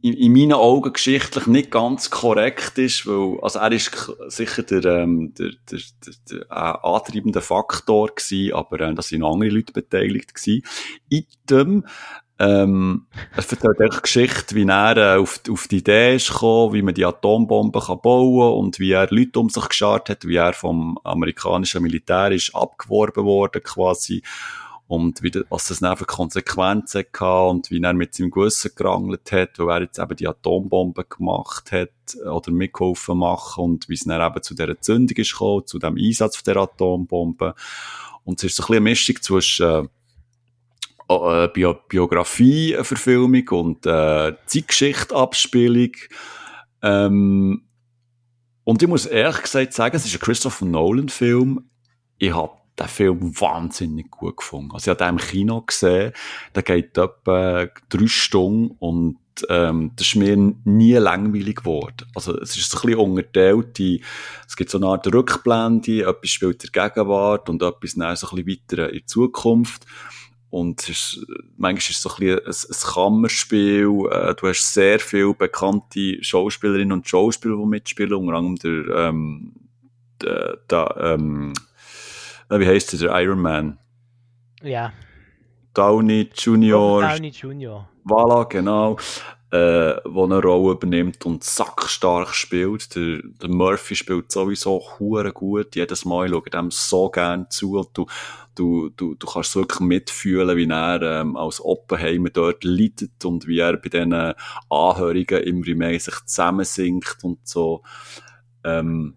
[0.04, 4.84] in, in meinen Augen geschichtlich nicht ganz korrekt ist, weil, also er ist sicher der,
[4.84, 9.72] ähm, der, der, der, der äh, antreibende Faktor gewesen, aber äh, da sind andere Leute
[9.72, 10.62] beteiligt gewesen.
[11.08, 11.86] In dem,
[12.44, 13.06] ähm,
[13.36, 16.94] es erzählt echt Geschichte, wie er äh, auf, auf die Idee ist gekommen, wie man
[16.94, 20.98] die Atombomben kann bauen und wie er Leute um sich geschart hat, wie er vom
[21.04, 24.22] amerikanischen Militär ist abgeworben worden quasi
[24.86, 29.32] und wie, was das dann für Konsequenzen hatte und wie er mit seinem Gewissen gerangelt
[29.32, 31.90] hat, weil er jetzt eben die Atombombe gemacht hat
[32.26, 35.96] oder mitgeholfen machen und wie es dann eben zu dieser Zündung ist gekommen, zu dem
[35.96, 37.54] Einsatz der Atombombe.
[38.24, 39.88] Und es ist so ein bisschen eine Mischung zwischen äh,
[41.08, 45.92] Bio Biografie-Verfilmung und äh, Zeitgeschichte-Abspielung.
[46.82, 47.62] Ähm,
[48.64, 51.68] und ich muss ehrlich gesagt sagen, es ist ein Christopher Nolan-Film.
[52.18, 54.72] Ich habe den Film wahnsinnig gut gefunden.
[54.72, 56.12] Also ich habe den im Kino gesehen,
[56.54, 59.18] der geht etwa drei Stunden und
[59.48, 62.06] ähm, das ist mir nie langweilig geworden.
[62.14, 64.02] Also es ist ein bisschen unterteilt, die,
[64.46, 68.28] es gibt so eine Art Rückblende, etwas spielt in der Gegenwart und etwas dann so
[68.28, 69.86] ein bisschen weiter in die Zukunft.
[70.54, 71.26] Und es ist,
[71.56, 73.88] manchmal ist es so ein, bisschen ein, ein Kammerspiel.
[74.08, 79.52] Äh, du hast sehr viele bekannte Schauspielerinnen und Schauspieler, die mitspielen, unter anderem der, ähm,
[80.22, 81.54] der, der ähm,
[82.50, 83.78] äh, wie heißt der, der Iron Man?
[84.62, 84.92] Ja.
[85.74, 87.02] Downey Junior.
[87.02, 87.88] Downey Junior.
[88.04, 88.96] Voilà, genau.
[89.54, 92.96] Äh, wo eine Rolle übernimmt und sackstark spielt.
[92.96, 95.76] Der, der Murphy spielt sowieso hure gut.
[95.76, 97.78] Jedes Mal schaue dem so gern zu.
[97.78, 98.06] Und du,
[98.56, 103.60] du, du, du kannst wirklich mitfühlen, wie er ähm, als Oppenheimer dort leidet und wie
[103.60, 104.34] er bei diesen
[104.70, 107.84] Anhörigen immer mehr sich zusammensinkt und so.
[108.64, 109.14] Ähm,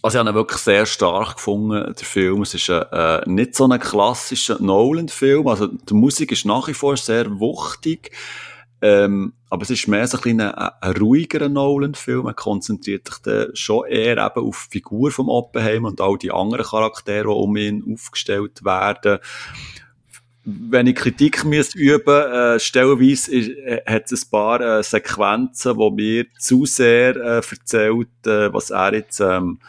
[0.00, 2.40] also ich habe ihn wirklich sehr stark gefunden, der Film.
[2.40, 5.46] Es ist äh, nicht so ein klassischer Nolan-Film.
[5.48, 8.10] Also die Musik ist nach wie vor sehr wuchtig.
[8.84, 12.26] Ähm, aber es ist mehr so ein, ein, ein ruhigerer Nolan-Film.
[12.26, 16.32] Er konzentriert sich dann schon eher eben auf die Figur vom Oppenheimer und all die
[16.32, 19.18] anderen Charaktere, die um ihn aufgestellt werden.
[20.44, 25.76] Wenn ich Kritik müsste üben, äh, stellenweise ist, äh, hat es ein paar äh, Sequenzen,
[25.76, 29.60] wo mir zu sehr äh, erzählt, äh, was er jetzt ähm,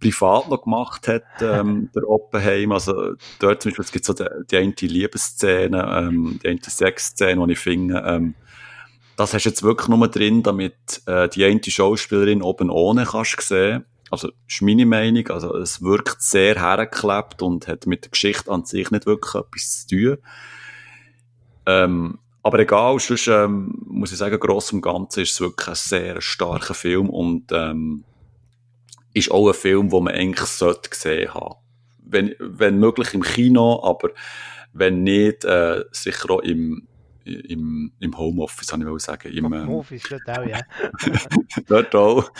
[0.00, 2.72] privat noch gemacht hat, ähm, der Oppenheim.
[2.72, 7.46] Also dort zum Beispiel, es gibt so die, die eine Liebesszene, ähm, die eine Sexszene,
[7.46, 8.34] die ich finde, ähm,
[9.16, 13.40] das hast du jetzt wirklich nur drin, damit äh, die eine Schauspielerin oben ohne kannst
[13.40, 13.84] sehen.
[14.10, 15.26] Also, ist meine Meinung.
[15.28, 19.86] Also, es wirkt sehr hergeklebt und hat mit der Geschichte an sich nicht wirklich etwas
[19.86, 20.18] zu tun.
[21.66, 25.74] Ähm, aber egal, sonst ähm, muss ich sagen, gross und Ganzen ist es wirklich ein
[25.74, 28.04] sehr starker Film und ähm,
[29.14, 31.56] ist auch ein Film, den man eigentlich sollte gesehen haben.
[31.98, 34.10] Wenn, wenn möglich im Kino, aber
[34.72, 36.86] wenn nicht, äh, sicher auch im,
[37.26, 39.32] im, im Homeoffice, kann ich mal sagen.
[39.32, 40.60] Im ähm, Homeoffice, dort auch, ja.
[41.66, 42.30] dort auch.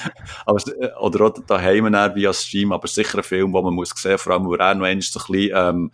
[0.44, 4.18] Aber, äh, oder auch daheim via Stream, aber sicher ein Film, den man muss sehen,
[4.18, 5.90] vor allem, wo er noch so ein bisschen, ähm,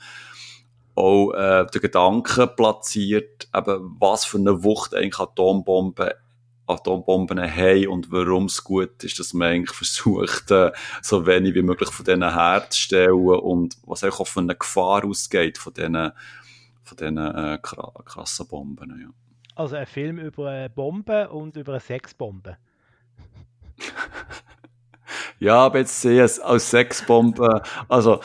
[0.95, 6.11] auch äh, den Gedanken platziert, eben, was für eine Wucht eigentlich Atombomben
[6.67, 10.71] Atombomben haben und warum es gut ist, dass man eigentlich versucht, äh,
[11.03, 15.75] so wenig wie möglich von denen herzustellen und was auch von einer Gefahr ausgeht, von
[15.75, 16.13] diesen,
[16.93, 19.01] von diesen äh, krassen Bomben.
[19.01, 19.09] Ja.
[19.55, 22.57] Also ein Film über eine Bombe und über eine Sexbombe.
[25.39, 28.21] ja, aber jetzt sehe ich es als Sexbombe, also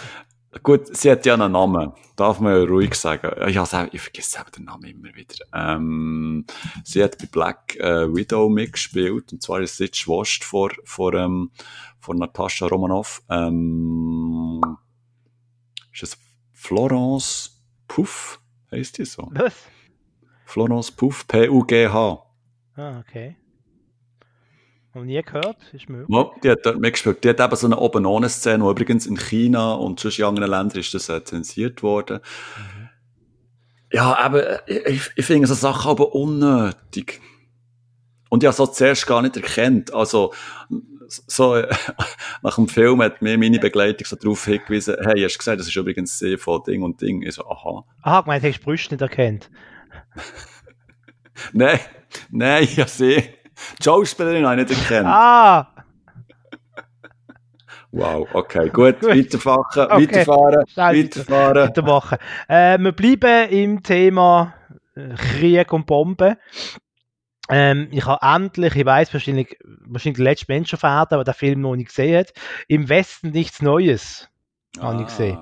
[0.63, 1.93] Gut, sie hat ja einen Namen.
[2.15, 3.29] Darf man ja ruhig sagen.
[3.49, 5.35] Ja, ich vergesse selber den Namen immer wieder.
[5.53, 6.45] Ähm,
[6.83, 9.33] sie hat bei Black äh, Widow mitgespielt.
[9.33, 11.51] Und zwar ist sie die Schwester vor, vor, ähm,
[11.99, 13.21] vor Natascha Romanoff.
[13.29, 14.61] Ähm,
[15.93, 16.17] ist es
[16.53, 18.39] Florence Puff?
[18.71, 19.29] Heißt die so?
[19.31, 19.53] Was?
[20.45, 22.25] Florence Puff, P-U-G-H.
[22.75, 23.35] Ah, okay.
[24.93, 26.15] Noch nie gehört, ist möglich.
[26.15, 27.23] Ja, die hat dort mitgespielt.
[27.23, 30.25] Die hat eben so eine oben ohne Szene, wo übrigens in China und sonst in
[30.25, 32.19] anderen Ländern ist das äh, zensiert worden.
[32.57, 32.89] Mhm.
[33.91, 37.21] Ja, aber äh, ich, ich finde so Sachen aber unnötig.
[38.29, 39.93] Und ich habe so zuerst gar nicht erkannt.
[39.93, 40.33] Also,
[41.07, 41.67] so, äh,
[42.41, 45.67] nach dem Film hat mir meine Begleitung so darauf hingewiesen, hey, hast du gesagt, das
[45.67, 47.21] ist übrigens sehr von Ding und Ding.
[47.21, 47.83] Ich so, aha.
[48.01, 49.49] Aha, gemeint, hast du Brüste nicht erkannt?
[51.53, 51.79] nein,
[52.29, 53.23] nein, ich habe sie
[53.79, 55.07] die Schauspielerin habe ich nicht erkannt.
[55.07, 55.73] Ah!
[57.91, 59.09] Wow, okay, gut, gut.
[59.09, 60.01] Weiterfahren, okay.
[60.01, 61.67] weiterfahren, weiterfahren.
[61.67, 62.17] Weitermachen.
[62.47, 64.53] Äh, wir bleiben im Thema
[64.95, 66.35] äh, Krieg und Bomben.
[67.49, 71.33] Ähm, ich habe endlich, ich weiß wahrscheinlich, wahrscheinlich der letzte Mensch auf Erden, aber der
[71.33, 72.33] Film noch nicht gesehen hat,
[72.67, 74.29] im Westen nichts Neues,
[74.79, 74.83] ah.
[74.83, 75.39] habe ich gesehen.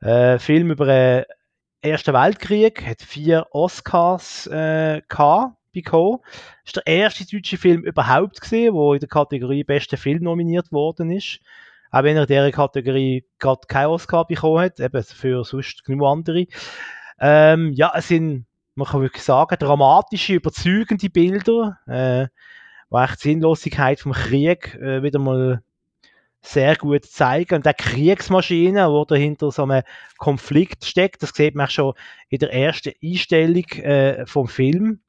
[0.00, 1.24] Äh, Film über den
[1.82, 6.18] Ersten Weltkrieg, hat vier Oscars äh, gehabt bekommen.
[6.22, 10.72] Das ist der erste deutsche Film überhaupt gesehen, wo in der Kategorie Bester Film nominiert
[10.72, 11.40] worden ist.
[11.90, 16.06] Auch wenn er in dieser Kategorie gerade keinen Oscar bekommen hat, eben für sonst genug
[16.06, 16.46] andere.
[17.20, 18.46] Ähm, ja, es sind,
[18.80, 22.28] man kann wirklich sagen, dramatische, überzeugende Bilder, äh,
[22.88, 25.62] wo echt die Sinnlosigkeit vom Krieg äh, wieder mal
[26.42, 27.56] sehr gut zeigen.
[27.56, 29.82] Und der Kriegsmaschine, wo dahinter so einem
[30.18, 31.92] Konflikt steckt, das sieht man schon
[32.28, 35.00] in der ersten Einstellung äh, vom Film.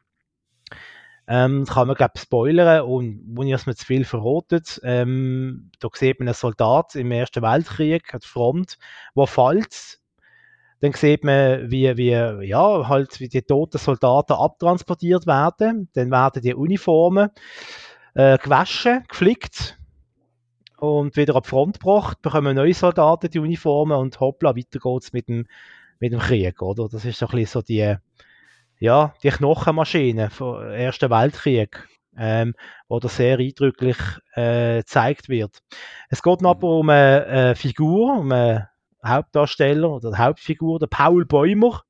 [1.28, 4.82] Ähm, kann man, glaube spoilern und wo ich mir zu viel verrotet.
[4.84, 8.78] Ähm, da sieht man einen Soldat im Ersten Weltkrieg an Front,
[9.16, 10.01] der fällt.
[10.82, 15.90] Dann sieht man, wie, wie, ja, halt, wie die toten Soldaten abtransportiert werden.
[15.94, 17.30] Dann werden die Uniformen
[18.16, 19.78] äh, gewaschen, geflickt
[20.82, 25.14] und wieder an die Front gebracht, bekommen neue Soldaten die Uniformen und hoppla, weiter geht's
[25.14, 25.46] mit dem,
[26.00, 26.90] mit dem Krieg, oder?
[26.90, 27.96] Das ist so ein bisschen so die,
[28.80, 31.88] ja, die Knochenmaschine vom Ersten Weltkrieg,
[32.18, 32.56] ähm,
[32.88, 33.98] wo das sehr eindrücklich
[34.34, 35.60] äh, gezeigt wird.
[36.10, 38.68] Es geht aber um eine, eine Figur, um einen
[39.04, 41.82] Hauptdarsteller oder Hauptfigur, der Paul Bäumer,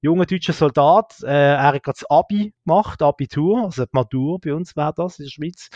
[0.00, 1.16] junger deutscher Soldat.
[1.22, 5.18] Äh, er hat gerade das Abi gemacht, Abitur, also die Matur bei uns wäre das
[5.18, 5.70] in der Schweiz.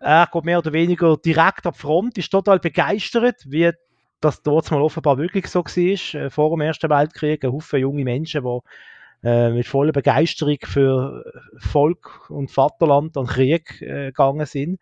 [0.00, 3.70] Er geht mehr oder weniger direkt ab Front, ist total begeistert, wie
[4.20, 7.44] das dort mal offenbar wirklich so war, äh, vor dem Ersten Weltkrieg.
[7.44, 11.24] Ein Haufen junge Menschen, die äh, mit voller Begeisterung für
[11.58, 14.80] Volk und Vaterland und Krieg äh, gegangen sind.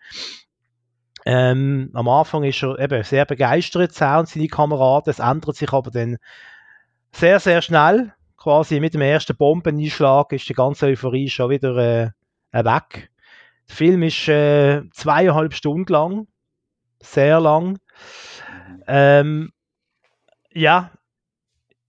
[1.24, 5.10] Ähm, am Anfang ist er eben sehr begeistert, er und seine Kameraden.
[5.10, 6.18] Es ändert sich aber dann
[7.12, 8.12] sehr, sehr schnell.
[8.36, 12.10] Quasi mit dem ersten Bombeneinschlag ist die ganze Euphorie schon wieder äh,
[12.52, 13.10] weg.
[13.68, 16.28] Der Film ist äh, zweieinhalb Stunden lang.
[17.00, 17.78] Sehr lang.
[18.86, 19.52] Ähm,
[20.52, 20.90] ja,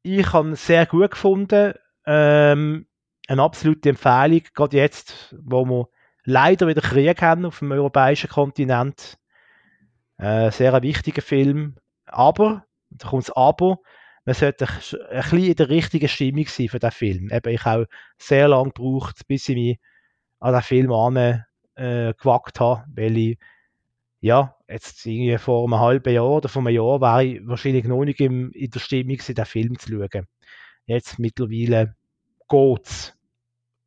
[0.02, 1.74] ich habe es sehr gut gefunden.
[2.06, 2.88] Ähm,
[3.28, 5.90] eine absolute Empfehlung, gerade jetzt, wo wir
[6.30, 9.18] leider wieder Krieg haben auf dem europäischen Kontinent.
[10.18, 11.76] Äh, sehr ein wichtiger Film.
[12.06, 13.80] Aber, da kommt das Aber,
[14.26, 17.30] man sollte ein, bisschen in der richtigen Stimmung sein für den Film.
[17.32, 17.88] Eben, ich habe
[18.18, 19.80] sehr lange gebraucht, bis ich mich
[20.40, 21.46] an den Film an,
[21.76, 23.40] äh, gewagt habe, weil ich,
[24.22, 28.04] ja, jetzt irgendwie vor einem halben Jahr oder vor einem Jahr war ich wahrscheinlich noch
[28.04, 30.28] nicht in, in der Stimmung, den Film zu schauen.
[30.86, 31.96] Jetzt mittlerweile
[32.50, 33.19] geht's.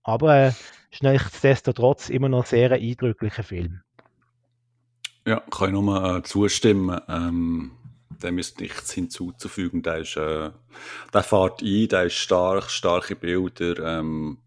[0.02, 0.52] Aber äh,
[0.90, 3.80] ist nichtsdestotrotz immer noch ein sehr eindrücklicher Film.
[5.26, 7.00] Ja, kann ich nur äh, zustimmen.
[7.08, 7.72] Ähm,
[8.22, 9.82] dem ist nichts hinzuzufügen.
[9.82, 10.50] Der, ist, äh,
[11.12, 14.38] der fährt ein, der ist stark, starke Bilder, ähm,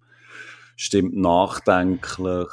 [0.75, 2.49] stimmt nachdenklich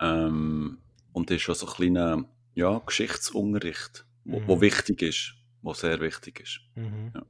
[0.00, 0.78] ähm,
[1.12, 2.24] und ist schon so ein kleiner
[2.54, 4.48] ja, Geschichtsunterricht, wo, mhm.
[4.48, 6.60] wo wichtig ist, wo sehr wichtig ist.
[6.74, 7.12] Mhm.
[7.14, 7.22] Ja.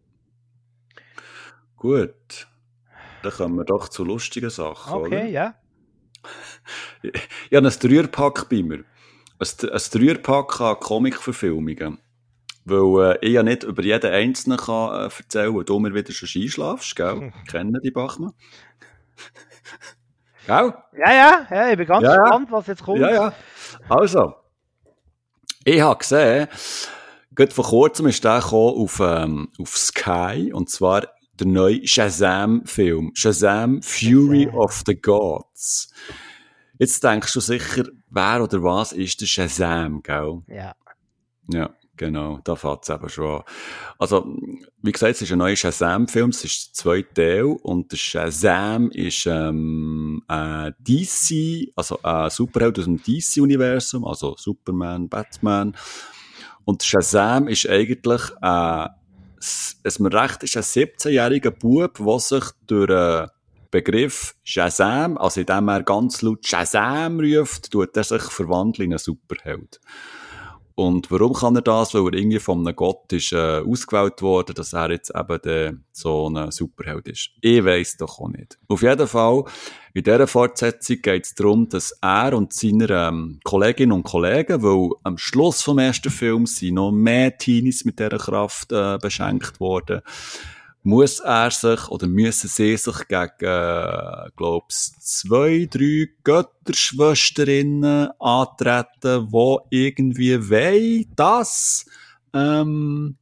[1.77, 2.49] Gut,
[3.23, 4.93] dann kommen wir doch zu lustigen Sachen.
[4.93, 5.25] Okay, oder?
[5.25, 5.55] ja.
[7.03, 7.13] Ich,
[7.51, 8.85] ich habe ein Dreierpack bei mir
[9.41, 11.99] ein, ein Dreierpack an Comic-Verfilmungen.
[12.67, 16.13] Weil äh, ich ja nicht über jeden Einzelnen kann, äh, erzählen kann, du mir wieder
[16.13, 17.21] schon einschlafst, gell?
[17.21, 17.33] Hm.
[17.49, 18.33] Kennen die Bachmann?
[20.47, 20.75] gell?
[20.99, 23.01] Ja, ja, ja, ich bin ganz ja, gespannt, was jetzt kommt.
[23.01, 23.33] Ja, ja.
[23.89, 24.35] Also,
[25.65, 26.49] ich habe gesehen,
[27.35, 31.09] gerade vor kurzem ist der auf, ähm, auf Sky, und zwar
[31.41, 33.13] der neue Shazam-Film.
[33.15, 34.55] Shazam Fury Shazam.
[34.55, 35.93] of the Gods.
[36.79, 40.43] Jetzt denkst du sicher, wer oder was ist der Shazam, gell?
[40.49, 40.75] Ja.
[41.53, 43.43] Ja, genau, da fängt es eben schon an.
[43.99, 44.37] Also,
[44.83, 48.91] wie gesagt, es ist ein neuer Shazam-Film, es ist der zweite Teil und der Shazam
[48.91, 55.77] ist ähm, äh, DC, also ein Superheld aus dem DC-Universum, also Superman, Batman.
[56.65, 58.87] Und Shazam ist eigentlich äh,
[59.83, 63.27] es mir recht ist, ein 17-jähriger Bub, der sich durch äh,
[63.71, 68.99] Begriff Shazam, also indem er ganz laut Shazam ruft, tut er sich verwandeln in einen
[68.99, 69.81] Superheld.
[70.81, 71.93] Und warum kann er das?
[71.93, 75.75] Weil er irgendwie von einem Gott ist äh, ausgewählt worden, dass er jetzt eben der,
[75.93, 77.33] so ein Superheld ist.
[77.43, 78.59] Ich weiß doch auch nicht.
[78.67, 79.45] Auf jeden Fall,
[79.93, 84.89] in dieser Fortsetzung geht es darum, dass er und seine ähm, Kolleginnen und Kollegen, weil
[85.03, 90.01] am Schluss vom ersten Film sind noch mehr Teenies mit dieser Kraft äh, beschenkt worden,
[90.83, 99.61] muss er sich oder müssen sie sich gegen, äh, glaub's, zwei, drei Götterschwesterinnen antreten, wo
[99.71, 101.85] irgendwie wollen, dass
[102.33, 103.17] ähm,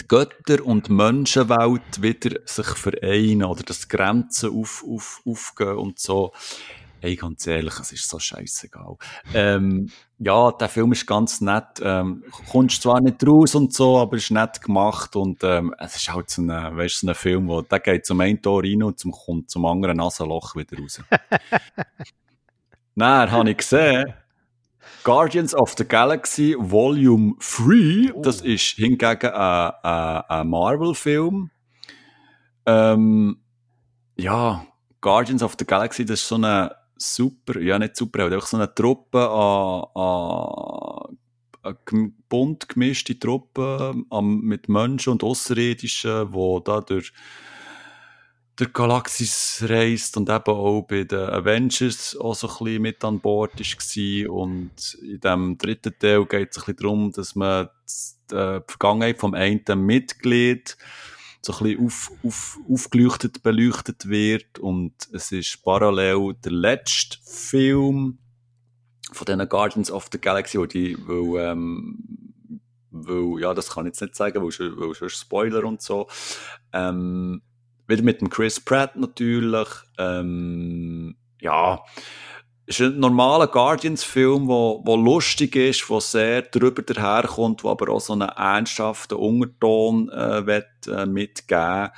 [0.00, 6.32] die Götter und Menschenwelt wieder sich vereinen oder dass Grenzen auf, auf, aufgehen und so.
[7.00, 8.96] Hey, ganz ehrlich, es ist so scheißegal.
[9.34, 11.80] Ähm, ja, der Film ist ganz nett.
[11.82, 16.12] Ähm, kommst zwar nicht raus und so, aber ist nett gemacht und ähm, es ist
[16.12, 18.98] halt so ein, weißt, so ein Film, wo der geht zum einen Tor rein und
[18.98, 21.02] zum, kommt zum anderen Nasenloch wieder raus.
[22.96, 24.14] Dann habe ich gesehen,
[25.04, 28.22] Guardians of the Galaxy Volume 3, oh.
[28.22, 31.50] das ist hingegen ein, ein, ein Marvel-Film.
[32.64, 33.38] Ähm,
[34.16, 34.66] ja,
[35.02, 38.56] Guardians of the Galaxy, das ist so eine super, ja nicht super, aber einfach so
[38.56, 41.18] eine Truppe an, an
[41.62, 47.12] eine bunt gemischte Truppe an, mit Menschen und Außerirdischen, die da durch
[48.58, 53.20] der Galaxis reist und eben auch bei den Avengers auch so ein bisschen mit an
[53.20, 54.30] Bord war.
[54.32, 57.68] Und in dem dritten Teil geht es ein bisschen darum, dass man
[58.30, 60.76] die Vergangenheit vom einen Mitglied
[61.46, 64.58] so ein bisschen auf, auf, aufgeleuchtet, beleuchtet wird.
[64.58, 68.18] Und es ist parallel der letzte Film
[69.12, 72.32] von diesen Guardians of the Galaxy, wo die, wo, ähm,
[72.90, 76.08] weil, ja, das kann ich jetzt nicht sagen, weil, weil schon Spoiler und so.
[76.72, 77.42] Ähm,
[77.86, 79.68] wieder mit dem Chris Pratt natürlich.
[79.98, 81.80] Ähm, ja,
[82.66, 88.12] ist ein normaler Guardians-Film, wo lustig ist, wo sehr drüber daherkommt, wo aber auch so
[88.12, 91.90] einen ernsthaften Unterton äh, will, äh, mitgeben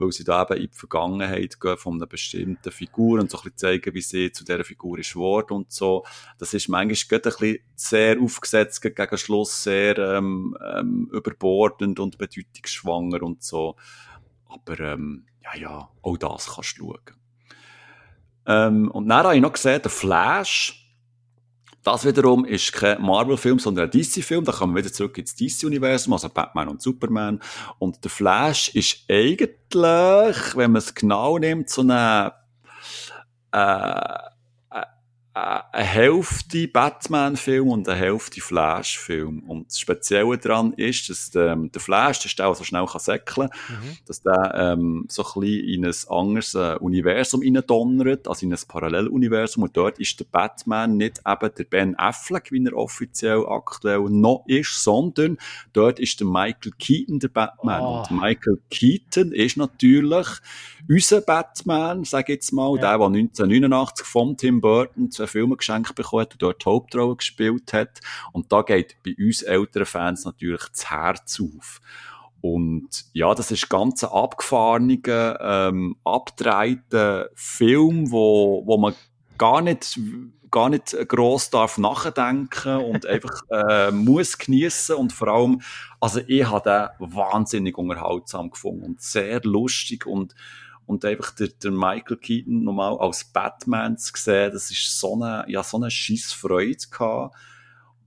[0.00, 3.42] weil sie da eben in die Vergangenheit gehen von einer bestimmten Figur und so ein
[3.42, 6.04] bisschen zeigen, wie sie zu dieser Figur ist geworden und so.
[6.38, 13.22] Das ist manchmal ein bisschen sehr aufgesetzt, gegen Schluss sehr ähm, ähm, überbordend und bedeutungsschwanger
[13.22, 13.76] und so.
[14.48, 17.19] Aber ähm, ja, ja, auch das kannst du schauen.
[18.46, 20.80] Ähm, und dann habe ich noch gesehen, der Flash,
[21.82, 24.44] das wiederum ist kein Marvel-Film, sondern ein DC-Film.
[24.44, 27.40] Da kommen wir wieder zurück ins DC-Universum, also Batman und Superman.
[27.78, 32.34] Und der Flash ist eigentlich, wenn man es genau nimmt, so eine,
[33.52, 34.29] äh,
[35.32, 39.44] eine Hälfte Batman-Film und eine Hälfte Flash-Film.
[39.48, 43.48] Und das Spezielle daran ist, dass der, der Flash, der auch so schnell kann säckeln
[43.68, 43.96] mhm.
[44.06, 48.58] dass der ähm, so ein bisschen in ein anderes äh, Universum donnert, also in ein
[48.66, 49.62] Paralleluniversum.
[49.62, 54.44] Und dort ist der Batman nicht eben der Ben Affleck, wie er offiziell aktuell noch
[54.46, 55.38] ist, sondern
[55.72, 57.82] dort ist der Michael Keaton der Batman.
[57.82, 58.00] Oh.
[58.00, 60.26] Und Michael Keaton ist natürlich
[60.88, 62.82] unser Batman, sag ich jetzt mal, ja.
[62.82, 67.16] der, der 1989 von Tim Burton zwei Filme geschenkt bekommen hat und dort die Hauptrolle
[67.16, 68.00] gespielt hat.
[68.32, 71.80] Und da geht bei uns älteren Fans natürlich das Herz auf.
[72.40, 78.94] Und ja, das ist ganz ein abgefahrener, ähm, abgedrehter Film, wo, wo man
[79.36, 79.98] gar nicht
[80.50, 85.62] gar nicht gross darf nachdenken und einfach äh, muss genießen und vor allem,
[86.00, 90.34] also ich habe den wahnsinnig unterhaltsam gefunden und sehr lustig und
[90.90, 95.44] und einfach der, der Michael Keaton nochmal als Batman zu sehen, das ist so eine,
[95.46, 97.36] ja, so eine scheisse Freude gehabt.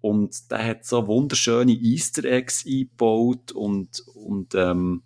[0.02, 5.02] Und der hat so wunderschöne Easter Eggs eingebaut und, und, ähm,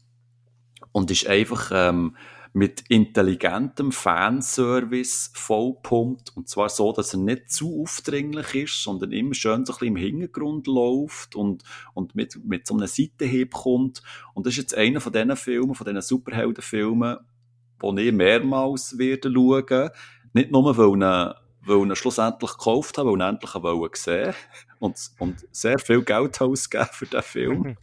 [0.91, 2.15] und ist einfach, ähm,
[2.51, 6.35] mit intelligentem Fanservice vollpumpt.
[6.35, 9.87] Und zwar so, dass er nicht zu aufdringlich ist, sondern immer schön so ein bisschen
[9.89, 11.63] im Hintergrund läuft und,
[11.93, 14.01] und mit, mit so einem Seitenhieb kommt.
[14.33, 17.17] Und das ist jetzt einer von diesen Filmen, von diesen Superheldenfilmen,
[17.83, 19.89] die ich mehrmals werde schauen.
[20.33, 21.35] Nicht nur, weil ich,
[21.67, 24.33] weil ich schlussendlich gekauft habe, weil ich endlich wollte sehen
[24.79, 27.77] und, und sehr viel Geld ausgeben für diesen Film.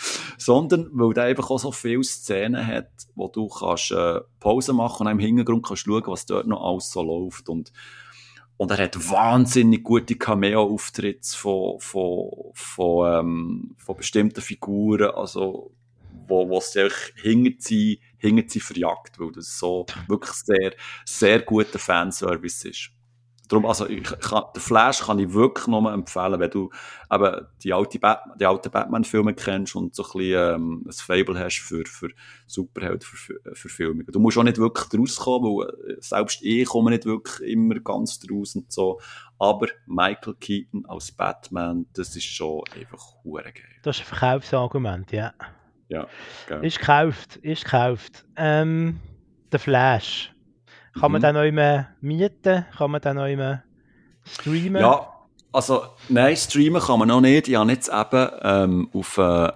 [0.38, 5.06] sondern weil der einfach auch so viele Szenen hat, wo du kannst äh, Pause machen
[5.06, 7.72] und im Hintergrund kannst schauen, was dort noch alles so läuft und
[8.56, 15.72] und er hat wahnsinnig gute Cameo-Auftritte von, von, von, ähm, von bestimmten Figuren, also
[16.30, 20.72] wo, wo es hinter sie, hinter sie verjagt, weil das so wirklich sehr,
[21.04, 22.90] sehr guter Fanservice ist.
[23.50, 26.70] Darum, also, ich kann, den Flash kann ich wirklich nur empfehlen, wenn du
[27.10, 31.36] eben die, alte Batman, die alten Batman-Filme kennst und so ein bisschen ähm, ein Fable
[31.36, 32.10] hast für, für
[32.46, 34.06] Superheld-Verfilmungen.
[34.06, 38.20] Du musst auch nicht wirklich rauskommen, weil äh, selbst ich komme nicht wirklich immer ganz
[38.20, 39.00] draus und so.
[39.40, 43.64] Aber Michael Keaton als Batman, das ist schon einfach hure geil.
[43.82, 45.34] Das ist ein Verkaufsargument, ja.
[45.90, 46.06] Ja,
[46.46, 46.64] geil.
[46.64, 48.24] Ist gekauft, ist gekauft.
[48.36, 49.00] Ähm,
[49.50, 50.32] der Flash.
[50.94, 51.12] Kann mhm.
[51.12, 52.64] man den noch immer mieten?
[52.76, 53.64] Kann man den noch immer
[54.24, 54.80] streamen?
[54.80, 55.08] Ja,
[55.52, 57.48] also nein, streamen kann man noch nicht.
[57.48, 59.50] Ich habe jetzt eben ähm, auf äh,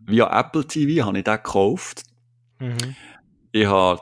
[0.00, 2.02] via Apple TV habe ich den gekauft.
[2.58, 2.94] Mhm.
[3.52, 4.00] Ich habe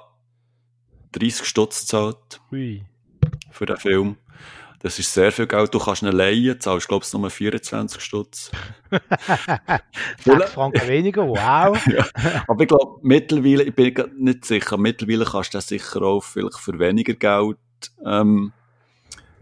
[1.12, 2.84] 30 Stutz gezahlt Ui.
[3.50, 4.16] für den Film.
[4.86, 5.74] Das ist sehr viel Geld.
[5.74, 8.52] Du kannst ihn leihen, zahlst, glaube ich, nur 24 Stutz.
[10.24, 11.76] 6 Franken weniger, wow.
[11.88, 12.06] ja.
[12.46, 16.58] Aber ich glaube, mittlerweile, ich bin nicht sicher, mittlerweile kannst du das sicher auch vielleicht
[16.58, 17.58] für weniger Geld,
[18.04, 18.52] ähm,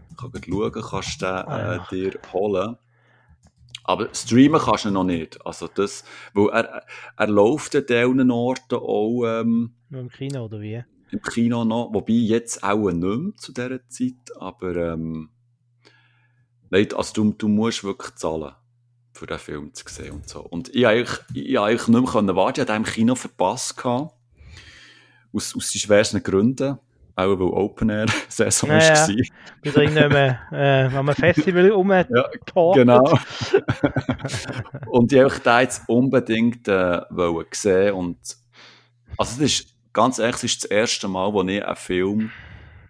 [0.09, 1.87] ich kann schauen, kannst du den äh, ah.
[1.91, 2.77] dir holen.
[3.83, 5.45] Aber streamen kannst du noch nicht.
[5.45, 6.81] Also das, weil er,
[7.17, 10.83] er läuft an diesen Orten auch, ähm, Nur im Kino, oder wie?
[11.11, 15.29] Im Kino noch, wobei jetzt auch nicht mehr zu dieser Zeit, aber ähm,
[16.69, 18.53] nein, also du, du musst wirklich zahlen,
[19.13, 20.41] für den Film zu sehen und so.
[20.41, 24.13] Und ich eigentlich, ich eigentlich nicht mehr warten, ich hatte im Kino verpasst gehabt,
[25.33, 26.77] aus, aus diversen Gründen.
[27.17, 29.09] Auch weil Open Air Saison ja, war.
[29.09, 29.23] Ja.
[29.61, 32.87] Wieder irgendwann äh, am Festival rumgetortet.
[32.87, 33.19] Ja, genau.
[34.87, 37.01] und ich wollte den jetzt unbedingt äh,
[37.51, 38.17] sehen und
[39.17, 42.31] also das ist ganz ehrlich, es ist das erste Mal, wo ich einen Film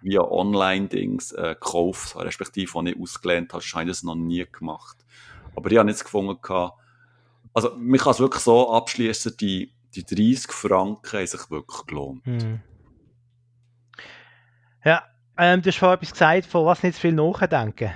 [0.06, 4.96] via Online-Dings äh, gekauft respektive, wo ich ausgelehnt habe, scheint das noch nie gemacht.
[5.56, 6.38] Aber ich habe jetzt gefunden,
[7.52, 12.24] also man kann es wirklich so abschließen, die, die 30 Franken haben sich wirklich gelohnt.
[12.24, 12.60] Hm.
[14.84, 15.02] Ja,
[15.36, 17.90] ähm, du hast vorhin etwas gesagt, von was nicht zu viel nachdenken.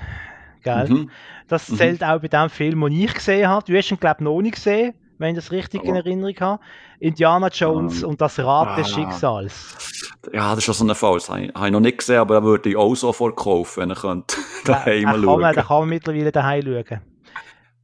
[0.64, 0.88] Gell?
[0.88, 1.10] Mhm.
[1.46, 1.76] Das mhm.
[1.76, 2.06] zählt mhm.
[2.08, 3.64] auch bei dem Film, den ich gesehen habe.
[3.64, 6.62] Du hast ihn, glaube ich, noch nicht gesehen wenn ich das richtig in Erinnerung habe.
[6.98, 10.08] Indiana Jones um, und das Rad ah, des Schicksals.
[10.32, 11.14] Ja, das ist schon so ein Fall.
[11.14, 13.98] Das habe ich, noch nicht gesehen, aber da würde ich auch sofort kaufen, wenn ich
[13.98, 15.54] könnte daheim da, da schauen kann.
[15.54, 17.00] Da kann man mittlerweile daheim schauen.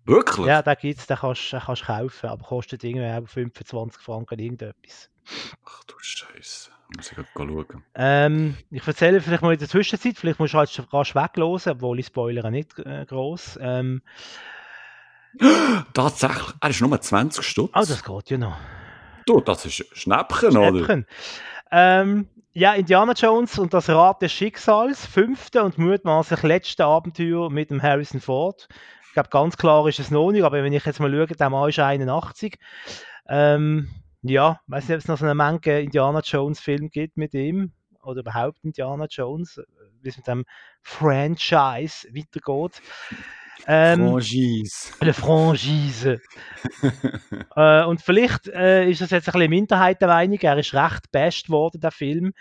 [0.07, 0.47] Wirklich?
[0.47, 5.11] Ja, den gibt es, den kannst du kaufen, aber kostet irgendwie 25 Franken irgendetwas.
[5.65, 6.71] Ach du Scheiße.
[6.97, 7.83] Muss ich schauen.
[7.97, 11.73] Ähm, ich erzähle vielleicht mal in der Zwischenzeit, vielleicht musst du halt schon rasch weglosen,
[11.73, 13.59] obwohl ich spoilere nicht äh, groß.
[13.61, 14.03] Ähm,
[15.95, 17.71] Tatsächlich, er ist nur 20 Stutz.
[17.75, 18.57] oh, das geht ja noch.
[19.27, 20.85] Du, das ist ein Schnäppchen, oder?
[20.85, 21.07] Schnäppchen.
[21.71, 27.71] Ähm, ja, Indiana Jones und das Rad des Schicksals, fünfte und mutmaßlich letzte Abenteuer mit
[27.71, 28.69] dem Harrison Ford.
[29.09, 31.51] Ich glaube, ganz klar ist es noch nicht, aber wenn ich jetzt mal schaue, der
[31.51, 32.59] Mann ist 81.
[33.29, 33.91] Ähm,
[34.23, 37.35] ja, ich weiß nicht, ob es noch so eine Menge Indiana Jones Film gibt mit
[37.35, 37.73] ihm
[38.03, 39.61] oder überhaupt Indiana Jones,
[40.01, 40.45] wie es mit dem
[40.83, 42.81] Franchise weitergeht.
[43.67, 44.93] Ähm, Franchise.
[45.01, 46.21] eine Franchise.
[47.57, 50.39] äh, und vielleicht äh, ist das jetzt ein bisschen Minderheitenmeinung.
[50.41, 52.33] Er ist recht best geworden, der Film.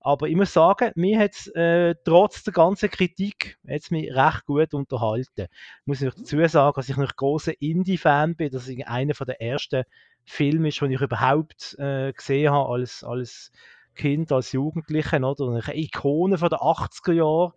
[0.00, 4.44] Aber ich muss sagen, mir hat es äh, trotz der ganzen Kritik hat's mich recht
[4.46, 5.48] gut unterhalten.
[5.48, 8.50] Ich muss ich dazu sagen, dass ich noch großer Indie-Fan bin.
[8.50, 9.84] Das ist einer der ersten
[10.24, 13.50] Filme, ist, den ich überhaupt äh, gesehen habe als, als
[13.94, 15.20] Kind, als Jugendlicher.
[15.22, 15.62] Oder?
[15.66, 17.52] Eine Ikone von den 80er Jahren.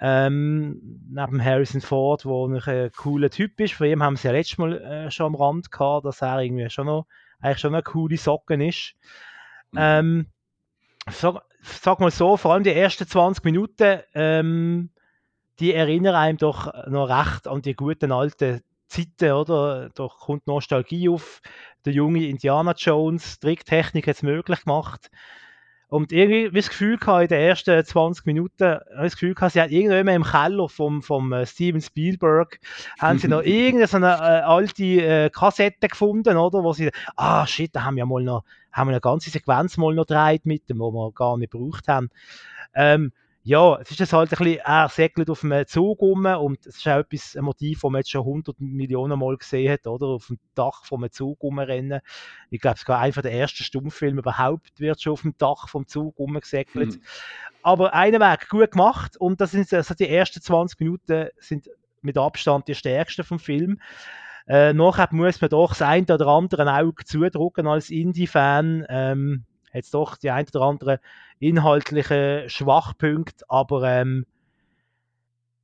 [0.00, 0.80] Ähm,
[1.10, 3.74] neben Harrison Ford, wo ein cooler Typ ist.
[3.74, 6.70] Von ihm haben sie ja letztes Mal äh, schon am Rand gehabt, dass er irgendwie
[6.70, 7.06] schon noch,
[7.40, 8.94] eigentlich schon eine coole Socken ist.
[9.72, 9.78] Mhm.
[9.80, 10.26] Ähm,
[11.10, 14.90] sag, sag mal so, vor allem die ersten 20 Minuten, ähm,
[15.58, 19.90] die erinnern einem doch noch recht an die guten alten Zeiten, oder?
[19.90, 21.42] Da kommt Nostalgie auf.
[21.84, 25.10] Der junge Indiana Jones, Tricktechnik hat es möglich gemacht.
[25.88, 29.34] Und irgendwie, wie das Gefühl gehabt, in den ersten 20 Minuten, habe ich das Gefühl
[29.34, 32.60] gehabt, sie hat irgendjemand im Keller vom, vom äh, Steven Spielberg,
[32.98, 36.62] haben sie noch irgendeine äh, alte äh, Kassette gefunden, oder?
[36.62, 39.78] Wo sie, ah, shit, da haben wir ja mal noch, haben wir eine ganze Sequenz
[39.78, 42.10] mal noch gedreht mit dem, wo wir gar nicht gebraucht haben.
[42.74, 43.12] Ähm,
[43.42, 46.76] ja, es ist das halt ein bisschen, er segelt auf einem Zug rum und es
[46.76, 50.06] ist auch etwas, ein Motiv, das man jetzt schon 100 Millionen Mal gesehen hat, oder?
[50.08, 52.00] Auf dem Dach von einem Zug rumrennen.
[52.50, 56.18] Ich glaube, sogar einer der ersten Stummfilme überhaupt wird schon auf dem Dach vom Zug
[56.18, 56.96] rumgesegelt.
[56.96, 57.02] Mhm.
[57.62, 61.70] Aber einen Weg gut gemacht und das sind also die ersten 20 Minuten sind
[62.02, 63.80] mit Abstand die stärksten vom Film.
[64.46, 68.86] Äh, nachher muss man doch das eine oder andere Auge zudrücken als Indie-Fan.
[68.88, 69.44] Ähm,
[69.78, 71.00] hat es doch die ein oder andere
[71.38, 74.26] inhaltliche Schwachpunkte, aber ähm,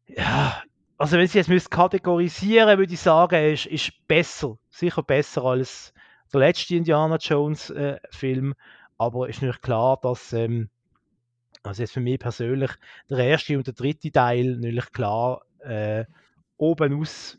[0.07, 0.63] ja,
[0.99, 5.93] also wenn Sie jetzt müsst kategorisieren, würde ich sagen, ist, ist besser, sicher besser als
[6.33, 8.55] der letzte Indiana Jones äh, Film,
[8.99, 10.71] aber ist natürlich klar, dass ähm,
[11.63, 12.71] also jetzt für mich persönlich
[13.09, 16.05] der erste und der dritte Teil natürlich klar äh,
[16.57, 17.39] oben aus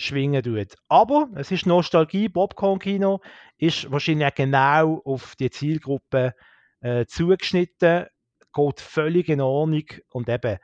[0.00, 0.74] schwingen tut.
[0.88, 3.20] Aber es ist Nostalgie, Popcorn-Kino,
[3.58, 6.34] ist wahrscheinlich genau auf die Zielgruppe
[6.80, 8.06] äh, zugeschnitten,
[8.52, 10.58] geht völlig in Ordnung und eben,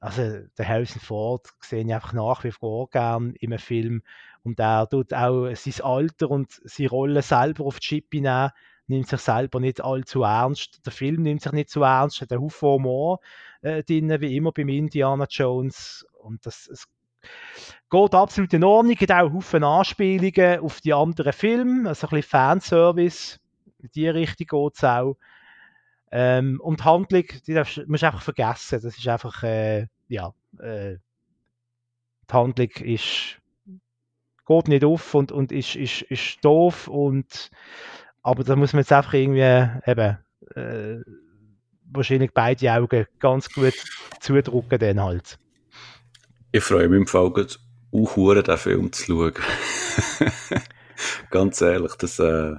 [0.00, 0.22] also
[0.58, 4.02] der Harrison Ford sehe ich einfach nach wie vor gern in einem Film
[4.42, 8.50] und er tut auch sein Alter und seine Rolle selber auf die Chippe nehmen,
[8.88, 10.84] nimmt sich selber nicht allzu ernst.
[10.84, 13.20] Der Film nimmt sich nicht zu ernst, hat einen Haufen Humor
[13.60, 16.88] äh, drin, wie immer beim Indiana Jones und das, es
[17.90, 22.30] geht absolut in Ordnung, gibt auch Haufen Anspielungen auf die anderen Filme, also ein bisschen
[22.30, 23.38] Fanservice,
[23.80, 25.16] in die Richtung geht es auch.
[26.10, 30.32] Ähm, und die Handlung, die darfst, musst du einfach vergessen, das ist einfach, äh, ja,
[30.58, 30.96] äh,
[32.30, 33.38] die Handlung ist,
[34.46, 37.50] geht nicht auf und, und ist, ist, ist doof und,
[38.22, 39.40] aber da muss man jetzt einfach irgendwie,
[39.90, 40.18] eben,
[40.54, 41.02] äh,
[41.94, 43.74] wahrscheinlich beide Augen ganz gut
[44.20, 45.38] zudrücken dann halt.
[46.54, 47.54] Ich freue mich im Fall gerade
[47.92, 49.32] auch hure, den Film zu schauen.
[51.30, 52.56] Ganz ehrlich, das äh,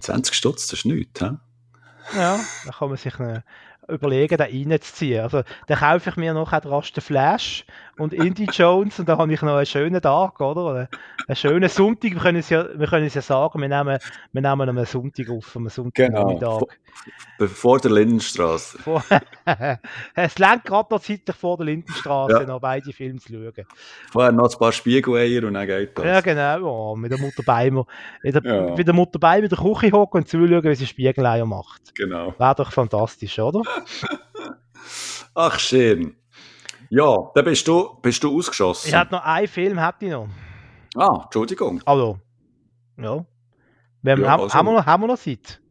[0.00, 1.36] 20 Stutz, das ist nichts, hä?
[2.16, 3.14] Ja, da kann man sich
[3.88, 5.22] überlegen, da reinzuziehen.
[5.22, 7.64] Also, dann kaufe ich mir noch den Rasten Flash
[7.98, 10.88] und Indie Jones und dann habe ich noch einen schönen Tag, oder?
[11.28, 12.12] Einen schönen Sonntag.
[12.12, 13.98] Wir können es ja, wir können es ja sagen, wir nehmen,
[14.32, 16.58] wir nehmen einen Sonntag auf, am Sonntagnachmittag.
[16.58, 16.68] Vor,
[17.38, 18.78] bevor der Lindenstraße.
[18.78, 19.04] Vor,
[20.14, 22.46] es lenkt gerade noch zeitlich vor der Lindenstraße Ja.
[22.46, 23.66] noch beide Filme zu schauen.
[24.10, 26.04] Vorher noch ein paar Spiegeleier und dann geht das.
[26.04, 26.92] Ja, genau.
[26.92, 27.86] Oh, mit der Mutter Beimer.
[28.22, 28.74] Mit der, Ja.
[28.74, 31.94] mit der Mutter Beimer in der Küche hocken und zuschauen, wie sie Spiegeleier macht.
[31.94, 32.34] Genau.
[32.38, 33.62] Wäre doch fantastisch, oder?
[35.34, 36.16] Ach, schön.
[36.94, 38.88] Ja, dann bist du, bist du ausgeschossen.
[38.88, 40.28] Ich hätte noch einen Film, hätte ich noch.
[40.94, 41.80] Ah, Entschuldigung.
[41.86, 42.18] Also,
[42.98, 43.24] ja.
[44.02, 45.62] Wir haben, Ja, haben, also- haben, wir noch, haben wir noch Zeit?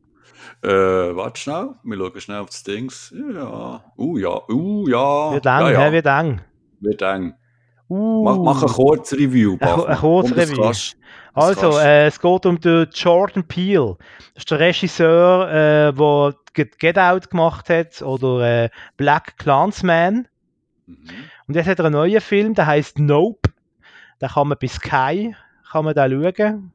[0.63, 1.69] Äh, warte schnell.
[1.83, 3.13] Wir schauen schnell auf das Dings.
[3.35, 3.83] Ja.
[3.99, 4.41] Uh, ja.
[4.49, 5.31] Uh, ja.
[5.33, 5.91] Wird eng, ja, ja.
[5.91, 6.41] wird eng.
[6.79, 7.35] Wird eng.
[7.87, 8.23] Uh.
[8.23, 10.63] Mach, mach ein kurzes Review, Ein- kurzes Review.
[10.63, 10.95] Das
[11.35, 13.95] Also, kannst- äh, es geht um den Jordan Peele.
[14.33, 20.27] Das ist der Regisseur, äh, der Get Get Out gemacht hat oder äh, Black Clansman.
[20.91, 21.29] Mhm.
[21.47, 23.49] Und jetzt hat er einen neuen Film, der heißt Nope.
[24.19, 25.35] Da kann man bei Sky
[25.71, 26.73] kann man da schauen.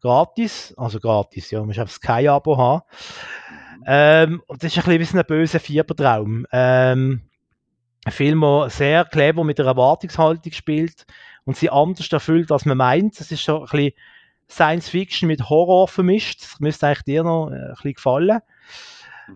[0.00, 2.82] gratis, also gratis, ja, man muss das Sky-Abo haben.
[3.86, 6.46] Ähm, und das ist ein bisschen ein böser Fiebertraum.
[6.50, 7.22] Ähm,
[8.04, 11.06] ein Film, der sehr clever mit der Erwartungshaltung spielt
[11.44, 13.20] und sie anders erfüllt, als man meint.
[13.20, 13.92] Es ist so ein bisschen
[14.50, 16.42] Science Fiction mit Horror vermischt.
[16.42, 18.40] Das müsste eigentlich dir noch äh, ein bisschen gefallen.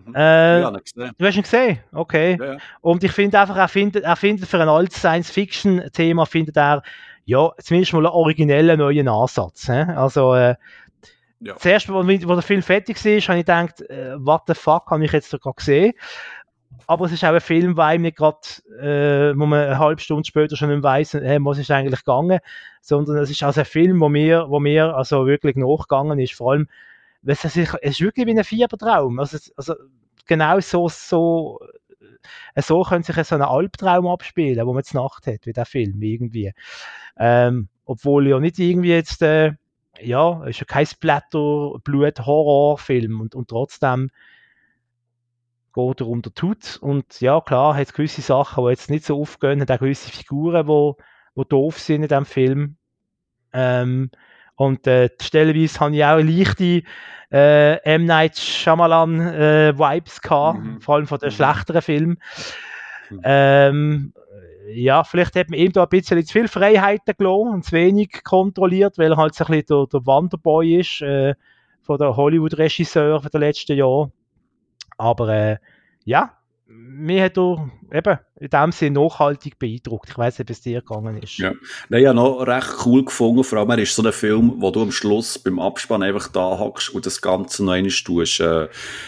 [0.05, 0.15] Mhm.
[0.15, 1.79] Äh, ja, du hast ihn gesehen?
[1.93, 2.37] Okay.
[2.39, 2.57] Ja, ja.
[2.81, 6.83] Und ich finde einfach, er findet, er findet für ein altes Science-Fiction-Thema, findet er,
[7.25, 9.67] ja, zumindest mal einen originellen neuen Ansatz.
[9.67, 9.73] He?
[9.73, 10.55] Also, äh,
[11.39, 11.55] ja.
[11.57, 15.05] zuerst, wo, wo, der Film fertig war, habe ich gedacht, äh, what the fuck, habe
[15.05, 15.93] ich jetzt gerade gesehen.
[16.87, 18.37] Aber es ist auch ein Film, weil mir gerade,
[18.79, 22.39] äh, wo man eine halbe Stunde später schon nicht weiss, hey, was ist eigentlich gegangen,
[22.81, 26.51] sondern es ist also ein Film, wo mir, wo mir also wirklich nachgegangen ist, vor
[26.51, 26.67] allem,
[27.25, 29.19] es ist, wirklich wie ein Fiebertraum.
[29.19, 29.75] Also, also
[30.25, 31.59] genau so, so,
[32.53, 35.65] äh, so könnte sich so ein Albtraum abspielen, wo man jetzt Nacht hat, wie der
[35.65, 36.53] Film irgendwie.
[37.17, 39.53] Ähm, obwohl ja nicht irgendwie jetzt, äh,
[39.99, 44.09] ja, ist ja kein Splatter, Blut, Horrorfilm und, und trotzdem
[45.73, 46.77] geht er unter Tut.
[46.81, 50.65] Und ja, klar, hat gewisse Sachen, die jetzt nicht so aufgehen, hat auch gewisse Figuren,
[50.67, 51.03] die,
[51.37, 52.77] die doof sind in diesem Film.
[53.53, 54.09] Ähm,
[54.55, 56.83] und äh, stellenweise habe ich auch leichte
[57.31, 58.05] äh, M.
[58.05, 60.81] Night Shyamalan äh, Vibes gehabt, mhm.
[60.81, 61.33] vor allem von den mhm.
[61.33, 62.17] schlechteren Filmen.
[63.09, 63.21] Mhm.
[63.23, 64.13] Ähm,
[64.73, 68.23] ja, vielleicht hat man ihm da ein bisschen zu viel Freiheiten gelassen und zu wenig
[68.23, 71.35] kontrolliert, weil er halt so ein bisschen der, der Wanderboy ist äh,
[71.81, 74.11] von der Hollywood-Regisseur der letzten Jahre.
[74.97, 75.57] Aber äh,
[76.03, 76.37] ja,
[76.77, 80.09] mir hat er eben in dem Sinne nachhaltig beeindruckt.
[80.09, 81.37] Ich weiß nicht, ob es dir gegangen ist.
[81.37, 81.53] Ja,
[81.89, 83.43] Nein, ja, noch recht cool gefunden.
[83.43, 86.57] Vor allem, er ist so ein Film, wo du am Schluss beim Abspann einfach da
[86.57, 88.67] hockst und das Ganze noch einmal tust, äh,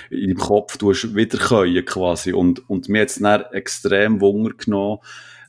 [0.10, 2.34] in deinem Kopf tust, wieder können quasi.
[2.34, 5.00] Und, und mir hat es dann extrem Wunder genommen,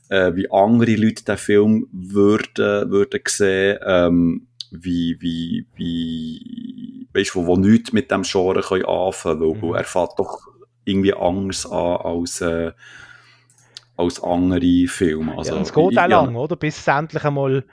[0.09, 7.45] äh, wie andere Leute den Film würden, würden sehen, ähm, wie, wie, wie, weißt du,
[7.45, 9.75] wo, wo nichts mit dem Genre können anfangen können, weil mhm.
[9.75, 10.47] er fährt doch
[10.89, 12.71] irgendwie anders an als, äh,
[13.97, 15.37] als andere Filme.
[15.37, 16.55] Also, ja, es geht auch lang, oder?
[16.55, 17.63] Bis es endlich einmal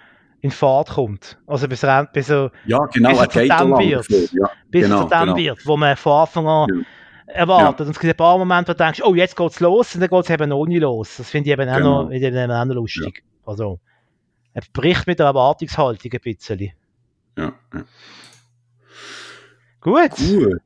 [0.41, 1.39] in Fahrt kommt.
[1.47, 4.33] Also bis er, bis er, ja, genau, bis er, zu dem wird.
[4.33, 5.37] Ja, bis genau, zu dem genau.
[5.37, 7.35] wird, wo man von Anfang an ja.
[7.35, 7.81] erwartet.
[7.81, 7.87] Ja.
[7.87, 10.01] Und es gibt ein paar Momente, wo du denkst, oh, jetzt geht es los, und
[10.01, 11.17] dann geht es eben noch nie los.
[11.17, 12.01] Das finde ich eben genau.
[12.01, 13.23] auch, noch, eben auch noch lustig.
[13.25, 13.51] Ja.
[13.51, 13.81] Also,
[14.53, 16.73] er bricht mit der Erwartungshaltung ein bisschen.
[17.37, 17.53] Ja.
[17.75, 17.85] ja.
[19.81, 20.11] Gut.
[20.17, 20.61] Gut.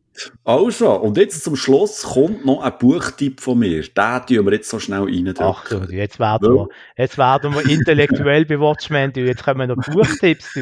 [0.45, 3.83] Also, und jetzt zum Schluss kommt noch ein Buchtipp von mir.
[3.83, 5.35] Den tun wir jetzt so schnell rein.
[5.39, 9.13] Ach du, jetzt werden, wir, jetzt werden wir intellektuell bei Watchmen.
[9.15, 10.55] Jetzt kommen noch Buchtipps.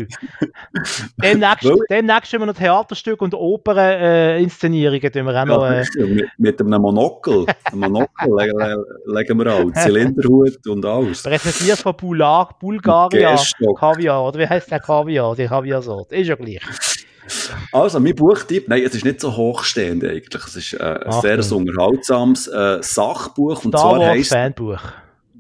[1.23, 5.03] demnächst, demnächst haben wir noch Theaterstücke und Operninszenierungen.
[5.03, 5.85] Äh, wir auch noch, äh...
[6.07, 7.47] mit, mit einem Monokel.
[7.73, 9.73] Ein Monokel legen, legen wir auch.
[9.73, 11.23] Zylinderhut und alles.
[11.23, 13.37] Präsentiert von Bular, Bulgaria
[13.79, 14.25] Kaviar.
[14.25, 15.35] Oder wie heißt der Kaviar?
[15.35, 16.17] Die Kaviarsorte.
[16.17, 16.61] Ist ja gleich.
[17.73, 20.45] Also, mein Buchtipp, nein, es ist nicht so hochstehend eigentlich.
[20.47, 21.55] Es ist äh, ein Ach, sehr ja.
[21.55, 23.65] unterhaltsames äh, Sachbuch.
[23.65, 24.81] Und Star zwar heißt Fanbuch.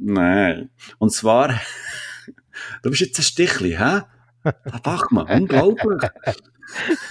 [0.00, 0.70] Nein.
[0.98, 1.48] Und zwar,
[2.82, 4.02] du bist jetzt ein Stichli, hä?
[4.82, 6.10] Bachmann, unglaublich.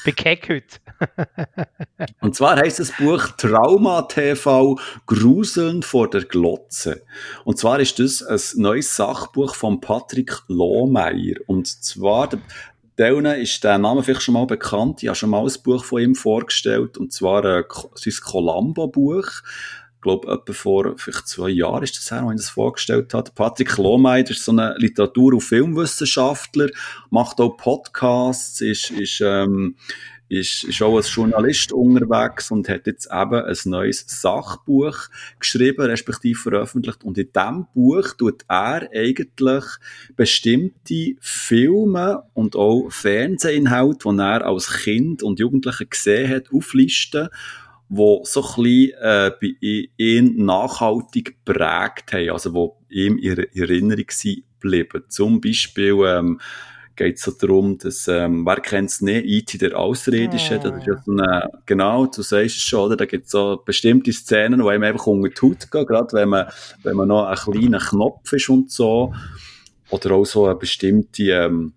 [0.05, 0.77] Bei Keck heute.
[2.21, 7.03] Und zwar heißt das Buch Trauma TV Gruseln vor der Glotze.
[7.43, 11.35] Und zwar ist das ein neues Sachbuch von Patrick Lohmeier.
[11.47, 12.29] Und zwar,
[12.97, 15.03] Teilen ist der Name vielleicht schon mal bekannt.
[15.03, 17.63] Ich habe schon mal ein Buch von ihm vorgestellt, und zwar äh,
[17.93, 19.27] sein Columbo-Buch.
[19.95, 23.31] Ich glaube, etwa vor vielleicht zwei Jahren ist das her, als ich das vorgestellt habe.
[23.35, 26.69] Patrick Lohmeider ist so ein Literatur- und Filmwissenschaftler,
[27.11, 29.75] macht auch Podcasts, ist, ist ähm,
[30.29, 34.97] ist, ist auch als Journalist unterwegs und hat jetzt eben ein neues Sachbuch
[35.39, 37.03] geschrieben, respektive veröffentlicht.
[37.03, 39.63] Und in diesem Buch tut er eigentlich
[40.15, 47.29] bestimmte Filme und auch Fernsehinhalte, die er als Kind und Jugendlicher gesehen hat, auflisten
[47.89, 54.05] wo so ein bisschen äh, bei ihm nachhaltig geprägt haben, also wo ihm in Erinnerung
[54.09, 55.03] sind geblieben.
[55.07, 56.41] Zum Beispiel ähm,
[56.97, 60.87] geht es so darum, dass, ähm, wer kennt es nicht, IT der Ausredische, das ist
[60.87, 61.01] ja.
[61.05, 64.67] so eine, genau, du sagst es schon, oder, da gibt es so bestimmte Szenen, wo
[64.67, 66.47] einem einfach unter die Haut gehen, gerade wenn man,
[66.83, 69.13] wenn man noch ein kleiner Knopf ist und so,
[69.89, 71.73] oder auch so eine bestimmte, ähm,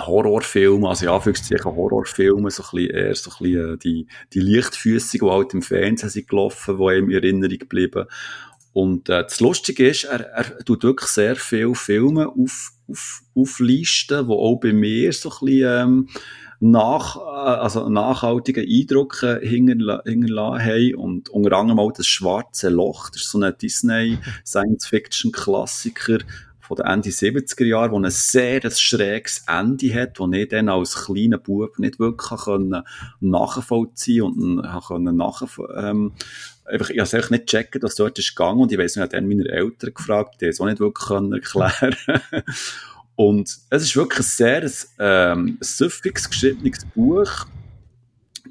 [0.00, 4.40] Horrorfilme, also in Anführungszeichen Horrorfilme, so ein bisschen, eher so ein bisschen äh, die, die
[4.40, 8.06] Lichtfüßigen, die halt im Fernsehen sind gelaufen, die ihm in Erinnerung geblieben.
[8.74, 14.26] Und äh, das Lustige ist, er, er tut wirklich sehr viele Filme auf, auf, auflisten,
[14.26, 16.08] die auch bei mir so ein bisschen ähm,
[16.58, 17.20] nach, äh,
[17.60, 20.94] also nachhaltige Eindruck äh, hinterlassen haben.
[20.96, 26.18] Und unter anderem auch das Schwarze Loch, das ist so ein Disney Science-Fiction-Klassiker,
[26.64, 31.04] von den Ende 70er Jahren, wo ein sehr schräges Ende hat, wo ich dann als
[31.04, 32.82] kleiner Bub nicht wirklich können
[33.20, 35.42] nachvollziehen und können nach,
[35.76, 36.12] ähm,
[36.64, 39.28] einfach, ich habe nicht checken, dass dort ist gegangen und ich weiss, ich habe dann
[39.28, 41.96] meine Eltern gefragt, die es auch nicht wirklich können erklären
[43.16, 47.46] Und es ist wirklich ein sehr ähm, süffiges geschriebenes Buch.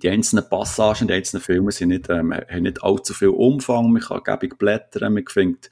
[0.01, 4.01] Die einzelnen Passagen, die einzelnen Filme sind nicht, ähm, haben nicht allzu viel Umfang, man
[4.01, 5.69] kann gebig blättern, man findet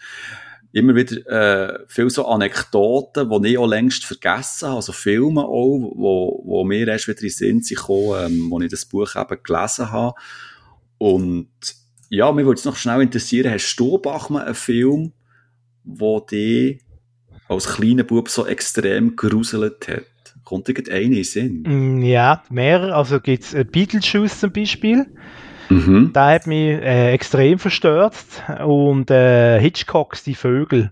[0.73, 5.93] immer wieder äh, viele so Anekdoten, die ich auch längst vergessen habe, also Filme auch,
[5.95, 9.15] wo, wo mir erst wieder in den Sinn sind gekommen, ähm, wo ich das Buch
[9.15, 10.15] eben gelesen habe.
[10.97, 11.49] Und
[12.11, 15.13] ja, mich würde es noch schnell interessieren, hast du, Bachmann, einen Film,
[15.85, 16.81] wo dich
[17.47, 20.03] als kleiner Bub so extrem geruselt hat?
[20.43, 21.63] Kommt irgendeiner in Sinn?
[21.63, 22.93] Mm, ja, mehr.
[22.93, 25.05] Also gibt es äh, Beetlejuice zum Beispiel.
[25.69, 26.11] Mhm.
[26.13, 28.15] Der hat mich äh, extrem verstört.
[28.65, 30.91] Und äh, Hitchcocks Die Vögel.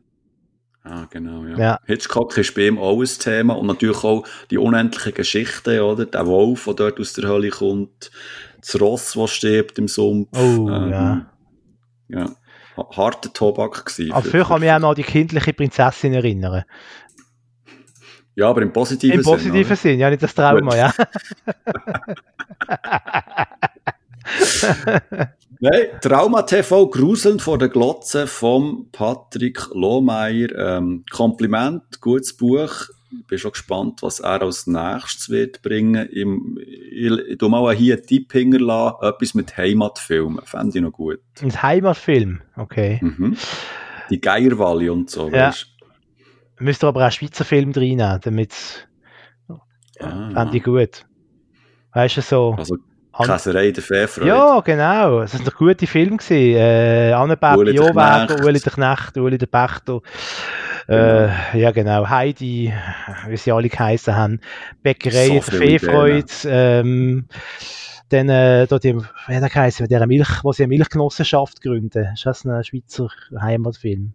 [0.86, 1.58] Ah, genau, ja.
[1.58, 1.80] ja.
[1.86, 6.06] Hitchcock ist bei ihm auch ein Thema und natürlich auch die unendliche Geschichte, oder?
[6.06, 8.10] Der Wolf, der dort aus der Hölle kommt,
[8.62, 10.30] das Ross, das stirbt im Sumpf.
[10.34, 11.32] Oh, ähm, ja.
[12.10, 12.30] Ja,
[12.96, 14.12] harter Tobak gewesen.
[14.12, 16.64] Aber früher kann mich auch noch an die kindliche Prinzessin erinnern.
[18.36, 19.34] Ja, aber im positiven Sinn.
[19.34, 20.94] Im positiven Sinn, Sinn ja, nicht das Trauma, ja.
[25.60, 30.50] Nein, Trauma TV gruselnd vor der Glotze von Patrick Lohmeier.
[30.56, 32.88] Ähm, Kompliment, gutes Buch.
[33.12, 36.08] Ich bin schon gespannt, was er als nächstes wird bringen.
[36.12, 40.46] Ich, ich tu mal hier einen Tipp hinterlassen, etwas mit Heimatfilmen.
[40.46, 41.20] Fände ich noch gut.
[41.42, 43.00] Ein Heimatfilm, okay.
[43.02, 43.36] Mhm.
[44.10, 45.48] Die Geierwalle und so, ja.
[45.48, 45.68] weißt
[46.62, 48.88] Müsste aber auch Schweizer Film reinnehmen, damit
[50.00, 50.32] ah.
[50.34, 51.06] fände ich gut.
[51.94, 52.56] Weißt du, so.
[52.58, 52.78] Also
[53.26, 54.28] Käserei der Fährfreude.
[54.28, 55.22] Ja, genau.
[55.22, 56.18] Es waren doch gute Filme.
[56.18, 56.56] Gewesen.
[56.58, 60.02] Äh, Annabelle Biowagen, Uli der Knecht, Uli der Pächter.
[60.90, 61.64] Äh, genau.
[61.64, 62.10] ja, genau.
[62.10, 62.74] Heidi,
[63.28, 64.42] wie sie alle geheißen haben.
[64.82, 66.26] Bäckerei so der Fährfreude.
[66.46, 67.28] Ähm,
[68.10, 72.08] dann, äh, dort, wie hat er geheißen, mit der Milch, wo sie eine Milchgenossenschaft gründen.
[72.14, 73.10] Ist das ein Schweizer
[73.40, 74.14] Heimatfilm?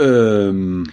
[0.00, 0.84] Ähm.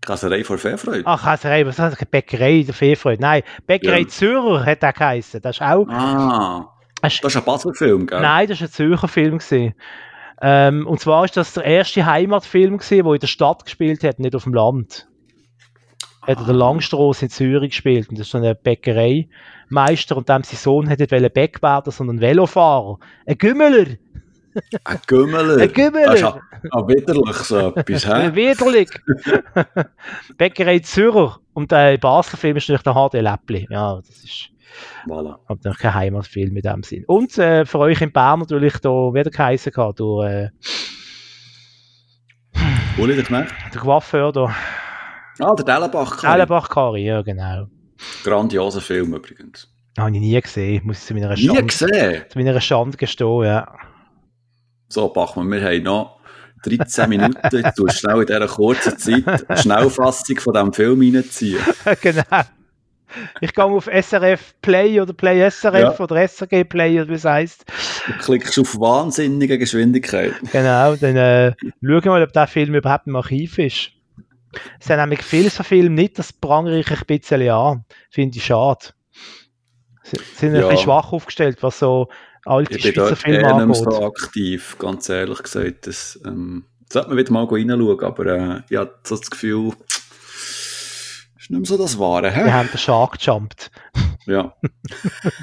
[0.00, 1.02] Käserei vor Fährfreude?
[1.04, 3.22] Ach, Käserei, was heißt Bäckerei der Fährfreude?
[3.22, 4.08] Nein, Bäckerei ja.
[4.08, 5.40] Zürcher hat er geheißen.
[5.40, 5.86] Das ist auch.
[5.88, 8.20] Ah, das ist ein Basler Film, gell?
[8.20, 9.38] Nein, das war ein Zürcher Film.
[10.42, 14.34] Ähm, und zwar ist das der erste Heimatfilm, der in der Stadt gespielt hat, nicht
[14.34, 15.08] auf dem Land.
[16.20, 16.28] Ah.
[16.28, 18.08] Hat er der Langstrasse in Zürich gespielt.
[18.08, 22.20] Und das ist so eine Bäckereimeister und dem sein Sohn hätte Bäck werden, sondern ein
[22.20, 22.98] Velofahrer.
[23.26, 23.86] Ein Gümmeler.
[24.84, 25.58] Ein Gümmeler.
[25.58, 26.06] Ein Gümmeler.
[26.06, 28.34] Das ist auch widerlich so etwas, hä?
[28.34, 28.90] widerlich.
[30.38, 31.38] Bäckerei Zürcher.
[31.52, 33.66] Und der Basler-Film ist natürlich der HD Läppli.
[33.70, 34.50] Ja, das ist...
[35.06, 35.38] Voilà.
[35.48, 37.04] natürlich kein Heimatfilm in dem Sinn.
[37.06, 40.30] Und äh, für euch in Bern natürlich da, wie der geheißen hat, durch...
[40.30, 40.50] Äh,
[42.98, 43.52] Uli der Knecht?
[43.74, 44.54] Der Coiffeur da.
[45.38, 46.32] Ah, der Dellenbach-Kari.
[46.32, 47.66] Dellenbach-Kari, ja, genau.
[48.24, 49.68] Grandioser Film übrigens.
[49.98, 51.60] Habe ich nie gesehen, muss ich zu meiner Schande...
[51.60, 52.24] Nie gesehen?
[52.28, 53.74] Zu meiner Schande gestehen, ja.
[54.88, 56.20] So, Bachmann, wir haben noch
[56.64, 57.36] 13 Minuten.
[57.76, 61.60] Du schnell in dieser kurzen Zeit Schnellfassung von diesem Film reinziehen.
[62.00, 62.22] genau.
[63.40, 66.00] Ich gehe auf SRF Play oder Play SRF ja.
[66.00, 67.64] oder SRG Play oder wie es heisst.
[68.06, 70.34] Du klickst auf wahnsinnige Geschwindigkeit.
[70.52, 71.52] Genau, dann äh,
[71.82, 73.90] schauen wir mal, ob der Film überhaupt im Archiv ist.
[74.80, 77.84] Es sind nämlich viele so Filme nicht, das prangere ich ein bisschen an.
[78.10, 78.86] Finde ich schade.
[80.02, 80.62] Sie sind ja.
[80.62, 82.08] ein bisschen schwach aufgestellt, was so
[82.44, 83.76] alte ich Schweizer bin Filme angeht.
[83.76, 85.86] so aktiv, ganz ehrlich gesagt.
[85.86, 89.72] Das ähm, sollte man wieder mal reinschauen, aber äh, ich habe so das Gefühl,
[91.46, 92.30] ist nicht mehr so das Wahre.
[92.32, 92.44] Hä?
[92.44, 93.70] Wir haben den Shark gejumpt.
[94.26, 94.52] Ja.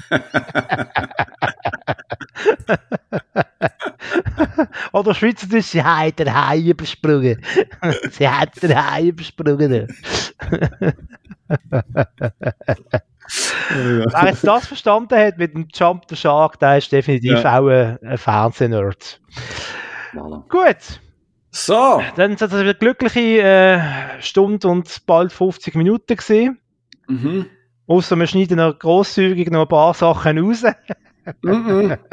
[4.91, 7.41] Oder Schweizerdeutsch, sie hat den Hai übersprungen.
[8.11, 9.87] sie hat den Hai übersprungen.
[13.69, 17.59] Wer jetzt das verstanden hat mit dem Jump the Shark, der ist definitiv ja.
[17.59, 19.21] auch ein, ein Fernsehnerd.
[20.13, 20.45] Voilà.
[20.49, 20.99] Gut.
[21.55, 22.01] So.
[22.15, 23.79] Dann sind das eine glückliche äh,
[24.21, 26.59] Stunde und bald 50 Minuten gesehen.
[27.07, 27.45] Mhm.
[27.85, 30.63] Außer wir schneiden noch grosszügig noch ein paar Sachen raus.
[31.43, 31.95] mhm.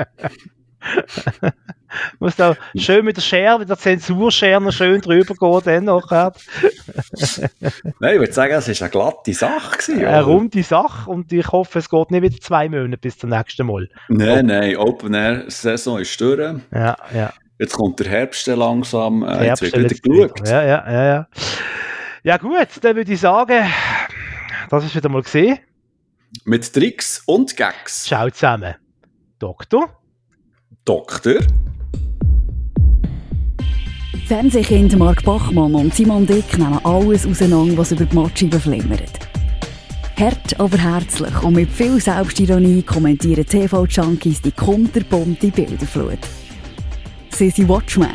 [2.19, 6.33] Muss da schön mit der Schere, mit der Zensurschere noch schön drüber gehen, dann nachher.
[7.99, 9.79] Nein, ich würde sagen, es war eine glatte Sache.
[9.79, 13.31] Gewesen, eine runde Sache und ich hoffe, es geht nicht wieder zwei Monate bis zum
[13.31, 13.89] nächsten Mal.
[14.09, 16.39] Nein, nein, Open Air Saison ist durch.
[16.73, 17.33] Ja, ja.
[17.61, 19.23] Jetzt kommt der Herbst langsam.
[19.23, 20.49] Äh, Herbst jetzt wird wieder geschaut.
[20.49, 21.29] Ja, ja, ja, ja.
[22.23, 23.67] Ja gut, dann würde ich sagen,
[24.71, 25.59] das ist wieder mal gesehen.
[26.45, 28.05] Mit Tricks und Gags.
[28.05, 28.77] Ciao zusammen.
[29.39, 29.91] Doktor.
[30.87, 31.35] Doktor.
[34.27, 39.29] Fernsehkind Mark Bachmann und Simon Dick nehmen alles auseinander, was über die Matscheibe flimmert.
[40.19, 46.40] Hart, aber herzlich und mit viel Selbstironie kommentieren TV-Junkies die kunterbunte Bilderflut.
[47.31, 48.11] Sie sind Watchmen.